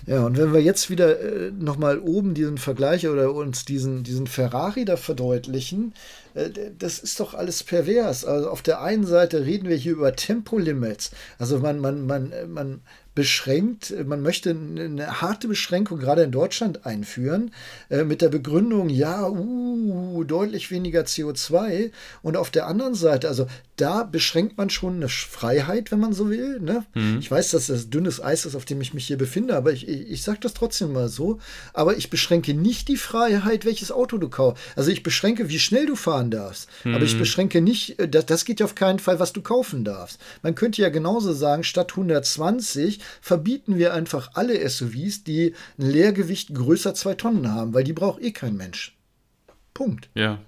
Ja, 0.07 0.25
und 0.25 0.37
wenn 0.37 0.53
wir 0.53 0.61
jetzt 0.61 0.91
wieder 0.91 1.21
äh, 1.21 1.51
nochmal 1.53 1.99
oben 1.99 2.35
diesen 2.35 2.59
Vergleich 2.59 3.07
oder 3.09 3.33
uns 3.33 3.65
diesen, 3.65 4.03
diesen 4.03 4.27
Ferrari 4.27 4.85
da 4.85 4.97
verdeutlichen, 4.97 5.95
äh, 6.35 6.51
das 6.79 6.99
ist 6.99 7.21
doch 7.21 7.35
alles 7.35 7.63
pervers. 7.63 8.25
Also 8.25 8.51
auf 8.51 8.63
der 8.63 8.83
einen 8.83 9.07
Seite 9.07 9.45
reden 9.45 9.69
wir 9.69 9.77
hier 9.77 9.93
über 9.93 10.15
Tempolimits. 10.15 11.13
Also 11.39 11.59
man, 11.59 11.81
man, 11.81 12.07
man, 12.07 12.33
man 12.49 12.81
beschränkt, 13.17 13.95
man 14.07 14.21
möchte 14.21 14.51
eine 14.51 15.21
harte 15.21 15.49
Beschränkung 15.49 15.99
gerade 15.99 16.23
in 16.23 16.31
Deutschland 16.31 16.85
einführen, 16.87 17.51
äh, 17.89 18.05
mit 18.05 18.21
der 18.21 18.29
Begründung, 18.29 18.91
ja, 18.91 19.27
uh, 19.29 20.23
deutlich 20.23 20.71
weniger 20.71 21.01
CO2. 21.01 21.91
Und 22.23 22.37
auf 22.37 22.51
der 22.51 22.67
anderen 22.67 22.95
Seite, 22.95 23.27
also 23.27 23.47
da 23.77 24.05
beschränkt 24.05 24.57
man 24.57 24.71
schon 24.71 24.97
eine 24.97 25.09
Freiheit, 25.09 25.91
wenn 25.91 26.01
man 26.01 26.13
so 26.13 26.31
will. 26.31 26.61
Ne? 26.61 26.85
Mhm. 26.95 27.19
Ich 27.21 27.31
weiß, 27.31 27.51
dass 27.51 27.67
das 27.67 27.91
dünnes 27.91 28.23
Eis 28.23 28.47
ist, 28.47 28.55
auf 28.55 28.65
dem 28.65 28.81
ich 28.81 28.95
mich 28.95 29.07
hier 29.07 29.19
befinde, 29.19 29.57
aber 29.57 29.73
ich, 29.73 29.89
ich, 29.89 30.23
sage 30.23 30.39
das 30.41 30.55
trotzdem 30.55 30.93
mal 30.93 31.09
so. 31.09 31.39
Aber 31.73 31.97
ich 31.97 32.11
beschränke 32.11 32.55
nicht 32.55 32.89
die 32.89 32.97
Freiheit, 32.97 33.65
welches 33.65 33.93
Auto 33.93 34.19
du 34.19 34.29
kaufst. 34.29 34.63
Also 34.77 34.91
ich 34.91 35.03
beschränke, 35.03 35.49
wie 35.49 35.59
schnell 35.59 35.87
du 35.87 35.97
fahren 35.97 36.31
darfst. 36.31 36.69
Mhm. 36.85 36.95
Aber 36.95 37.05
ich 37.05 37.15
mhm. 37.15 37.21
beschränke 37.21 37.61
nicht, 37.61 37.99
äh, 37.99 38.09
das, 38.09 38.27
das 38.27 38.45
geht 38.45 38.61
ja 38.61 38.67
auf 38.67 38.75
keinen 38.75 38.99
Fall, 38.99 39.21
was 39.21 39.33
du 39.33 39.43
kaufen 39.43 39.85
darfst. 39.85 40.19
Man 40.43 40.55
könnte 40.55 40.83
ja 40.83 40.89
genauso 40.89 41.33
sagen, 41.33 41.63
statt 41.63 41.93
120 41.93 43.01
verbieten 43.21 43.77
wir 43.77 43.95
einfach 43.95 44.31
alle 44.35 44.69
SUVs, 44.69 45.25
die 45.25 45.55
ein 45.79 45.91
Leergewicht 45.91 46.55
größer 46.55 46.95
zwei 46.95 47.15
Tonnen 47.15 47.53
haben, 47.53 47.75
weil 47.75 47.85
die 47.85 47.93
braucht 47.93 48.23
eh 48.23 48.33
kein 48.33 48.57
Mensch. 48.57 48.97
Punkt. 49.75 50.09
Ja. 50.15 50.39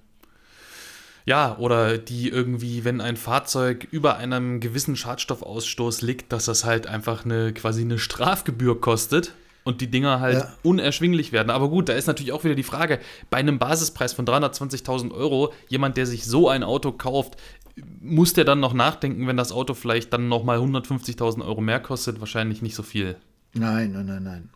Ja, 1.27 1.59
oder 1.59 1.99
die 1.99 2.31
irgendwie, 2.31 2.87
wenn 2.87 3.03
ein 3.03 3.19
Fahrzeug 3.19 3.87
über 3.91 4.17
einem 4.17 4.61
gewissen 4.61 4.97
Schadstoffausstoß 4.97 6.01
liegt, 6.01 6.33
dass 6.33 6.47
das 6.47 6.65
halt 6.65 6.87
einfach 6.87 7.27
eine 7.27 7.53
quasi 7.53 7.83
eine 7.83 7.99
Strafgebühr 7.99 8.81
kostet 8.81 9.35
und 9.69 9.83
die 9.83 9.91
Dinger 9.91 10.21
halt 10.21 10.39
ja. 10.39 10.55
unerschwinglich 10.63 11.31
werden. 11.31 11.51
Aber 11.51 11.69
gut, 11.69 11.91
da 11.91 11.93
ist 11.93 12.07
natürlich 12.07 12.33
auch 12.33 12.45
wieder 12.45 12.55
die 12.55 12.63
Frage, 12.63 13.01
bei 13.29 13.37
einem 13.37 13.59
Basispreis 13.59 14.15
von 14.15 14.25
320.000 14.25 15.13
Euro, 15.13 15.53
jemand, 15.69 15.99
der 15.99 16.07
sich 16.07 16.25
so 16.25 16.49
ein 16.49 16.63
Auto 16.63 16.93
kauft, 16.93 17.37
muss 18.01 18.33
der 18.33 18.45
dann 18.45 18.61
noch 18.61 18.75
nachdenken, 18.75 19.27
wenn 19.27 19.37
das 19.37 19.53
Auto 19.53 19.75
vielleicht 19.75 20.13
dann 20.13 20.29
nochmal 20.29 20.59
150.000 20.59 21.45
Euro 21.45 21.61
mehr 21.61 21.81
kostet? 21.81 22.21
Wahrscheinlich 22.21 22.63
nicht 22.63 22.75
so 22.75 22.83
viel. 22.83 23.17
Nein, 23.55 23.93
nein, 23.93 24.07
nein, 24.07 24.23
nein. 24.23 24.51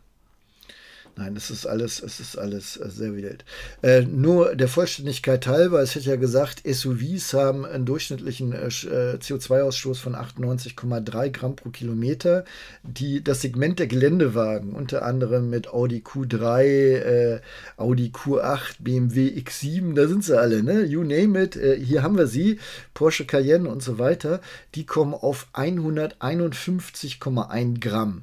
Nein, 1.14 1.36
es 1.36 1.50
ist 1.50 1.66
alles, 1.66 2.02
es 2.02 2.20
ist 2.20 2.38
alles 2.38 2.78
äh, 2.78 2.88
sehr 2.88 3.14
wild. 3.14 3.44
Äh, 3.82 4.00
nur 4.02 4.56
der 4.56 4.68
Vollständigkeit 4.68 5.46
halber, 5.46 5.82
es 5.82 5.94
hätte 5.94 6.08
ja 6.08 6.16
gesagt, 6.16 6.62
SUVs 6.66 7.34
haben 7.34 7.66
einen 7.66 7.84
durchschnittlichen 7.84 8.54
äh, 8.54 8.68
äh 8.68 9.18
CO2-Ausstoß 9.18 9.98
von 9.98 10.14
98,3 10.14 11.28
Gramm 11.28 11.56
pro 11.56 11.68
Kilometer. 11.68 12.46
Die, 12.82 13.22
das 13.22 13.42
Segment 13.42 13.78
der 13.78 13.88
Geländewagen, 13.88 14.72
unter 14.72 15.04
anderem 15.04 15.50
mit 15.50 15.68
Audi 15.68 15.98
Q3, 15.98 16.62
äh, 16.62 17.40
Audi 17.76 18.10
Q8, 18.14 18.76
BMW 18.78 19.38
X7, 19.38 19.94
da 19.94 20.08
sind 20.08 20.24
sie 20.24 20.38
alle, 20.38 20.62
ne? 20.62 20.82
You 20.82 21.02
name 21.02 21.42
it, 21.42 21.56
äh, 21.56 21.78
hier 21.78 22.02
haben 22.02 22.16
wir 22.16 22.26
sie, 22.26 22.58
Porsche 22.94 23.26
Cayenne 23.26 23.68
und 23.68 23.82
so 23.82 23.98
weiter, 23.98 24.40
die 24.74 24.86
kommen 24.86 25.12
auf 25.12 25.48
151,1 25.52 27.80
Gramm. 27.80 28.22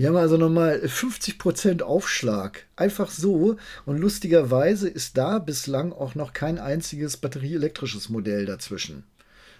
Die 0.00 0.06
haben 0.06 0.16
also 0.16 0.38
nochmal 0.38 0.80
50% 0.82 1.82
Aufschlag. 1.82 2.64
Einfach 2.74 3.10
so. 3.10 3.58
Und 3.84 3.98
lustigerweise 3.98 4.88
ist 4.88 5.18
da 5.18 5.38
bislang 5.38 5.92
auch 5.92 6.14
noch 6.14 6.32
kein 6.32 6.58
einziges 6.58 7.18
batterieelektrisches 7.18 8.08
Modell 8.08 8.46
dazwischen. 8.46 9.04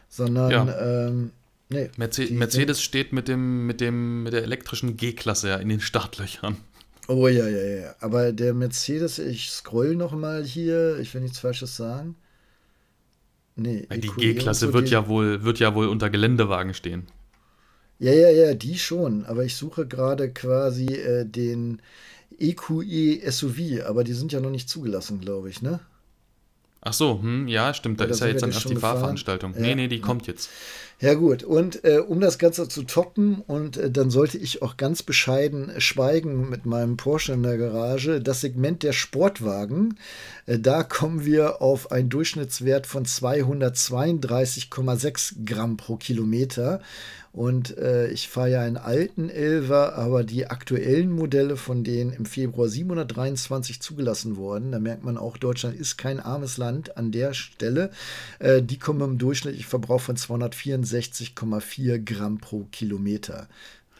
Sondern, 0.09 0.51
ja. 0.51 1.09
ähm, 1.09 1.32
nee. 1.68 1.91
Mercedes, 1.99 2.30
Mercedes 2.30 2.80
steht 2.80 3.12
mit, 3.12 3.28
dem, 3.28 3.66
mit, 3.66 3.82
dem, 3.82 4.22
mit 4.22 4.32
der 4.32 4.43
elektrischen 4.43 4.97
G-Klasse 4.97 5.51
ja 5.51 5.57
in 5.57 5.68
den 5.68 5.80
Startlöchern. 5.80 6.57
Oh 7.07 7.28
ja, 7.28 7.47
ja, 7.47 7.62
ja. 7.62 7.95
Aber 8.01 8.32
der 8.32 8.55
Mercedes, 8.55 9.18
ich 9.18 9.51
scroll 9.51 9.95
nochmal 9.95 10.43
hier, 10.43 10.99
ich 11.01 11.12
will 11.12 11.20
nichts 11.20 11.38
Falsches 11.38 11.76
sagen. 11.76 12.16
Nee, 13.57 13.86
die 13.93 14.09
G-Klasse 14.09 14.72
wird, 14.72 14.88
ja 14.88 15.07
wohl, 15.07 15.45
wird 15.45 15.59
ja 15.59 15.74
wohl 15.74 15.88
unter 15.88 16.09
Geländewagen 16.09 16.72
stehen. 16.72 17.09
Ja, 18.01 18.13
ja, 18.13 18.31
ja, 18.31 18.55
die 18.55 18.79
schon. 18.79 19.27
Aber 19.27 19.45
ich 19.45 19.57
suche 19.57 19.87
gerade 19.87 20.33
quasi 20.33 20.87
äh, 20.87 21.27
den 21.27 21.81
EQE 22.39 23.21
SUV, 23.31 23.85
aber 23.87 24.03
die 24.03 24.15
sind 24.15 24.33
ja 24.33 24.41
noch 24.41 24.51
nicht 24.51 24.69
zugelassen, 24.69 25.21
glaube 25.21 25.51
ich, 25.51 25.63
ne? 25.63 25.79
Ach 26.83 26.95
so, 26.95 27.21
hm, 27.21 27.47
ja, 27.47 27.75
stimmt. 27.75 28.01
Da 28.01 28.05
Oder 28.05 28.15
ist 28.15 28.21
ja 28.21 28.29
jetzt 28.29 28.41
dann 28.43 28.53
erst 28.53 28.71
die 28.71 28.77
Fahrveranstaltung. 28.77 29.53
Ja. 29.55 29.61
Nee, 29.61 29.75
nee, 29.75 29.89
die 29.89 30.01
kommt 30.01 30.27
jetzt. 30.27 30.49
Ja, 30.99 31.13
gut. 31.15 31.43
Und 31.43 31.85
äh, 31.85 31.99
um 31.99 32.21
das 32.21 32.39
Ganze 32.39 32.69
zu 32.69 32.85
toppen, 32.85 33.43
und 33.47 33.77
äh, 33.77 33.91
dann 33.91 34.09
sollte 34.11 34.39
ich 34.39 34.63
auch 34.63 34.79
ganz 34.79 35.03
bescheiden 35.03 35.79
schweigen 35.79 36.49
mit 36.49 36.65
meinem 36.65 36.97
Porsche 36.97 37.35
in 37.35 37.43
der 37.43 37.59
Garage, 37.59 38.23
das 38.23 38.41
Segment 38.41 38.83
der 38.83 38.93
Sportwagen, 38.93 39.99
äh, 40.47 40.59
da 40.59 40.83
kommen 40.83 41.27
wir 41.27 41.61
auf 41.61 41.93
einen 41.93 42.09
Durchschnittswert 42.09 42.87
von 42.87 43.05
232,6 43.05 45.45
Gramm 45.45 45.77
pro 45.77 45.97
Kilometer. 45.97 46.81
Und 47.33 47.78
äh, 47.78 48.09
ich 48.09 48.28
fahre 48.28 48.51
ja 48.51 48.61
einen 48.62 48.76
alten 48.76 49.28
Elver, 49.28 49.95
aber 49.97 50.24
die 50.24 50.49
aktuellen 50.49 51.12
Modelle, 51.12 51.57
von 51.57 51.85
denen 51.85 52.12
im 52.12 52.26
Februar 52.26 52.68
723 52.68 53.81
zugelassen 53.81 54.37
wurden, 54.37 54.72
da 54.72 54.81
merkt 54.81 55.05
man 55.05 55.16
auch, 55.16 55.37
Deutschland 55.37 55.78
ist 55.78 55.97
kein 55.97 56.18
armes 56.18 56.57
Land 56.57 56.97
an 56.97 57.12
der 57.12 57.33
Stelle. 57.33 57.91
Äh, 58.41 58.62
die 58.62 58.78
kommen 58.78 59.01
im 59.03 59.18
durchschnittlichen 59.18 59.68
Verbrauch 59.68 60.01
von 60.01 60.16
264,4 60.16 61.99
Gramm 61.99 62.39
pro 62.39 62.66
Kilometer. 62.72 63.47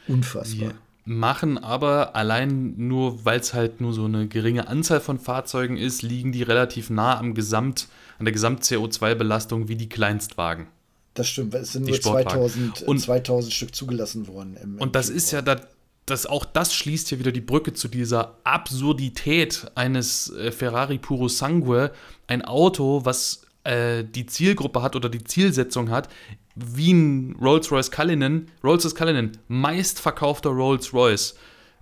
Unfassbar. 0.09 0.71
Wir 0.71 0.75
machen 1.05 1.57
aber 1.57 2.17
allein 2.17 2.75
nur, 2.79 3.25
weil 3.25 3.39
es 3.39 3.55
halt 3.55 3.81
nur 3.81 3.93
so 3.93 4.07
eine 4.07 4.27
geringe 4.27 4.67
Anzahl 4.67 5.01
von 5.01 5.21
Fahrzeugen 5.21 5.77
ist, 5.77 6.03
liegen 6.03 6.33
die 6.33 6.43
relativ 6.43 6.91
nah 6.91 7.17
am 7.17 7.35
Gesamt, 7.35 7.87
an 8.19 8.25
der 8.25 8.33
Gesamt-CO2-Belastung 8.33 9.69
wie 9.69 9.77
die 9.77 9.89
Kleinstwagen. 9.89 10.67
Das 11.15 11.29
stimmt, 11.29 11.55
es 11.55 11.73
sind 11.73 11.87
nur 11.87 12.01
2000, 12.01 12.83
und, 12.83 12.99
2000 12.99 13.53
Stück 13.53 13.75
zugelassen 13.75 14.29
worden. 14.29 14.57
Im, 14.57 14.77
im 14.77 14.81
und 14.81 14.95
das 14.95 15.07
Februar. 15.07 15.17
ist 15.17 15.31
ja, 15.33 15.43
da, 15.43 15.61
das, 16.07 16.27
auch 16.27 16.45
das 16.45 16.75
schließt 16.75 17.11
ja 17.11 17.19
wieder 17.19 17.33
die 17.33 17.41
Brücke 17.41 17.73
zu 17.73 17.89
dieser 17.89 18.39
Absurdität 18.45 19.71
eines 19.75 20.33
äh, 20.33 20.53
Ferrari 20.53 20.99
Puro 20.99 21.29
Sangue. 21.29 21.91
Ein 22.29 22.45
Auto, 22.45 23.05
was 23.05 23.43
äh, 23.65 24.05
die 24.05 24.27
Zielgruppe 24.27 24.83
hat 24.83 24.95
oder 24.95 25.09
die 25.09 25.25
Zielsetzung 25.25 25.91
hat, 25.91 26.09
wie 26.55 26.93
ein 26.93 27.37
Rolls-Royce 27.41 27.91
Cullinan. 27.91 28.49
Rolls-Royce 28.63 28.95
Cullinan, 28.95 29.33
meistverkaufter 29.49 30.51
Rolls-Royce. 30.51 31.35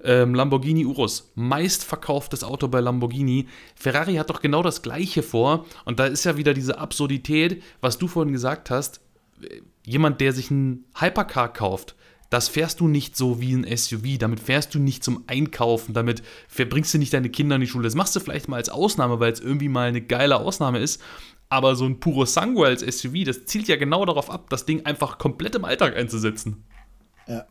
Ähm, 0.04 0.32
Lamborghini 0.32 0.86
Urus, 0.86 1.32
meistverkauftes 1.34 2.44
Auto 2.44 2.68
bei 2.68 2.78
Lamborghini. 2.78 3.48
Ferrari 3.74 4.14
hat 4.14 4.30
doch 4.30 4.40
genau 4.40 4.62
das 4.62 4.82
Gleiche 4.82 5.24
vor. 5.24 5.66
Und 5.84 5.98
da 5.98 6.06
ist 6.06 6.24
ja 6.24 6.36
wieder 6.36 6.54
diese 6.54 6.78
Absurdität, 6.78 7.62
was 7.80 7.98
du 7.98 8.06
vorhin 8.06 8.32
gesagt 8.32 8.70
hast 8.70 9.00
jemand, 9.84 10.20
der 10.20 10.32
sich 10.32 10.50
einen 10.50 10.84
Hypercar 10.98 11.52
kauft, 11.52 11.96
das 12.30 12.48
fährst 12.48 12.80
du 12.80 12.88
nicht 12.88 13.16
so 13.16 13.40
wie 13.40 13.54
ein 13.54 13.76
SUV. 13.76 14.18
Damit 14.18 14.40
fährst 14.40 14.74
du 14.74 14.78
nicht 14.78 15.02
zum 15.02 15.24
Einkaufen. 15.26 15.94
Damit 15.94 16.22
verbringst 16.46 16.92
du 16.92 16.98
nicht 16.98 17.14
deine 17.14 17.30
Kinder 17.30 17.54
in 17.54 17.62
die 17.62 17.66
Schule. 17.66 17.84
Das 17.84 17.94
machst 17.94 18.14
du 18.14 18.20
vielleicht 18.20 18.48
mal 18.48 18.56
als 18.56 18.68
Ausnahme, 18.68 19.18
weil 19.18 19.32
es 19.32 19.40
irgendwie 19.40 19.68
mal 19.68 19.88
eine 19.88 20.02
geile 20.02 20.36
Ausnahme 20.36 20.78
ist. 20.78 21.00
Aber 21.48 21.74
so 21.74 21.86
ein 21.86 22.00
Puro 22.00 22.26
Sangue 22.26 22.66
als 22.66 22.82
SUV, 22.82 23.24
das 23.24 23.46
zielt 23.46 23.68
ja 23.68 23.76
genau 23.76 24.04
darauf 24.04 24.28
ab, 24.28 24.50
das 24.50 24.66
Ding 24.66 24.84
einfach 24.84 25.16
komplett 25.16 25.54
im 25.54 25.64
Alltag 25.64 25.96
einzusetzen. 25.96 26.64
Ja. 27.26 27.46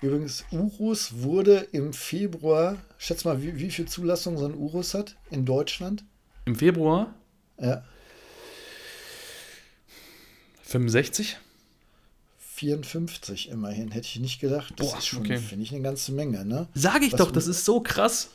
Übrigens, 0.00 0.44
Urus 0.50 1.22
wurde 1.22 1.66
im 1.72 1.92
Februar, 1.92 2.76
schätz 2.96 3.24
mal, 3.24 3.42
wie, 3.42 3.58
wie 3.58 3.70
viel 3.70 3.86
Zulassung 3.86 4.38
so 4.38 4.46
ein 4.46 4.54
Urus 4.54 4.94
hat 4.94 5.16
in 5.30 5.44
Deutschland? 5.44 6.04
Im 6.46 6.56
Februar? 6.56 7.14
Ja. 7.58 7.84
65? 10.74 11.38
54 12.38 13.50
immerhin, 13.50 13.92
hätte 13.92 14.08
ich 14.08 14.18
nicht 14.18 14.40
gedacht. 14.40 14.74
Das 14.76 14.90
Boah, 14.90 14.98
ist 14.98 15.06
schon, 15.06 15.20
okay. 15.20 15.38
finde 15.38 15.64
ich, 15.64 15.72
eine 15.72 15.82
ganze 15.82 16.10
Menge, 16.10 16.44
ne? 16.44 16.66
Sag 16.74 17.02
ich 17.02 17.12
Was 17.12 17.18
doch, 17.18 17.30
das 17.30 17.46
ist 17.46 17.64
so 17.64 17.80
krass. 17.80 18.30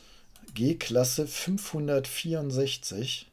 G-Klasse 0.54 1.26
564. 1.26 3.26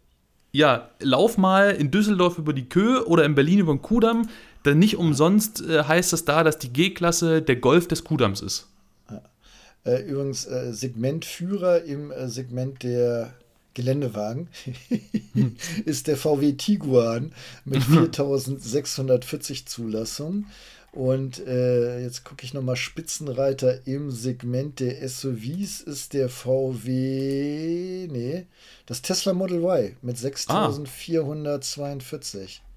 Ja, 0.52 0.90
lauf 1.00 1.38
mal 1.38 1.72
in 1.72 1.90
Düsseldorf 1.90 2.38
über 2.38 2.52
die 2.52 2.68
Köhe 2.68 3.08
oder 3.08 3.24
in 3.24 3.34
Berlin 3.34 3.60
über 3.60 3.74
den 3.74 3.82
Kudamm. 3.82 4.28
Denn 4.66 4.80
nicht 4.80 4.98
umsonst 4.98 5.62
äh, 5.62 5.84
heißt 5.84 6.12
es 6.12 6.26
da, 6.26 6.44
dass 6.44 6.60
die 6.60 6.74
G-Klasse 6.74 7.42
der 7.42 7.56
Golf 7.56 7.88
des 7.88 8.04
Kudamms 8.04 8.42
ist. 8.42 8.68
Ja. 9.10 9.22
Äh, 9.86 10.02
übrigens, 10.02 10.46
äh, 10.46 10.74
Segmentführer 10.74 11.84
im 11.84 12.12
äh, 12.12 12.28
Segment 12.28 12.84
der 12.84 13.34
Geländewagen 13.78 14.50
ist 15.86 16.08
der 16.08 16.18
VW 16.18 16.52
Tiguan 16.54 17.32
mit 17.64 17.84
4640 17.84 19.62
mhm. 19.62 19.68
Zulassungen. 19.68 20.48
Und 20.94 21.46
äh, 21.46 22.02
jetzt 22.02 22.24
gucke 22.24 22.44
ich 22.44 22.56
nochmal 22.56 22.76
Spitzenreiter 22.76 23.86
im 23.86 24.10
Segment 24.10 24.80
der 24.80 25.08
SUVs 25.08 25.82
ist 25.82 26.14
der 26.14 26.28
VW, 26.28 28.08
nee, 28.10 28.48
das 28.88 29.04
Tesla 29.04 29.34
Model 29.34 29.60
Y 29.60 29.96
mit 30.02 30.18
6442. 30.18 32.62
Ah. 32.64 32.68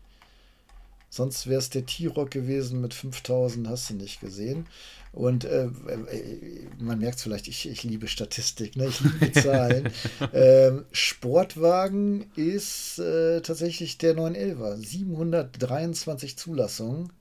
Sonst 1.09 1.47
wäre 1.47 1.61
es 1.61 1.71
der 1.71 1.87
T-Rock 1.87 2.31
gewesen 2.31 2.83
mit 2.83 2.93
5000, 2.93 3.69
hast 3.69 3.89
du 3.89 3.95
nicht 3.95 4.21
gesehen. 4.21 4.67
Und 5.13 5.45
äh, 5.45 5.65
äh, 5.65 6.69
man 6.79 7.01
merkt 7.01 7.17
es 7.17 7.25
vielleicht, 7.25 7.49
ich, 7.49 7.69
ich 7.69 7.83
liebe 7.83 8.07
Statistik, 8.07 8.77
ne? 8.77 8.87
ich 8.87 9.01
liebe 9.01 9.33
Zahlen. 9.33 9.91
ähm, 10.33 10.85
Sportwagen 10.93 12.31
ist 12.37 12.99
äh, 13.01 13.41
tatsächlich 13.41 13.99
der 13.99 14.17
911er. 14.17 14.77
723 14.77 16.39
Zulassungen. 16.39 17.13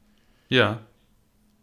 Ja. 0.49 0.81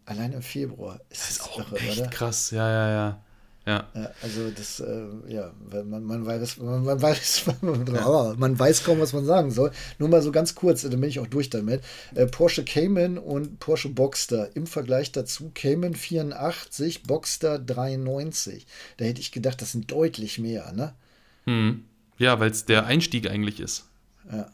Allein 0.04 0.32
im 0.32 0.42
Februar. 0.42 1.00
Ist 1.10 1.22
das 1.22 1.30
ist 1.30 1.42
auch 1.42 1.58
irre, 1.58 1.76
echt 1.78 2.00
oder? 2.00 2.10
krass, 2.10 2.50
ja, 2.50 2.68
ja, 2.68 2.90
ja. 2.90 3.22
Ja. 3.66 3.88
Also 4.22 4.50
das, 4.50 4.78
äh, 4.78 5.06
ja, 5.26 5.52
man, 5.84 6.04
man 6.04 6.24
weiß, 6.24 6.58
man, 6.58 6.84
man 6.84 7.02
weiß, 7.02 7.46
man, 7.62 8.38
man, 8.38 8.58
weiß 8.58 8.84
kaum, 8.84 9.00
was 9.00 9.12
man 9.12 9.24
sagen 9.24 9.50
soll. 9.50 9.72
Nur 9.98 10.08
mal 10.08 10.22
so 10.22 10.30
ganz 10.30 10.54
kurz, 10.54 10.82
dann 10.82 11.00
bin 11.00 11.10
ich 11.10 11.18
auch 11.18 11.26
durch 11.26 11.50
damit. 11.50 11.82
Äh, 12.14 12.26
Porsche 12.26 12.64
Cayman 12.64 13.18
und 13.18 13.58
Porsche 13.58 13.88
Boxster 13.88 14.54
im 14.54 14.68
Vergleich 14.68 15.10
dazu 15.10 15.50
Cayman 15.52 15.94
84, 15.94 17.02
Boxster 17.02 17.58
93. 17.58 18.66
Da 18.98 19.04
hätte 19.04 19.20
ich 19.20 19.32
gedacht, 19.32 19.60
das 19.60 19.72
sind 19.72 19.90
deutlich 19.90 20.38
mehr, 20.38 20.72
ne? 20.72 20.94
Hm. 21.44 21.84
Ja, 22.18 22.38
weil 22.38 22.52
es 22.52 22.64
der 22.66 22.86
Einstieg 22.86 23.28
eigentlich 23.28 23.58
ist. 23.60 23.84
Ja 24.30 24.48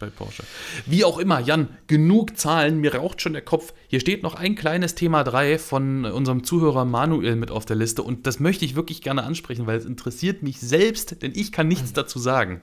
bei 0.00 0.08
Porsche. 0.08 0.42
Wie 0.86 1.04
auch 1.04 1.18
immer, 1.18 1.38
Jan, 1.38 1.68
genug 1.86 2.36
Zahlen, 2.36 2.80
mir 2.80 2.96
raucht 2.96 3.22
schon 3.22 3.34
der 3.34 3.42
Kopf. 3.42 3.72
Hier 3.86 4.00
steht 4.00 4.24
noch 4.24 4.34
ein 4.34 4.56
kleines 4.56 4.96
Thema 4.96 5.22
3 5.22 5.58
von 5.58 6.04
unserem 6.04 6.42
Zuhörer 6.42 6.84
Manuel 6.84 7.36
mit 7.36 7.52
auf 7.52 7.64
der 7.64 7.76
Liste 7.76 8.02
und 8.02 8.26
das 8.26 8.40
möchte 8.40 8.64
ich 8.64 8.74
wirklich 8.74 9.02
gerne 9.02 9.22
ansprechen, 9.22 9.68
weil 9.68 9.78
es 9.78 9.84
interessiert 9.84 10.42
mich 10.42 10.58
selbst, 10.58 11.22
denn 11.22 11.30
ich 11.36 11.52
kann 11.52 11.68
nichts 11.68 11.92
dazu 11.92 12.18
sagen. 12.18 12.62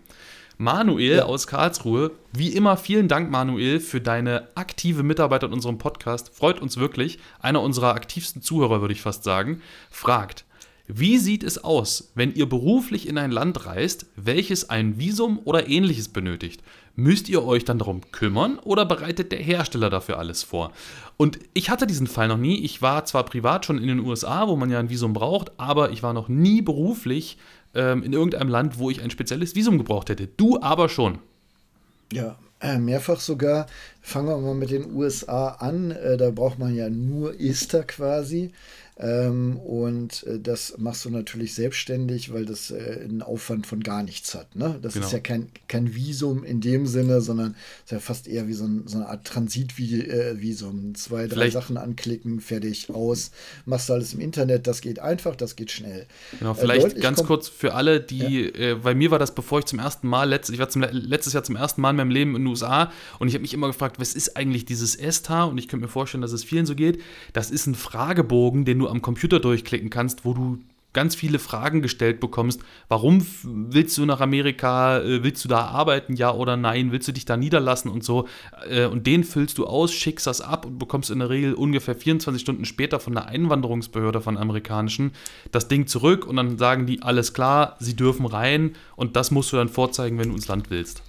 Manuel 0.59 1.17
ja. 1.17 1.25
aus 1.25 1.45
Karlsruhe, 1.45 2.11
wie 2.33 2.49
immer 2.49 2.77
vielen 2.77 3.07
Dank, 3.07 3.29
Manuel, 3.29 3.79
für 3.79 4.01
deine 4.01 4.47
aktive 4.55 5.03
Mitarbeit 5.03 5.43
an 5.43 5.53
unserem 5.53 5.77
Podcast. 5.77 6.31
Freut 6.33 6.59
uns 6.59 6.77
wirklich. 6.77 7.19
Einer 7.39 7.61
unserer 7.61 7.93
aktivsten 7.93 8.41
Zuhörer, 8.41 8.81
würde 8.81 8.93
ich 8.93 9.01
fast 9.01 9.23
sagen, 9.23 9.61
fragt, 9.91 10.45
Wie 10.87 11.17
sieht 11.17 11.43
es 11.43 11.63
aus, 11.63 12.11
wenn 12.15 12.33
ihr 12.33 12.47
beruflich 12.47 13.09
in 13.09 13.17
ein 13.17 13.29
Land 13.29 13.65
reist, 13.65 14.05
welches 14.15 14.69
ein 14.69 14.97
Visum 14.97 15.39
oder 15.43 15.67
ähnliches 15.67 16.07
benötigt? 16.07 16.63
Müsst 16.99 17.29
ihr 17.29 17.45
euch 17.45 17.63
dann 17.63 17.77
darum 17.77 18.01
kümmern 18.11 18.57
oder 18.57 18.83
bereitet 18.83 19.31
der 19.31 19.37
Hersteller 19.37 19.91
dafür 19.91 20.17
alles 20.17 20.41
vor? 20.41 20.71
Und 21.15 21.37
ich 21.53 21.69
hatte 21.69 21.85
diesen 21.85 22.07
Fall 22.07 22.27
noch 22.27 22.37
nie. 22.37 22.65
Ich 22.65 22.81
war 22.81 23.05
zwar 23.05 23.23
privat 23.23 23.65
schon 23.65 23.77
in 23.77 23.87
den 23.87 23.99
USA, 23.99 24.47
wo 24.47 24.55
man 24.55 24.71
ja 24.71 24.79
ein 24.79 24.89
Visum 24.89 25.13
braucht, 25.13 25.51
aber 25.59 25.91
ich 25.91 26.01
war 26.01 26.13
noch 26.13 26.27
nie 26.27 26.63
beruflich 26.63 27.37
ähm, 27.75 28.01
in 28.01 28.13
irgendeinem 28.13 28.49
Land, 28.49 28.79
wo 28.79 28.89
ich 28.89 29.03
ein 29.03 29.11
spezielles 29.11 29.53
Visum 29.53 29.77
gebraucht 29.77 30.09
hätte. 30.09 30.25
Du 30.25 30.59
aber 30.59 30.89
schon. 30.89 31.19
Ja, 32.11 32.39
äh, 32.61 32.79
mehrfach 32.79 33.19
sogar. 33.19 33.67
Fangen 34.07 34.29
wir 34.29 34.37
mal 34.37 34.55
mit 34.55 34.71
den 34.71 34.95
USA 34.95 35.49
an. 35.49 35.91
Äh, 35.91 36.15
da 36.15 36.31
braucht 36.31 36.59
man 36.59 36.73
ja 36.73 36.89
nur 36.89 37.37
ESTA 37.41 37.83
quasi. 37.83 38.53
Ähm, 38.99 39.57
und 39.57 40.23
äh, 40.23 40.39
das 40.39 40.75
machst 40.79 41.05
du 41.05 41.11
natürlich 41.11 41.53
selbstständig, 41.53 42.33
weil 42.33 42.45
das 42.45 42.71
äh, 42.71 43.01
einen 43.03 43.21
Aufwand 43.21 43.67
von 43.67 43.81
gar 43.81 44.01
nichts 44.01 44.33
hat. 44.33 44.55
Ne? 44.55 44.79
Das 44.81 44.93
genau. 44.93 45.05
ist 45.05 45.11
ja 45.11 45.19
kein, 45.19 45.49
kein 45.67 45.93
Visum 45.93 46.43
in 46.43 46.61
dem 46.61 46.87
Sinne, 46.87 47.21
sondern 47.21 47.55
ist 47.85 47.91
ja 47.91 47.99
fast 47.99 48.27
eher 48.27 48.47
wie 48.47 48.53
so, 48.53 48.65
ein, 48.65 48.87
so 48.87 48.97
eine 48.97 49.07
Art 49.07 49.23
Transitvisum. 49.25 50.89
Äh, 50.89 50.93
Zwei, 50.93 51.27
drei 51.27 51.35
Vielleicht. 51.35 51.53
Sachen 51.53 51.77
anklicken, 51.77 52.41
fertig, 52.41 52.89
aus. 52.89 53.29
Machst 53.65 53.89
du 53.89 53.93
alles 53.93 54.15
im 54.15 54.19
Internet, 54.19 54.65
das 54.65 54.81
geht 54.81 54.97
einfach, 54.97 55.35
das 55.35 55.55
geht 55.55 55.69
schnell. 55.69 56.07
Genau, 56.39 56.53
äh, 56.53 56.55
vielleicht 56.55 56.99
ganz 56.99 57.23
kurz 57.23 57.47
für 57.49 57.75
alle, 57.75 58.01
die, 58.01 58.51
ja. 58.57 58.75
bei 58.75 58.95
mir 58.95 59.11
war 59.11 59.19
das, 59.19 59.35
bevor 59.35 59.59
ich 59.59 59.65
zum 59.65 59.77
ersten 59.77 60.07
Mal, 60.07 60.27
letzt, 60.27 60.49
ich 60.49 60.57
war 60.57 60.69
zum, 60.69 60.81
letztes 60.91 61.33
Jahr 61.33 61.43
zum 61.43 61.55
ersten 61.55 61.81
Mal 61.81 61.91
in 61.91 61.97
meinem 61.97 62.09
Leben 62.09 62.35
in 62.35 62.41
den 62.41 62.47
USA 62.47 62.91
und 63.19 63.27
ich 63.27 63.35
habe 63.35 63.43
mich 63.43 63.53
immer 63.53 63.67
gefragt, 63.67 63.96
was 63.97 64.13
ist 64.13 64.37
eigentlich 64.37 64.65
dieses 64.65 64.95
ESTA? 64.95 65.45
Und 65.45 65.57
ich 65.57 65.67
könnte 65.67 65.85
mir 65.85 65.91
vorstellen, 65.91 66.21
dass 66.21 66.31
es 66.31 66.43
vielen 66.43 66.65
so 66.65 66.75
geht. 66.75 67.01
Das 67.33 67.51
ist 67.51 67.67
ein 67.67 67.75
Fragebogen, 67.75 68.65
den 68.65 68.79
du 68.79 68.87
am 68.87 69.01
Computer 69.01 69.39
durchklicken 69.39 69.89
kannst, 69.89 70.25
wo 70.25 70.33
du 70.33 70.59
ganz 70.97 71.13
viele 71.13 71.37
Fragen 71.37 71.83
gestellt 71.83 72.19
bekommst. 72.19 72.61
Warum 72.89 73.23
willst 73.43 73.95
du 73.99 74.05
nach 74.05 74.19
Amerika? 74.19 74.99
Äh, 74.99 75.23
willst 75.23 75.45
du 75.45 75.47
da 75.47 75.59
arbeiten? 75.67 76.15
Ja 76.15 76.33
oder 76.33 76.57
nein? 76.57 76.91
Willst 76.91 77.07
du 77.07 77.11
dich 77.11 77.23
da 77.23 77.37
niederlassen 77.37 77.91
und 77.91 78.03
so? 78.03 78.27
Äh, 78.67 78.85
und 78.85 79.05
den 79.05 79.23
füllst 79.23 79.59
du 79.59 79.67
aus, 79.67 79.93
schickst 79.93 80.25
das 80.25 80.41
ab 80.41 80.65
und 80.65 80.79
bekommst 80.79 81.11
in 81.11 81.19
der 81.19 81.29
Regel 81.29 81.53
ungefähr 81.53 81.93
24 81.93 82.41
Stunden 82.41 82.65
später 82.65 82.99
von 82.99 83.13
der 83.13 83.27
Einwanderungsbehörde 83.27 84.21
von 84.21 84.37
amerikanischen 84.37 85.11
das 85.51 85.67
Ding 85.67 85.85
zurück 85.85 86.25
und 86.25 86.37
dann 86.37 86.57
sagen 86.57 86.87
die, 86.87 87.03
alles 87.03 87.35
klar, 87.35 87.75
sie 87.79 87.95
dürfen 87.95 88.25
rein 88.25 88.75
und 88.95 89.15
das 89.15 89.29
musst 89.29 89.53
du 89.53 89.57
dann 89.57 89.69
vorzeigen, 89.69 90.17
wenn 90.17 90.29
du 90.29 90.35
ins 90.35 90.47
Land 90.47 90.71
willst. 90.71 91.03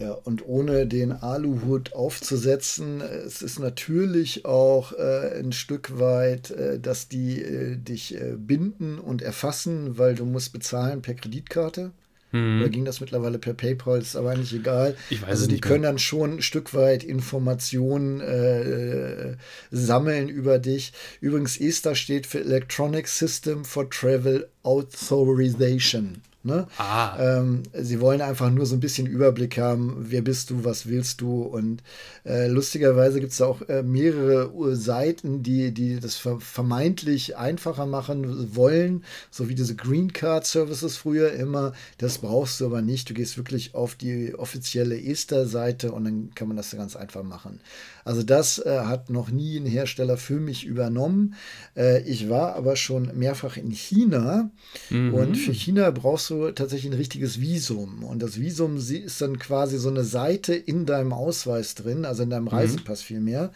Ja, 0.00 0.12
und 0.12 0.46
ohne 0.46 0.86
den 0.86 1.12
Aluhut 1.12 1.92
aufzusetzen, 1.92 3.02
es 3.02 3.42
ist 3.42 3.58
natürlich 3.58 4.46
auch 4.46 4.92
äh, 4.92 5.38
ein 5.38 5.52
Stück 5.52 5.98
weit, 5.98 6.50
äh, 6.52 6.80
dass 6.80 7.08
die 7.08 7.42
äh, 7.42 7.76
dich 7.76 8.14
äh, 8.14 8.34
binden 8.38 8.98
und 8.98 9.20
erfassen, 9.20 9.98
weil 9.98 10.14
du 10.14 10.24
musst 10.24 10.54
bezahlen 10.54 11.02
per 11.02 11.12
Kreditkarte. 11.12 11.92
Mhm. 12.32 12.60
Oder 12.60 12.70
ging 12.70 12.86
das 12.86 13.00
mittlerweile 13.02 13.38
per 13.38 13.52
PayPal? 13.52 14.00
Ist 14.00 14.16
aber 14.16 14.30
eigentlich 14.30 14.54
egal. 14.54 14.96
Ich 15.10 15.20
weiß 15.20 15.28
also 15.28 15.46
die 15.46 15.60
können 15.60 15.82
dann 15.82 15.98
schon 15.98 16.36
ein 16.36 16.42
Stück 16.42 16.72
weit 16.72 17.04
Informationen 17.04 18.20
äh, 18.20 19.36
sammeln 19.70 20.30
über 20.30 20.58
dich. 20.58 20.94
Übrigens, 21.20 21.60
ESTA 21.60 21.94
steht 21.94 22.26
für 22.26 22.40
Electronic 22.40 23.06
System 23.06 23.66
for 23.66 23.90
Travel 23.90 24.48
Authorization. 24.62 26.22
Ne? 26.42 26.66
Ah. 26.78 27.18
Ähm, 27.20 27.64
sie 27.74 28.00
wollen 28.00 28.22
einfach 28.22 28.50
nur 28.50 28.64
so 28.64 28.74
ein 28.74 28.80
bisschen 28.80 29.06
Überblick 29.06 29.58
haben, 29.58 29.96
wer 29.98 30.22
bist 30.22 30.48
du, 30.48 30.64
was 30.64 30.86
willst 30.86 31.20
du. 31.20 31.42
Und 31.42 31.82
äh, 32.24 32.46
lustigerweise 32.46 33.20
gibt 33.20 33.32
es 33.32 33.38
da 33.38 33.46
auch 33.46 33.60
äh, 33.68 33.82
mehrere 33.82 34.74
Seiten, 34.74 35.42
die, 35.42 35.72
die 35.72 36.00
das 36.00 36.16
vermeintlich 36.16 37.36
einfacher 37.36 37.84
machen 37.84 38.56
wollen, 38.56 39.04
so 39.30 39.50
wie 39.50 39.54
diese 39.54 39.76
Green 39.76 40.14
Card 40.14 40.46
Services 40.46 40.96
früher 40.96 41.32
immer. 41.32 41.74
Das 41.98 42.18
brauchst 42.18 42.58
du 42.60 42.66
aber 42.66 42.80
nicht. 42.80 43.10
Du 43.10 43.14
gehst 43.14 43.36
wirklich 43.36 43.74
auf 43.74 43.94
die 43.94 44.34
offizielle 44.34 44.98
ESTA-Seite 44.98 45.92
und 45.92 46.04
dann 46.04 46.30
kann 46.34 46.48
man 46.48 46.56
das 46.56 46.70
ganz 46.70 46.96
einfach 46.96 47.22
machen. 47.22 47.60
Also 48.04 48.22
das 48.22 48.58
äh, 48.58 48.80
hat 48.84 49.10
noch 49.10 49.30
nie 49.30 49.58
ein 49.58 49.66
Hersteller 49.66 50.16
für 50.16 50.40
mich 50.40 50.64
übernommen. 50.64 51.34
Äh, 51.76 52.02
ich 52.02 52.30
war 52.30 52.54
aber 52.54 52.76
schon 52.76 53.16
mehrfach 53.18 53.56
in 53.58 53.70
China 53.70 54.50
mhm. 54.88 55.12
und 55.14 55.34
für 55.36 55.52
China 55.52 55.90
brauchst 55.90 56.29
du 56.30 56.50
tatsächlich 56.52 56.92
ein 56.92 56.96
richtiges 56.96 57.40
Visum. 57.40 58.04
Und 58.04 58.22
das 58.22 58.38
Visum 58.38 58.76
ist 58.76 59.20
dann 59.20 59.38
quasi 59.38 59.78
so 59.78 59.88
eine 59.88 60.04
Seite 60.04 60.54
in 60.54 60.86
deinem 60.86 61.12
Ausweis 61.12 61.74
drin, 61.74 62.04
also 62.04 62.22
in 62.22 62.30
deinem 62.30 62.44
mhm. 62.44 62.48
Reisepass 62.48 63.00
mhm. 63.02 63.06
vielmehr. 63.06 63.52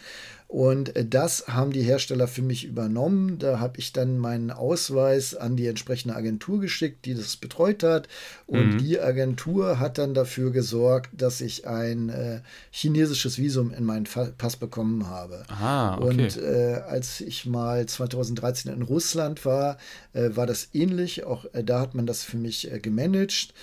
Und 0.46 0.94
äh, 0.94 1.04
das 1.04 1.48
haben 1.48 1.72
die 1.72 1.82
Hersteller 1.82 2.28
für 2.28 2.42
mich 2.42 2.64
übernommen. 2.64 3.38
Da 3.38 3.58
habe 3.58 3.78
ich 3.78 3.92
dann 3.92 4.18
meinen 4.18 4.50
Ausweis 4.50 5.34
an 5.34 5.56
die 5.56 5.66
entsprechende 5.66 6.14
Agentur 6.14 6.60
geschickt, 6.60 7.06
die 7.06 7.14
das 7.14 7.36
betreut 7.36 7.82
hat. 7.82 8.08
Und 8.46 8.74
mhm. 8.74 8.78
die 8.78 9.00
Agentur 9.00 9.80
hat 9.80 9.98
dann 9.98 10.14
dafür 10.14 10.52
gesorgt, 10.52 11.10
dass 11.12 11.40
ich 11.40 11.66
ein 11.66 12.08
äh, 12.08 12.40
chinesisches 12.70 13.38
Visum 13.38 13.72
in 13.72 13.84
meinen 13.84 14.04
Pass 14.04 14.56
bekommen 14.56 15.08
habe. 15.08 15.42
Aha, 15.48 15.96
okay. 15.96 16.06
Und 16.06 16.36
äh, 16.36 16.82
als 16.86 17.20
ich 17.20 17.46
mal 17.46 17.86
2013 17.86 18.72
in 18.72 18.82
Russland 18.82 19.44
war, 19.44 19.78
äh, 20.12 20.30
war 20.34 20.46
das 20.46 20.68
ähnlich. 20.72 21.24
Auch 21.24 21.46
äh, 21.52 21.64
da 21.64 21.80
hat 21.80 21.94
man 21.94 22.06
das 22.06 22.22
für 22.22 22.36
mich 22.36 22.70
äh, 22.70 22.78
gemanagt. 22.78 23.54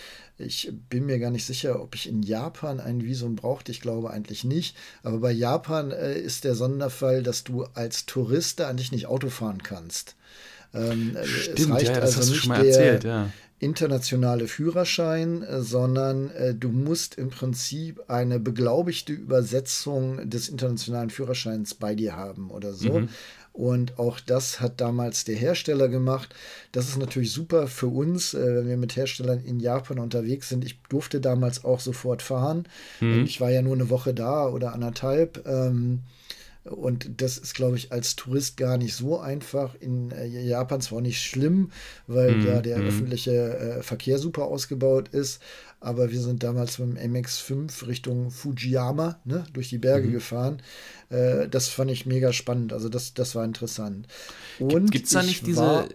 Ich 0.42 0.72
bin 0.90 1.06
mir 1.06 1.20
gar 1.20 1.32
nicht 1.32 1.46
sicher, 1.46 1.82
ob 1.82 1.96
ich 1.96 2.08
in 2.08 2.24
Japan 2.24 2.80
ein 2.80 3.04
Visum 3.04 3.36
brauchte. 3.36 3.72
Ich 3.72 3.82
glaube 3.82 4.12
eigentlich 4.12 4.44
nicht. 4.44 4.76
Aber 5.04 5.20
bei 5.20 5.32
Japan 5.32 5.92
äh, 5.92 6.20
ist 6.20 6.44
der 6.44 6.56
Sonderfall, 6.56 7.24
dass 7.24 7.44
du 7.44 7.64
als 7.74 8.06
Tourist 8.06 8.60
da 8.60 8.70
eigentlich 8.70 8.92
nicht 8.92 9.08
Auto 9.08 9.30
fahren 9.30 9.64
kannst. 9.64 10.16
Ähm, 10.74 11.18
Stimmt, 11.24 11.60
es 11.60 11.70
reicht 11.70 11.88
ja, 11.88 11.94
das 12.00 12.18
also 12.18 12.20
hast 12.20 12.30
du 12.30 12.36
schon 12.36 12.50
mal 12.50 12.66
erzählt, 12.66 13.04
ja 13.04 13.30
internationale 13.62 14.48
Führerschein, 14.48 15.44
äh, 15.44 15.62
sondern 15.62 16.32
äh, 16.32 16.56
du 16.56 16.70
musst 16.70 17.16
im 17.16 17.30
Prinzip 17.30 18.02
eine 18.08 18.40
beglaubigte 18.40 19.14
Übersetzung 19.14 20.28
des 20.28 20.50
internationalen 20.50 21.12
Führerscheins 21.12 21.76
bei 21.76 21.94
dir 21.94 22.16
haben 22.16 22.50
oder 22.50 22.74
so. 22.74 23.00
Mhm. 23.00 23.10
Und 23.54 24.00
auch 24.00 24.20
das 24.20 24.62
hat 24.62 24.80
damals 24.80 25.26
der 25.26 25.36
Hersteller 25.36 25.90
gemacht. 25.90 26.34
Das 26.72 26.88
ist 26.88 26.98
natürlich 26.98 27.32
super 27.32 27.68
für 27.68 27.88
uns, 27.88 28.34
äh, 28.34 28.56
wenn 28.56 28.68
wir 28.68 28.78
mit 28.78 28.96
Herstellern 28.96 29.44
in 29.44 29.60
Japan 29.60 30.00
unterwegs 30.00 30.50
sind. 30.50 30.64
Ich 30.64 30.80
durfte 30.90 31.20
damals 31.20 31.66
auch 31.66 31.82
sofort 31.82 32.22
fahren. 32.22 32.66
Mhm. 33.02 33.26
Ich 33.26 33.42
war 33.42 33.52
ja 33.52 33.62
nur 33.62 33.76
eine 33.76 33.90
Woche 33.90 34.14
da 34.14 34.48
oder 34.48 34.74
anderthalb. 34.74 35.46
Ähm, 35.46 36.04
und 36.64 37.22
das 37.22 37.40
ist, 37.40 37.56
glaube 37.56 37.76
ich, 37.76 37.92
als 37.92 38.16
Tourist 38.16 38.56
gar 38.56 38.78
nicht 38.78 38.94
so 38.94 39.20
einfach. 39.20 39.74
In 39.80 40.12
äh, 40.12 40.28
Japan 40.28 40.80
zwar 40.80 41.02
nicht 41.02 41.20
schlimm, 41.20 41.72
weil 42.06 42.36
mm, 42.36 42.46
da 42.46 42.62
der 42.62 42.78
mm. 42.78 42.88
öffentliche 42.88 43.32
äh, 43.32 43.84
Verkehr 43.84 44.20
super 44.20 44.44
ausgebaut 44.44 45.10
ist. 45.10 45.42
Aber 45.82 46.12
wir 46.12 46.22
sind 46.22 46.44
damals 46.44 46.78
mit 46.78 46.98
dem 46.98 47.14
MX5 47.14 47.88
Richtung 47.88 48.30
Fujiyama 48.30 49.20
ne, 49.26 49.44
durch 49.52 49.70
die 49.70 49.80
Berge 49.80 50.10
mm. 50.10 50.12
gefahren. 50.12 50.62
Äh, 51.10 51.50
das 51.50 51.70
fand 51.70 51.90
ich 51.90 52.06
mega 52.06 52.32
spannend. 52.34 52.72
Also 52.72 52.88
das, 52.88 53.16
das 53.16 53.34
war 53.34 53.44
interessant. 53.44 54.08
Gibt 54.60 55.08
es 55.08 55.12
da 55.12 55.24
nicht 55.24 55.46
diese 55.46 55.90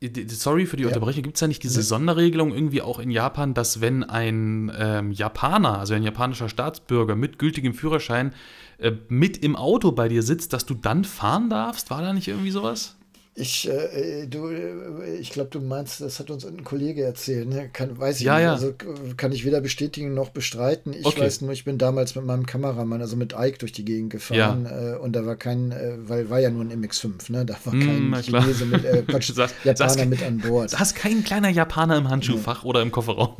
äh, 0.00 0.28
sorry 0.28 0.66
für 0.66 0.76
die 0.76 0.84
Unterbrechung, 0.84 1.22
gibt 1.22 1.36
es 1.36 1.40
da 1.40 1.46
nicht 1.46 1.62
diese 1.62 1.82
Sonderregelung 1.82 2.52
irgendwie 2.52 2.82
auch 2.82 2.98
in 2.98 3.10
Japan, 3.10 3.54
dass 3.54 3.80
wenn 3.80 4.02
ein 4.02 4.72
ähm, 4.76 5.12
Japaner, 5.12 5.78
also 5.78 5.94
ein 5.94 6.02
japanischer 6.02 6.48
Staatsbürger 6.48 7.14
mit 7.14 7.38
gültigem 7.38 7.74
Führerschein 7.74 8.34
äh, 8.78 8.92
mit 9.08 9.38
im 9.38 9.54
Auto 9.54 9.92
bei 9.92 10.08
dir 10.08 10.24
sitzt, 10.24 10.52
dass 10.52 10.66
du 10.66 10.74
dann 10.74 11.04
fahren 11.04 11.48
darfst? 11.48 11.90
War 11.90 12.02
da 12.02 12.12
nicht 12.12 12.26
irgendwie 12.26 12.50
sowas? 12.50 12.96
Ich, 13.34 13.66
äh, 13.66 14.26
du, 14.26 14.48
äh, 14.48 15.16
ich 15.18 15.30
glaube, 15.30 15.48
du 15.48 15.60
meinst, 15.60 16.02
das 16.02 16.20
hat 16.20 16.30
uns 16.30 16.44
ein 16.44 16.64
Kollege 16.64 17.02
erzählt. 17.02 17.48
Ne? 17.48 17.70
Kann, 17.72 17.98
weiß 17.98 18.20
ich 18.20 18.26
ja, 18.26 18.34
nicht. 18.34 18.44
Ja. 18.44 18.52
Also 18.52 18.74
kann 19.16 19.32
ich 19.32 19.46
weder 19.46 19.62
bestätigen 19.62 20.12
noch 20.12 20.28
bestreiten. 20.28 20.92
Ich 20.92 21.06
okay. 21.06 21.22
weiß 21.22 21.40
nur, 21.40 21.52
ich 21.52 21.64
bin 21.64 21.78
damals 21.78 22.14
mit 22.14 22.26
meinem 22.26 22.44
Kameramann, 22.44 23.00
also 23.00 23.16
mit 23.16 23.32
Ike, 23.32 23.56
durch 23.56 23.72
die 23.72 23.86
Gegend 23.86 24.10
gefahren. 24.10 24.66
Ja. 24.66 24.96
Äh, 24.96 24.98
und 24.98 25.16
da 25.16 25.24
war 25.24 25.36
kein, 25.36 25.72
äh, 25.72 25.94
weil 26.06 26.28
war 26.28 26.40
ja 26.40 26.50
nur 26.50 26.62
ein 26.62 26.84
MX5, 26.84 27.32
ne? 27.32 27.46
Da 27.46 27.56
war 27.64 27.72
kein 27.72 28.10
mm, 28.10 28.14
Chinese 28.16 28.66
mit, 28.66 28.84
äh, 28.84 29.02
Quatsch, 29.06 29.32
Japaner 29.64 30.04
mit 30.04 30.22
an 30.22 30.38
Bord. 30.38 30.74
Da 30.74 30.82
ist 30.82 30.94
kein 30.94 31.24
kleiner 31.24 31.48
Japaner 31.48 31.96
im 31.96 32.10
Handschuhfach 32.10 32.64
oder 32.64 32.82
im 32.82 32.92
Kofferraum. 32.92 33.36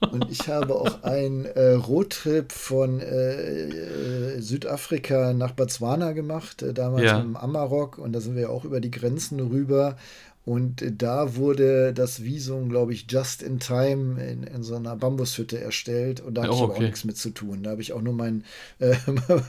Und 0.00 0.30
ich 0.30 0.48
habe 0.48 0.74
auch 0.74 1.02
einen 1.02 1.44
äh, 1.44 1.72
Roadtrip 1.72 2.52
von 2.52 3.00
äh, 3.00 4.34
äh, 4.34 4.40
Südafrika 4.40 5.32
nach 5.32 5.52
Botswana 5.52 6.12
gemacht, 6.12 6.62
äh, 6.62 6.72
damals 6.72 7.04
ja. 7.04 7.20
im 7.20 7.36
Amarok. 7.36 7.98
Und 7.98 8.12
da 8.12 8.20
sind 8.20 8.36
wir 8.36 8.50
auch 8.50 8.64
über 8.64 8.80
die 8.80 8.92
Grenzen 8.92 9.40
rüber. 9.40 9.96
Und 10.44 10.82
da 10.96 11.36
wurde 11.36 11.92
das 11.92 12.24
Visum, 12.24 12.70
glaube 12.70 12.94
ich, 12.94 13.04
just 13.06 13.42
in 13.42 13.58
time 13.58 14.22
in, 14.24 14.44
in 14.44 14.62
so 14.62 14.76
einer 14.76 14.96
Bambushütte 14.96 15.60
erstellt. 15.60 16.20
Und 16.20 16.34
da 16.34 16.44
habe 16.44 16.52
oh, 16.52 16.56
ich 16.56 16.62
aber 16.62 16.72
okay. 16.72 16.78
auch 16.78 16.86
nichts 16.86 17.04
mit 17.04 17.18
zu 17.18 17.30
tun. 17.30 17.64
Da 17.64 17.70
habe 17.70 17.82
ich 17.82 17.92
auch 17.92 18.00
nur 18.00 18.14
meinen 18.14 18.44
äh, 18.78 18.96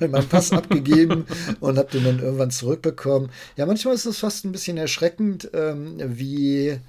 mein 0.08 0.28
Pass 0.28 0.52
abgegeben 0.52 1.26
und 1.62 1.78
habe 1.78 1.92
den 1.92 2.04
dann 2.04 2.20
irgendwann 2.20 2.52
zurückbekommen. 2.52 3.30
Ja, 3.56 3.66
manchmal 3.66 3.96
ist 3.96 4.08
es 4.08 4.20
fast 4.20 4.44
ein 4.44 4.52
bisschen 4.52 4.76
erschreckend, 4.76 5.50
ähm, 5.54 5.96
wie 6.00 6.80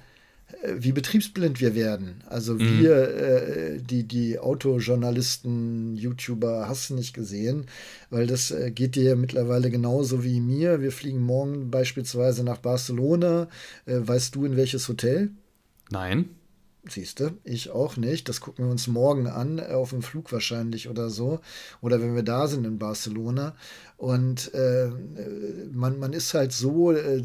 wie 0.77 0.91
betriebsblind 0.91 1.59
wir 1.61 1.75
werden. 1.75 2.23
Also 2.27 2.53
mhm. 2.53 2.79
wir, 2.79 2.95
äh, 2.95 3.81
die, 3.81 4.03
die 4.03 4.39
Autojournalisten, 4.39 5.95
YouTuber, 5.95 6.67
hast 6.67 6.89
du 6.89 6.95
nicht 6.95 7.13
gesehen, 7.13 7.65
weil 8.09 8.27
das 8.27 8.51
äh, 8.51 8.71
geht 8.71 8.95
dir 8.95 9.03
ja 9.03 9.15
mittlerweile 9.15 9.69
genauso 9.69 10.23
wie 10.23 10.39
mir. 10.39 10.81
Wir 10.81 10.91
fliegen 10.91 11.21
morgen 11.21 11.71
beispielsweise 11.71 12.43
nach 12.43 12.57
Barcelona. 12.57 13.47
Äh, 13.85 13.99
weißt 14.01 14.35
du, 14.35 14.45
in 14.45 14.57
welches 14.57 14.87
Hotel? 14.87 15.31
Nein. 15.89 16.29
Siehst 16.87 17.19
du, 17.19 17.37
ich 17.43 17.69
auch 17.69 17.95
nicht. 17.95 18.27
Das 18.27 18.41
gucken 18.41 18.65
wir 18.65 18.71
uns 18.71 18.87
morgen 18.87 19.27
an, 19.27 19.59
äh, 19.59 19.73
auf 19.73 19.91
dem 19.91 20.01
Flug 20.01 20.31
wahrscheinlich 20.31 20.89
oder 20.89 21.11
so. 21.11 21.39
Oder 21.79 22.01
wenn 22.01 22.15
wir 22.15 22.23
da 22.23 22.47
sind 22.47 22.65
in 22.65 22.79
Barcelona. 22.79 23.55
Und 24.01 24.51
äh, 24.55 24.89
man, 25.71 25.99
man 25.99 26.11
ist 26.13 26.33
halt 26.33 26.53
so 26.53 26.91
äh, 26.91 27.21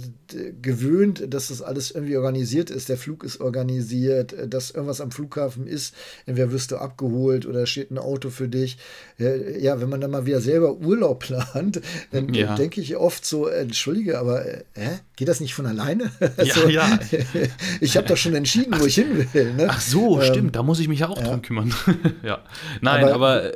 gewöhnt, 0.60 1.32
dass 1.32 1.48
das 1.48 1.62
alles 1.62 1.90
irgendwie 1.90 2.18
organisiert 2.18 2.68
ist. 2.68 2.90
Der 2.90 2.98
Flug 2.98 3.24
ist 3.24 3.40
organisiert, 3.40 4.34
äh, 4.34 4.46
dass 4.46 4.72
irgendwas 4.72 5.00
am 5.00 5.10
Flughafen 5.10 5.66
ist. 5.66 5.94
Entweder 6.26 6.52
wirst 6.52 6.72
du 6.72 6.76
abgeholt 6.76 7.46
oder 7.46 7.64
steht 7.64 7.90
ein 7.90 7.96
Auto 7.96 8.28
für 8.28 8.48
dich. 8.48 8.76
Ja, 9.16 9.80
wenn 9.80 9.88
man 9.88 10.02
dann 10.02 10.10
mal 10.10 10.26
wieder 10.26 10.42
selber 10.42 10.76
Urlaub 10.76 11.20
plant, 11.20 11.80
dann 12.12 12.34
ja. 12.34 12.54
denke 12.56 12.82
ich 12.82 12.94
oft 12.94 13.24
so, 13.24 13.46
entschuldige, 13.46 14.18
aber 14.18 14.44
äh, 14.44 14.64
hä? 14.74 14.98
geht 15.16 15.28
das 15.28 15.40
nicht 15.40 15.54
von 15.54 15.64
alleine? 15.64 16.10
also, 16.36 16.68
ja, 16.68 17.00
ja. 17.10 17.18
ich 17.80 17.96
habe 17.96 18.06
doch 18.06 18.18
schon 18.18 18.34
entschieden, 18.34 18.78
wo 18.78 18.84
ich 18.84 18.96
hin 18.96 19.26
will. 19.32 19.54
Ne? 19.54 19.68
Ach 19.70 19.80
so, 19.80 20.20
ähm, 20.20 20.26
stimmt, 20.26 20.56
da 20.56 20.62
muss 20.62 20.78
ich 20.78 20.88
mich 20.88 21.00
ja 21.00 21.08
auch 21.08 21.16
ja. 21.16 21.24
drum 21.24 21.40
kümmern. 21.40 21.74
ja. 22.22 22.44
Nein, 22.82 23.04
aber, 23.04 23.14
aber 23.14 23.52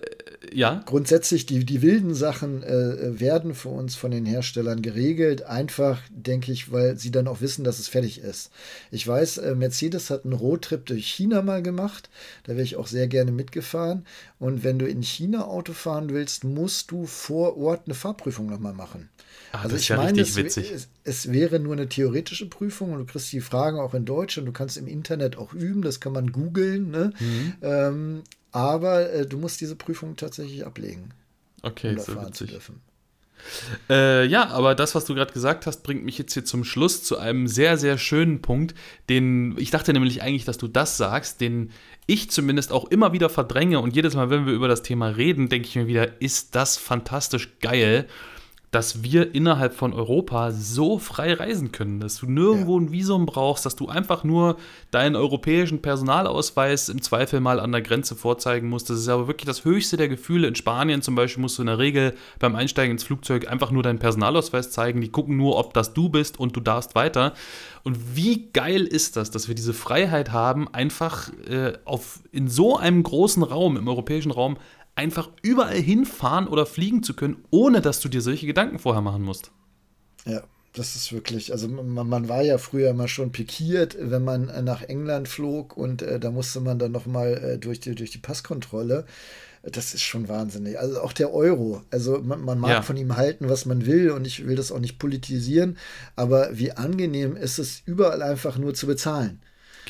ja. 0.53 0.82
Grundsätzlich, 0.86 1.45
die, 1.47 1.64
die 1.64 1.82
wilden 1.82 2.14
Sachen 2.14 2.62
äh, 2.62 3.20
werden 3.20 3.55
für 3.55 3.68
uns 3.68 3.95
von 3.95 4.11
den 4.11 4.24
Herstellern 4.24 4.80
geregelt. 4.80 5.43
Einfach, 5.43 6.01
denke 6.11 6.51
ich, 6.51 6.72
weil 6.72 6.97
sie 6.97 7.11
dann 7.11 7.28
auch 7.28 7.41
wissen, 7.41 7.62
dass 7.62 7.78
es 7.78 7.88
fertig 7.88 8.20
ist. 8.20 8.51
Ich 8.91 9.07
weiß, 9.07 9.38
äh, 9.38 9.55
Mercedes 9.55 10.09
hat 10.09 10.24
einen 10.24 10.32
Roadtrip 10.32 10.86
durch 10.86 11.07
China 11.07 11.43
mal 11.43 11.62
gemacht. 11.62 12.09
Da 12.45 12.53
wäre 12.53 12.62
ich 12.62 12.76
auch 12.76 12.86
sehr 12.86 13.07
gerne 13.07 13.32
mitgefahren. 13.32 14.07
Und 14.38 14.64
wenn 14.64 14.78
du 14.78 14.86
in 14.86 15.03
China 15.03 15.45
Auto 15.45 15.74
fahren 15.74 16.09
willst, 16.11 16.45
musst 16.45 16.91
du 16.91 17.07
vor 17.07 17.59
Ort 17.59 17.82
eine 17.86 17.95
Fahrprüfung 17.95 18.47
nochmal 18.47 18.72
machen. 18.74 19.11
Ach, 19.53 19.64
also 19.64 19.76
ich 19.76 19.88
ja 19.88 19.97
meine, 19.97 20.20
es, 20.20 20.36
es, 20.36 20.88
es, 21.05 21.32
wäre 21.32 21.59
nur 21.59 21.72
eine 21.72 21.88
theoretische 21.88 22.49
Prüfung 22.49 22.93
und 22.93 23.01
du 23.01 23.05
kriegst 23.05 23.32
die 23.32 23.41
Fragen 23.41 23.78
auch 23.78 23.95
in 23.95 24.05
Deutsch 24.05 24.38
und 24.38 24.47
du 24.47 24.53
kannst 24.53 24.76
im 24.76 24.86
Internet 24.86 25.36
auch 25.36 25.53
üben, 25.53 25.82
das 25.82 26.01
kann 26.01 26.12
man 26.12 26.30
googeln. 26.30 26.91
Ne? 26.91 27.12
Mhm. 27.18 27.55
Ähm, 27.62 28.22
aber 28.53 29.12
äh, 29.12 29.26
du 29.26 29.38
musst 29.38 29.61
diese 29.61 29.76
Prüfung 29.76 30.16
tatsächlich 30.16 30.66
ablegen. 30.66 31.12
Okay, 31.62 31.90
um 31.90 31.98
so 31.98 32.20
witzig. 32.20 32.59
Äh, 33.88 34.26
ja, 34.26 34.48
aber 34.48 34.74
das, 34.74 34.94
was 34.94 35.05
du 35.05 35.14
gerade 35.14 35.32
gesagt 35.32 35.66
hast, 35.66 35.82
bringt 35.82 36.05
mich 36.05 36.18
jetzt 36.18 36.34
hier 36.34 36.44
zum 36.44 36.64
Schluss 36.64 37.03
zu 37.03 37.18
einem 37.18 37.46
sehr, 37.46 37.78
sehr 37.78 37.96
schönen 37.98 38.42
Punkt, 38.42 38.74
den 39.09 39.57
ich 39.59 39.70
dachte 39.70 39.92
nämlich 39.92 40.22
eigentlich, 40.22 40.44
dass 40.44 40.59
du 40.59 40.68
das 40.68 40.96
sagst, 40.96 41.40
den 41.40 41.70
ich 42.07 42.30
zumindest 42.30 42.72
auch 42.72 42.90
immer 42.90 43.12
wieder 43.12 43.30
verdränge 43.30 43.80
und 43.80 43.94
jedes 43.94 44.14
Mal, 44.14 44.30
wenn 44.30 44.46
wir 44.46 44.53
über 44.53 44.68
das 44.68 44.82
Thema 44.82 45.09
reden, 45.09 45.48
denke 45.48 45.68
ich 45.68 45.76
mir 45.76 45.86
wieder, 45.86 46.20
ist 46.20 46.55
das 46.55 46.76
fantastisch 46.76 47.59
geil 47.61 48.07
dass 48.70 49.02
wir 49.02 49.34
innerhalb 49.34 49.74
von 49.74 49.92
Europa 49.92 50.52
so 50.52 50.98
frei 50.98 51.34
reisen 51.34 51.72
können, 51.72 51.98
dass 51.98 52.18
du 52.18 52.30
nirgendwo 52.30 52.78
ja. 52.78 52.84
ein 52.84 52.92
Visum 52.92 53.26
brauchst, 53.26 53.66
dass 53.66 53.74
du 53.74 53.88
einfach 53.88 54.22
nur 54.22 54.56
deinen 54.92 55.16
europäischen 55.16 55.82
Personalausweis 55.82 56.88
im 56.88 57.02
Zweifel 57.02 57.40
mal 57.40 57.58
an 57.58 57.72
der 57.72 57.82
Grenze 57.82 58.14
vorzeigen 58.14 58.68
musst. 58.68 58.88
Das 58.88 58.98
ist 58.98 59.08
aber 59.08 59.26
wirklich 59.26 59.46
das 59.46 59.64
höchste 59.64 59.96
der 59.96 60.08
Gefühle. 60.08 60.46
In 60.46 60.54
Spanien 60.54 61.02
zum 61.02 61.16
Beispiel 61.16 61.42
musst 61.42 61.58
du 61.58 61.62
in 61.62 61.66
der 61.66 61.78
Regel 61.78 62.14
beim 62.38 62.54
Einsteigen 62.54 62.92
ins 62.92 63.02
Flugzeug 63.02 63.48
einfach 63.50 63.72
nur 63.72 63.82
deinen 63.82 63.98
Personalausweis 63.98 64.70
zeigen. 64.70 65.00
Die 65.00 65.10
gucken 65.10 65.36
nur, 65.36 65.56
ob 65.56 65.74
das 65.74 65.92
du 65.92 66.08
bist 66.08 66.38
und 66.38 66.54
du 66.54 66.60
darfst 66.60 66.94
weiter. 66.94 67.34
Und 67.82 68.14
wie 68.14 68.50
geil 68.52 68.82
ist 68.82 69.16
das, 69.16 69.30
dass 69.30 69.48
wir 69.48 69.54
diese 69.54 69.74
Freiheit 69.74 70.32
haben, 70.32 70.72
einfach 70.72 71.30
äh, 71.48 71.72
auf, 71.84 72.20
in 72.30 72.46
so 72.46 72.76
einem 72.76 73.02
großen 73.02 73.42
Raum, 73.42 73.76
im 73.76 73.88
europäischen 73.88 74.30
Raum, 74.30 74.58
einfach 74.95 75.30
überall 75.43 75.76
hinfahren 75.76 76.49
oder 76.49 76.66
fliegen 76.66 77.03
zu 77.03 77.14
können, 77.14 77.45
ohne 77.51 77.80
dass 77.80 78.01
du 78.01 78.09
dir 78.09 78.20
solche 78.20 78.47
Gedanken 78.47 78.78
vorher 78.78 79.03
machen 79.03 79.22
musst. 79.22 79.51
Ja, 80.26 80.43
das 80.72 80.95
ist 80.95 81.12
wirklich, 81.12 81.53
also 81.53 81.68
man, 81.68 82.09
man 82.09 82.28
war 82.28 82.43
ja 82.43 82.59
früher 82.59 82.91
immer 82.91 83.09
schon 83.09 83.32
pikiert, 83.32 83.97
wenn 83.99 84.22
man 84.22 84.49
äh, 84.49 84.62
nach 84.62 84.82
England 84.82 85.28
flog 85.28 85.76
und 85.76 86.03
äh, 86.03 86.20
da 86.20 86.30
musste 86.30 86.61
man 86.61 86.78
dann 86.78 86.93
nochmal 86.93 87.32
äh, 87.32 87.59
durch, 87.59 87.80
die, 87.80 87.95
durch 87.95 88.11
die 88.11 88.18
Passkontrolle. 88.18 89.05
Das 89.62 89.93
ist 89.93 90.03
schon 90.03 90.28
wahnsinnig. 90.28 90.78
Also 90.78 91.03
auch 91.03 91.12
der 91.12 91.34
Euro. 91.34 91.82
Also 91.91 92.20
man, 92.22 92.41
man 92.43 92.59
mag 92.59 92.70
ja. 92.70 92.82
von 92.82 92.97
ihm 92.97 93.16
halten, 93.16 93.51
was 93.51 93.66
man 93.66 93.84
will 93.84 94.11
und 94.11 94.26
ich 94.26 94.47
will 94.47 94.57
das 94.57 94.72
auch 94.72 94.78
nicht 94.78 94.99
politisieren, 94.99 95.76
aber 96.16 96.57
wie 96.57 96.72
angenehm 96.72 97.36
ist 97.36 97.59
es, 97.59 97.82
überall 97.84 98.22
einfach 98.22 98.57
nur 98.57 98.72
zu 98.72 98.86
bezahlen. 98.86 99.41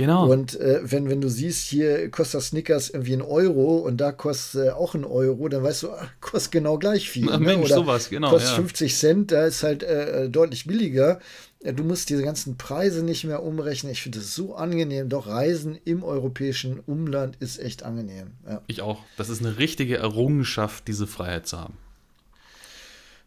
Genau. 0.01 0.33
Und 0.33 0.59
äh, 0.59 0.81
wenn, 0.83 1.11
wenn 1.11 1.21
du 1.21 1.29
siehst, 1.29 1.67
hier 1.67 2.11
kostet 2.11 2.41
Snickers 2.41 2.89
irgendwie 2.89 3.13
ein 3.13 3.21
Euro 3.21 3.81
und 3.81 3.99
da 3.99 4.13
kostet 4.13 4.69
äh, 4.69 4.71
auch 4.71 4.95
ein 4.95 5.05
Euro, 5.05 5.47
dann 5.51 5.63
weißt 5.63 5.83
du, 5.83 5.91
ach, 5.93 6.09
kostet 6.23 6.53
genau 6.53 6.79
gleich 6.79 7.11
viel. 7.11 7.27
Na, 7.27 7.37
ne? 7.37 7.45
Mensch, 7.45 7.67
Oder 7.67 7.75
sowas, 7.75 8.09
genau. 8.09 8.31
Kostet 8.31 8.53
ja. 8.53 8.57
50 8.57 8.97
Cent, 8.97 9.31
da 9.31 9.45
ist 9.45 9.63
halt 9.63 9.83
äh, 9.83 10.31
deutlich 10.31 10.67
billiger. 10.67 11.21
Du 11.63 11.85
musst 11.85 12.09
diese 12.09 12.23
ganzen 12.23 12.57
Preise 12.57 13.05
nicht 13.05 13.25
mehr 13.25 13.43
umrechnen. 13.43 13.93
Ich 13.93 14.01
finde 14.01 14.21
das 14.21 14.35
so 14.35 14.55
angenehm. 14.55 15.11
Doch 15.11 15.27
Reisen 15.27 15.79
im 15.85 16.03
europäischen 16.03 16.81
Umland 16.81 17.37
ist 17.39 17.59
echt 17.59 17.83
angenehm. 17.83 18.31
Ja. 18.49 18.63
Ich 18.69 18.81
auch. 18.81 19.03
Das 19.19 19.29
ist 19.29 19.45
eine 19.45 19.59
richtige 19.59 19.99
Errungenschaft, 19.99 20.89
diese 20.89 21.07
Freiheit 21.07 21.47
zu 21.47 21.61
haben. 21.61 21.75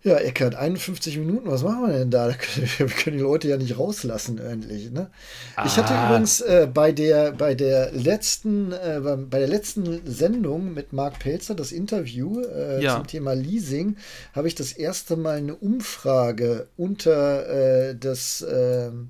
Ja, 0.04 0.18
Eckert, 0.18 0.56
51 0.56 1.18
Minuten, 1.18 1.50
was 1.50 1.64
machen 1.64 1.88
wir 1.88 1.94
denn 1.98 2.12
da? 2.12 2.28
Wir 2.78 2.88
können 2.88 3.18
die 3.18 3.24
Leute 3.24 3.48
ja 3.48 3.56
nicht 3.56 3.78
rauslassen, 3.80 4.38
endlich. 4.38 4.92
Ne? 4.92 5.10
Ah. 5.56 5.66
Ich 5.66 5.78
hatte 5.78 5.94
ah. 5.94 6.08
übrigens 6.08 6.42
äh, 6.42 6.68
bei, 6.72 6.92
der, 6.92 7.32
bei, 7.32 7.56
der 7.56 7.94
letzten, 7.94 8.74
äh, 8.74 9.00
bei 9.02 9.40
der 9.40 9.48
letzten 9.48 10.06
Sendung 10.06 10.74
mit 10.74 10.92
Marc 10.92 11.20
Pelzer, 11.20 11.56
das 11.56 11.72
Interview 11.72 12.42
äh, 12.42 12.84
ja. 12.84 12.98
zum 12.98 13.08
Thema 13.08 13.34
Leasing, 13.34 13.96
habe 14.34 14.50
ich 14.50 14.56
das 14.56 14.74
erste 14.74 15.16
Mal 15.16 15.38
eine 15.38 15.56
Umfrage 15.56 16.68
unter, 16.76 17.48
äh, 17.90 17.96
das, 17.96 18.46
ähm, 18.52 19.10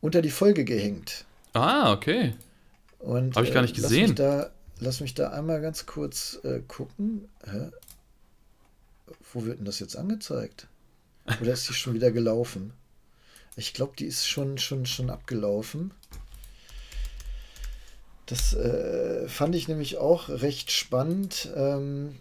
unter 0.00 0.22
die 0.22 0.30
Folge 0.30 0.64
gehängt. 0.64 1.26
Ah, 1.52 1.92
okay. 1.92 2.32
Habe 3.04 3.44
ich 3.44 3.52
gar 3.52 3.60
nicht 3.60 3.74
gesehen. 3.76 4.00
Lass 4.00 4.08
mich 4.08 4.14
da, 4.14 4.50
lass 4.80 5.00
mich 5.00 5.14
da 5.14 5.30
einmal 5.32 5.60
ganz 5.60 5.84
kurz 5.84 6.40
äh, 6.44 6.60
gucken. 6.66 7.28
Hä? 7.44 7.70
Wo 9.36 9.44
wird 9.44 9.58
denn 9.58 9.66
das 9.66 9.80
jetzt 9.80 9.96
angezeigt? 9.96 10.66
Oder 11.42 11.52
ist 11.52 11.68
die 11.68 11.74
schon 11.74 11.92
wieder 11.92 12.10
gelaufen? 12.10 12.72
Ich 13.54 13.74
glaube, 13.74 13.92
die 13.94 14.06
ist 14.06 14.26
schon, 14.26 14.56
schon, 14.56 14.86
schon 14.86 15.10
abgelaufen. 15.10 15.92
Das 18.24 18.54
äh, 18.54 19.28
fand 19.28 19.54
ich 19.54 19.68
nämlich 19.68 19.98
auch 19.98 20.30
recht 20.30 20.70
spannend. 20.70 21.50
Ähm, 21.54 22.18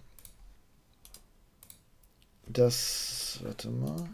das, 2.48 3.40
warte 3.44 3.70
mal. 3.70 4.10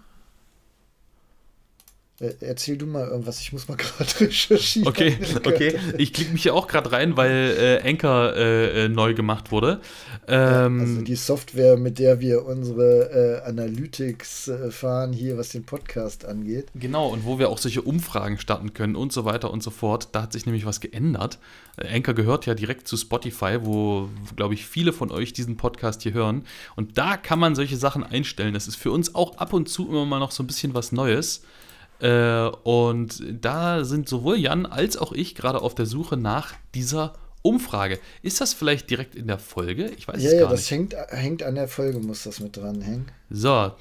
Äh, 2.22 2.34
erzähl 2.42 2.78
du 2.78 2.86
mal 2.86 3.08
irgendwas, 3.08 3.40
ich 3.42 3.52
muss 3.52 3.68
mal 3.68 3.76
gerade 3.78 4.20
recherchieren. 4.20 4.88
Okay, 4.88 5.18
okay. 5.46 5.76
Ich 5.98 6.14
klicke 6.14 6.32
mich 6.32 6.44
hier 6.44 6.54
auch 6.54 6.68
gerade 6.68 6.92
rein, 6.92 7.18
weil 7.18 7.82
äh, 7.84 7.90
Anchor 7.90 8.36
äh, 8.36 8.86
äh, 8.86 8.90
neu 8.90 9.16
gemacht 9.16 9.52
wurde. 9.52 9.82
Ähm, 10.28 10.80
also 10.80 11.02
die 11.02 11.16
Software, 11.16 11.78
mit 11.78 11.98
der 11.98 12.20
wir 12.20 12.46
unsere 12.46 13.42
äh, 13.44 13.50
Analytics 13.50 14.50
äh, 14.50 14.72
fahren, 14.72 15.14
hier 15.14 15.38
was 15.38 15.50
den 15.50 15.64
Podcast 15.64 16.26
angeht. 16.26 16.68
Genau, 16.76 17.08
und 17.08 17.26
wo 17.26 17.40
wir 17.40 17.50
auch 17.50 17.58
solche 17.58 17.82
Umfragen 17.82 18.38
starten 18.38 18.74
können 18.74 18.96
und 18.96 19.12
so 19.12 19.26
weiter 19.26 19.50
und 19.52 19.64
so 19.64 19.72
fort. 19.72 20.10
Da 20.12 20.22
hat 20.24 20.34
sich 20.34 20.46
nämlich 20.46 20.66
was 20.66 20.80
geändert. 20.80 21.40
Anchor 21.78 22.14
gehört 22.14 22.46
ja 22.46 22.54
direkt 22.54 22.88
zu 22.88 22.98
Spotify, 22.98 23.60
wo, 23.62 24.10
glaube 24.36 24.54
ich, 24.54 24.68
viele 24.68 24.94
von 24.94 25.10
euch 25.10 25.34
diesen 25.34 25.58
Podcast 25.58 26.04
hier 26.04 26.14
hören. 26.14 26.44
Und 26.76 27.00
da 27.00 27.18
kann 27.18 27.40
man 27.40 27.56
solche 27.56 27.78
Sachen 27.78 28.04
einstellen. 28.04 28.54
Das 28.54 28.68
ist 28.68 28.76
für 28.76 28.92
uns 28.92 29.16
auch 29.16 29.38
ab 29.38 29.54
und 29.54 29.70
zu 29.70 29.90
immer 29.90 30.06
mal 30.06 30.20
noch 30.20 30.32
so 30.32 30.44
ein 30.44 30.48
bisschen 30.48 30.76
was 30.76 30.92
Neues. 30.92 31.42
Äh, 32.02 32.48
und 32.64 33.24
da 33.42 33.84
sind 33.84 34.10
sowohl 34.10 34.38
Jan 34.38 34.66
als 34.66 34.98
auch 34.98 35.12
ich 35.12 35.36
gerade 35.36 35.62
auf 35.62 35.76
der 35.76 35.86
Suche 35.86 36.18
nach 36.18 36.54
dieser 36.74 37.14
Umfrage. 37.44 38.00
Ist 38.22 38.42
das 38.42 38.54
vielleicht 38.54 38.90
direkt 38.90 39.16
in 39.16 39.28
der 39.28 39.40
Folge? 39.40 39.92
Ich 39.98 40.08
weiß 40.08 40.22
ja, 40.22 40.30
es 40.30 40.32
gar 40.34 40.42
ja, 40.42 40.50
das 40.50 40.60
nicht. 40.60 40.72
Hängt, 40.72 40.96
hängt 41.10 41.44
an 41.44 41.56
der 41.56 41.68
Folge, 41.68 42.00
muss 42.00 42.24
das 42.24 42.40
mit 42.40 42.58
dranhängen. 42.58 43.06
So. 43.30 43.72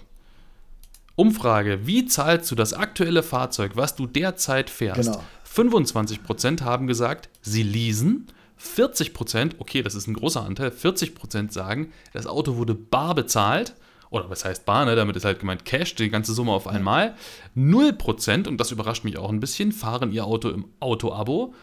Umfrage. 1.17 1.87
Wie 1.87 2.07
zahlst 2.07 2.51
du 2.51 2.55
das 2.55 2.73
aktuelle 2.73 3.23
Fahrzeug, 3.23 3.73
was 3.75 3.97
du 3.97 4.07
derzeit 4.07 4.71
fährst? 4.71 5.13
Genau. 5.13 5.23
25% 5.55 6.63
haben 6.63 6.87
gesagt, 6.87 7.29
sie 7.43 7.63
leasen. 7.63 8.29
40%, 8.63 9.53
okay, 9.59 9.83
das 9.83 9.95
ist 9.95 10.07
ein 10.07 10.15
großer 10.15 10.45
Anteil, 10.45 10.69
40% 10.69 11.51
sagen, 11.51 11.93
das 12.13 12.27
Auto 12.27 12.57
wurde 12.57 12.75
bar 12.75 13.15
bezahlt 13.15 13.75
oder 14.11 14.29
was 14.29 14.45
heißt 14.45 14.67
bar, 14.67 14.85
ne? 14.85 14.97
damit 14.97 15.17
ist 15.17 15.25
halt 15.25 15.41
gemeint 15.41 15.65
Cash, 15.65 15.95
die 15.95 16.11
ganze 16.11 16.35
Summe 16.35 16.53
auf 16.53 16.67
einmal. 16.67 17.15
0%, 17.57 18.49
und 18.49 18.59
das 18.59 18.73
überrascht 18.73 19.05
mich 19.05 19.17
auch 19.17 19.31
ein 19.31 19.41
bisschen, 19.41 19.73
fahren 19.73 20.13
ihr 20.13 20.25
Auto 20.25 20.51
im 20.51 20.67
Auto-Abo. 20.81 21.55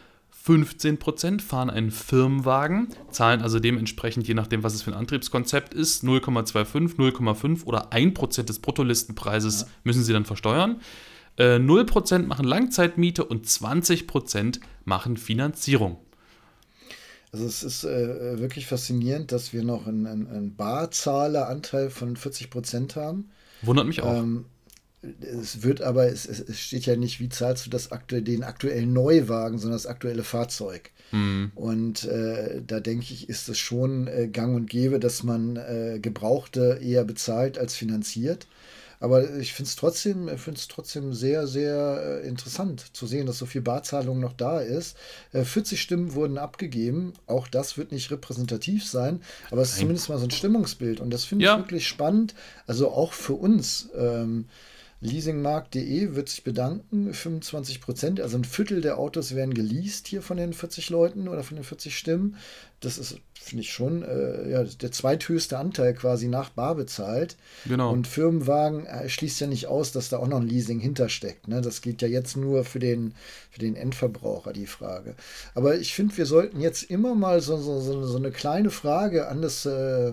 15% 0.46 1.42
fahren 1.42 1.70
einen 1.70 1.92
Firmenwagen, 1.92 2.88
zahlen 3.12 3.42
also 3.42 3.60
dementsprechend, 3.60 4.28
je 4.30 4.34
nachdem, 4.34 4.64
was 4.64 4.74
es 4.74 4.82
für 4.82 4.92
ein 4.92 4.98
Antriebskonzept 4.98 5.74
ist, 5.74 6.06
0,25, 6.06 6.96
0,5 6.96 7.66
oder 7.66 7.92
1% 7.92 8.44
des 8.44 8.60
Bruttolistenpreises 8.60 9.62
ja. 9.62 9.68
müssen 9.84 10.04
sie 10.04 10.14
dann 10.14 10.24
versteuern. 10.24 10.80
Äh, 11.38 11.58
0% 11.58 12.28
machen 12.28 12.46
Langzeitmiete 12.46 13.26
und 13.26 13.46
20% 13.46 14.60
machen 14.86 15.18
Finanzierung. 15.18 15.98
Also 17.32 17.46
es 17.46 17.64
ist 17.64 17.84
äh, 17.84 18.40
wirklich 18.40 18.68
faszinierend, 18.68 19.32
dass 19.32 19.54
wir 19.54 19.64
noch 19.64 19.88
einen, 19.88 20.08
einen 20.08 20.56
Barzahleranteil 20.56 21.90
von 21.90 22.16
40 22.16 22.50
Prozent 22.50 22.96
haben. 22.96 23.30
Wundert 23.62 23.88
mich 23.88 24.02
auch. 24.02 24.18
Ähm, 24.18 24.46
es 25.22 25.64
wird 25.64 25.82
aber, 25.82 26.08
es, 26.08 26.26
es, 26.26 26.60
steht 26.60 26.86
ja 26.86 26.96
nicht, 26.96 27.20
wie 27.20 27.30
zahlst 27.30 27.66
du 27.66 27.70
das 27.70 27.92
aktu 27.92 28.22
den 28.22 28.44
aktuellen 28.44 28.94
Neuwagen, 28.94 29.58
sondern 29.58 29.76
das 29.76 29.86
aktuelle 29.86 30.24
Fahrzeug. 30.24 30.92
Mhm. 31.12 31.52
Und 31.56 32.06
äh, 32.06 32.62
da 32.66 32.80
denke 32.80 33.06
ich, 33.14 33.30
ist 33.30 33.48
es 33.48 33.58
schon 33.58 34.08
äh, 34.08 34.28
gang 34.28 34.56
und 34.56 34.70
gäbe, 34.70 35.00
dass 35.00 35.24
man 35.24 35.56
äh, 35.56 36.00
Gebrauchte 36.02 36.80
eher 36.82 37.04
bezahlt 37.06 37.58
als 37.58 37.76
finanziert. 37.76 38.48
Aber 39.00 39.36
ich 39.38 39.54
finde 39.54 39.70
es 39.70 39.76
trotzdem, 39.76 40.30
trotzdem 40.70 41.14
sehr, 41.14 41.48
sehr 41.48 42.22
äh, 42.24 42.28
interessant 42.28 42.96
zu 42.96 43.06
sehen, 43.06 43.28
dass 43.28 43.38
so 43.38 43.46
viel 43.46 43.62
Barzahlung 43.62 44.20
noch 44.20 44.34
da 44.34 44.60
ist. 44.60 44.98
40 45.32 45.74
äh, 45.74 45.82
Stimmen 45.82 46.14
wurden 46.14 46.38
abgegeben. 46.38 47.14
Auch 47.28 47.48
das 47.48 47.78
wird 47.78 47.92
nicht 47.92 48.10
repräsentativ 48.12 48.86
sein, 48.86 49.22
aber 49.52 49.62
es 49.62 49.70
ist 49.70 49.76
Nein. 49.76 49.82
zumindest 49.82 50.10
mal 50.10 50.18
so 50.18 50.26
ein 50.26 50.32
Stimmungsbild. 50.32 51.00
Und 51.00 51.12
das 51.12 51.26
finde 51.26 51.46
ja. 51.46 51.54
ich 51.56 51.60
wirklich 51.64 51.88
spannend. 51.88 52.34
Also 52.66 52.90
auch 52.90 53.14
für 53.14 53.34
uns. 53.34 53.90
Ähm, 53.96 54.46
Leasingmarkt.de 55.00 56.16
wird 56.16 56.30
sich 56.30 56.44
bedanken, 56.44 57.14
25 57.14 57.82
Prozent, 57.82 58.20
also 58.20 58.36
ein 58.36 58.44
Viertel 58.44 58.82
der 58.82 58.98
Autos 58.98 59.36
werden 59.36 59.54
geleast 59.54 60.08
hier 60.08 60.24
von 60.24 60.38
den 60.38 60.54
40 60.54 60.90
Leuten 60.90 61.28
oder 61.28 61.44
von 61.44 61.56
den 61.56 61.64
40 61.64 61.96
Stimmen. 61.96 62.36
Das 62.80 62.98
ist, 62.98 63.20
finde 63.40 63.62
ich 63.62 63.72
schon, 63.72 64.02
äh, 64.02 64.50
ja, 64.50 64.64
der 64.64 64.92
zweithöchste 64.92 65.60
Anteil 65.60 65.94
quasi 65.94 66.28
nach 66.28 66.50
Bar 66.50 66.74
bezahlt. 66.74 67.38
Genau. 67.66 67.92
Und 67.92 68.08
Firmenwagen 68.08 68.88
äh, 68.88 69.08
schließt 69.08 69.40
ja 69.40 69.46
nicht 69.46 69.68
aus, 69.68 69.92
dass 69.92 70.10
da 70.10 70.18
auch 70.18 70.28
noch 70.28 70.42
ein 70.42 70.48
Leasing 70.48 70.80
hintersteckt. 70.80 71.48
Ne? 71.48 71.62
Das 71.62 71.82
geht 71.82 72.02
ja 72.02 72.08
jetzt 72.08 72.36
nur 72.36 72.64
für 72.64 72.80
den, 72.80 73.14
für 73.52 73.60
den 73.60 73.76
Endverbraucher, 73.76 74.52
die 74.52 74.68
Frage. 74.68 75.16
Aber 75.54 75.78
ich 75.78 75.94
finde, 75.94 76.18
wir 76.18 76.26
sollten 76.26 76.60
jetzt 76.60 76.84
immer 76.84 77.14
mal 77.14 77.42
so, 77.42 77.58
so, 77.58 77.80
so, 77.82 78.04
so 78.04 78.18
eine 78.18 78.32
kleine 78.32 78.72
Frage 78.72 79.28
an 79.28 79.44
das. 79.44 79.66
Äh, 79.68 80.12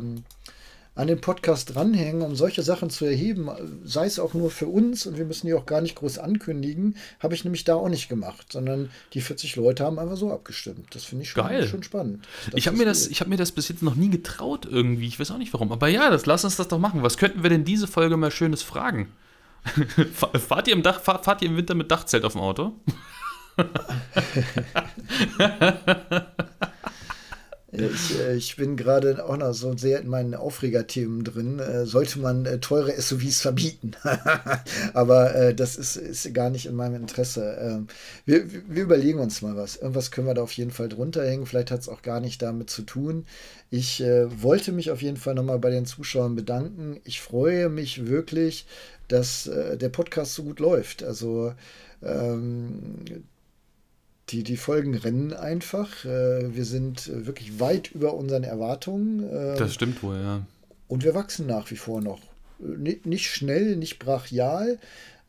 an 0.97 1.09
den 1.09 1.21
Podcast 1.21 1.75
dranhängen, 1.75 2.23
um 2.23 2.37
solche 2.37 2.63
Sachen 2.63 2.89
zu 2.89 3.05
erheben, 3.05 3.51
sei 3.85 4.07
es 4.07 4.21
auch 4.21 4.33
nur 4.33 4.51
für 4.51 4.69
uns 4.69 5.07
und 5.07 5.19
wir 5.19 5.25
müssen 5.25 5.49
die 5.49 5.55
auch 5.55 5.67
gar 5.67 5.81
nicht 5.81 5.97
groß 5.97 6.19
ankündigen, 6.19 6.97
habe 7.19 7.35
ich 7.35 7.45
nämlich 7.45 7.65
da 7.65 7.75
auch 7.75 7.89
nicht 7.89 8.09
gemacht, 8.09 8.53
sondern 8.53 8.91
die 9.13 9.21
40 9.21 9.57
Leute 9.57 9.85
haben 9.85 9.99
einfach 9.99 10.17
so 10.17 10.33
abgestimmt. 10.33 10.95
Das 10.95 11.05
finde 11.05 11.25
ich 11.25 11.31
schon, 11.31 11.45
Geil. 11.45 11.67
schon 11.67 11.83
spannend. 11.83 12.25
Das 12.47 12.55
ich 12.55 12.69
habe 12.69 12.77
mir, 12.77 12.85
das, 12.85 13.09
hab 13.09 13.27
mir 13.27 13.37
das 13.37 13.51
bis 13.51 13.69
jetzt 13.69 13.83
noch 13.83 13.97
nie 13.97 14.11
getraut 14.11 14.69
irgendwie, 14.71 15.09
ich 15.09 15.19
weiß 15.19 15.33
auch 15.33 15.39
nicht 15.39 15.53
warum, 15.53 15.73
aber 15.73 15.89
ja, 15.89 16.11
das, 16.11 16.27
lass 16.27 16.45
uns 16.45 16.57
das 16.57 16.69
doch 16.69 16.79
machen. 16.79 17.03
Was 17.03 17.19
könnten 17.19 17.43
wir 17.43 17.51
denn 17.51 17.65
diese 17.65 17.89
Folge 17.89 18.17
mal 18.17 18.31
Schönes 18.31 18.63
fragen? 18.63 19.13
fahrt, 20.13 20.69
ihr 20.69 20.75
im 20.75 20.83
Dach, 20.83 21.01
fahrt, 21.01 21.25
fahrt 21.25 21.43
ihr 21.43 21.49
im 21.49 21.57
Winter 21.57 21.75
mit 21.75 21.91
Dachzelt 21.91 22.25
auf 22.25 22.33
dem 22.33 22.43
Auto? 22.43 22.73
Ich, 27.77 28.21
äh, 28.21 28.37
ich 28.37 28.57
bin 28.57 28.77
gerade 28.77 29.25
auch 29.25 29.37
noch 29.37 29.53
so 29.53 29.77
sehr 29.77 30.01
in 30.01 30.09
meinen 30.09 30.35
Aufregerthemen 30.35 31.25
drin. 31.25 31.59
Äh, 31.59 31.87
sollte 31.87 32.21
man 32.21 32.47
äh, 32.47 32.61
teure 32.61 32.93
SUVs 33.01 33.41
verbieten? 33.41 33.93
Aber 34.95 35.53
das 35.53 35.77
ist, 35.77 35.97
ist 35.97 36.33
gar 36.35 36.51
nicht 36.51 36.67
in 36.67 36.77
meinem 36.77 36.97
Interesse. 36.97 37.57
Ähm, 37.61 37.87
wir, 38.27 38.45
wir 38.69 38.83
überlegen 38.85 39.19
uns 39.19 39.43
mal 39.43 39.57
was. 39.57 39.77
Irgendwas 39.77 40.11
können 40.11 40.27
wir 40.27 40.35
da 40.35 40.43
auf 40.43 40.53
jeden 40.53 40.71
Fall 40.71 40.89
drunter 40.89 41.25
hängen. 41.25 41.47
Vielleicht 41.47 41.71
hat 41.71 41.81
es 41.81 41.89
auch 41.89 42.03
gar 42.03 42.21
nicht 42.21 42.41
damit 42.43 42.71
zu 42.71 42.83
tun. 42.83 43.27
Ich 43.71 44.01
wollte 44.01 44.71
mich 44.71 44.93
auf 44.93 45.03
jeden 45.03 45.17
Fall 45.17 45.35
nochmal 45.35 45.59
bei 45.59 45.71
den 45.71 45.85
Zuschauern 45.85 46.37
bedanken. 46.37 47.01
Ich 47.05 47.21
freue 47.21 47.69
mich 47.69 48.07
wirklich, 48.07 48.67
dass 49.09 49.51
der 49.53 49.89
Podcast 49.89 50.35
so 50.35 50.45
gut 50.45 50.61
läuft. 50.61 51.03
Also 51.03 51.55
ähm, 52.03 53.25
die, 54.31 54.43
die 54.43 54.57
Folgen 54.57 54.95
rennen 54.95 55.33
einfach. 55.33 56.05
Äh, 56.05 56.55
wir 56.55 56.65
sind 56.65 57.11
wirklich 57.27 57.61
weit 57.61 57.91
über 57.93 58.15
unseren 58.15 58.45
Erwartungen. 58.45 59.23
Ähm, 59.23 59.57
das 59.59 59.75
stimmt 59.75 60.03
wohl, 60.03 60.17
ja. 60.17 60.43
Und 60.89 61.05
wir 61.05 61.15
wachsen 61.15 61.47
nach 61.47 61.71
wie 61.71 61.77
vor 61.77 62.01
noch. 62.01 62.21
Nicht 62.59 63.31
schnell, 63.31 63.77
nicht 63.77 63.99
brachial, 63.99 64.79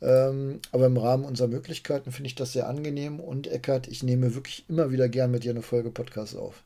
ähm, 0.01 0.59
aber 0.71 0.85
im 0.85 0.97
Rahmen 0.97 1.25
unserer 1.25 1.47
Möglichkeiten 1.47 2.11
finde 2.11 2.27
ich 2.27 2.35
das 2.35 2.53
sehr 2.53 2.67
angenehm. 2.67 3.19
Und 3.19 3.47
Eckart, 3.47 3.87
ich 3.87 4.03
nehme 4.03 4.35
wirklich 4.35 4.65
immer 4.69 4.91
wieder 4.91 5.09
gern 5.09 5.31
mit 5.31 5.43
dir 5.43 5.51
eine 5.51 5.61
Folge 5.61 5.89
Podcast 5.89 6.35
auf. 6.35 6.63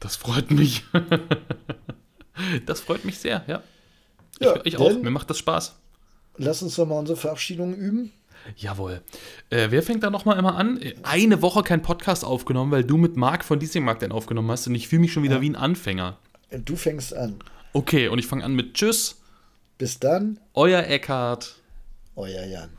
Das 0.00 0.16
freut 0.16 0.50
mich. 0.50 0.84
das 2.66 2.80
freut 2.80 3.04
mich 3.04 3.18
sehr, 3.18 3.44
ja. 3.46 3.62
ja 4.40 4.56
ich, 4.64 4.74
ich 4.74 4.78
auch. 4.78 5.00
Mir 5.00 5.10
macht 5.10 5.30
das 5.30 5.38
Spaß. 5.38 5.76
Lass 6.36 6.62
uns 6.62 6.76
doch 6.76 6.86
mal 6.86 6.98
unsere 6.98 7.16
Verabschiedung 7.16 7.74
üben. 7.74 8.12
Jawohl. 8.56 9.02
Äh, 9.50 9.68
wer 9.70 9.82
fängt 9.82 10.02
da 10.02 10.10
nochmal 10.10 10.38
immer 10.38 10.56
an? 10.56 10.80
Eine 11.02 11.42
Woche 11.42 11.62
kein 11.62 11.82
Podcast 11.82 12.24
aufgenommen, 12.24 12.70
weil 12.70 12.84
du 12.84 12.96
mit 12.96 13.16
Marc 13.16 13.44
von 13.44 13.58
Diesem 13.58 13.84
Markt 13.84 14.02
den 14.02 14.12
aufgenommen 14.12 14.50
hast 14.50 14.66
und 14.66 14.74
ich 14.74 14.88
fühle 14.88 15.00
mich 15.00 15.12
schon 15.12 15.22
wieder 15.22 15.36
ja. 15.36 15.40
wie 15.40 15.50
ein 15.50 15.56
Anfänger. 15.56 16.18
Du 16.50 16.76
fängst 16.76 17.14
an. 17.14 17.38
Okay, 17.72 18.08
und 18.08 18.18
ich 18.18 18.26
fange 18.26 18.44
an 18.44 18.54
mit 18.54 18.74
Tschüss. 18.74 19.20
Bis 19.78 19.98
dann. 19.98 20.38
Euer 20.54 20.84
Eckhart. 20.84 21.56
Euer 22.14 22.44
Jan. 22.44 22.70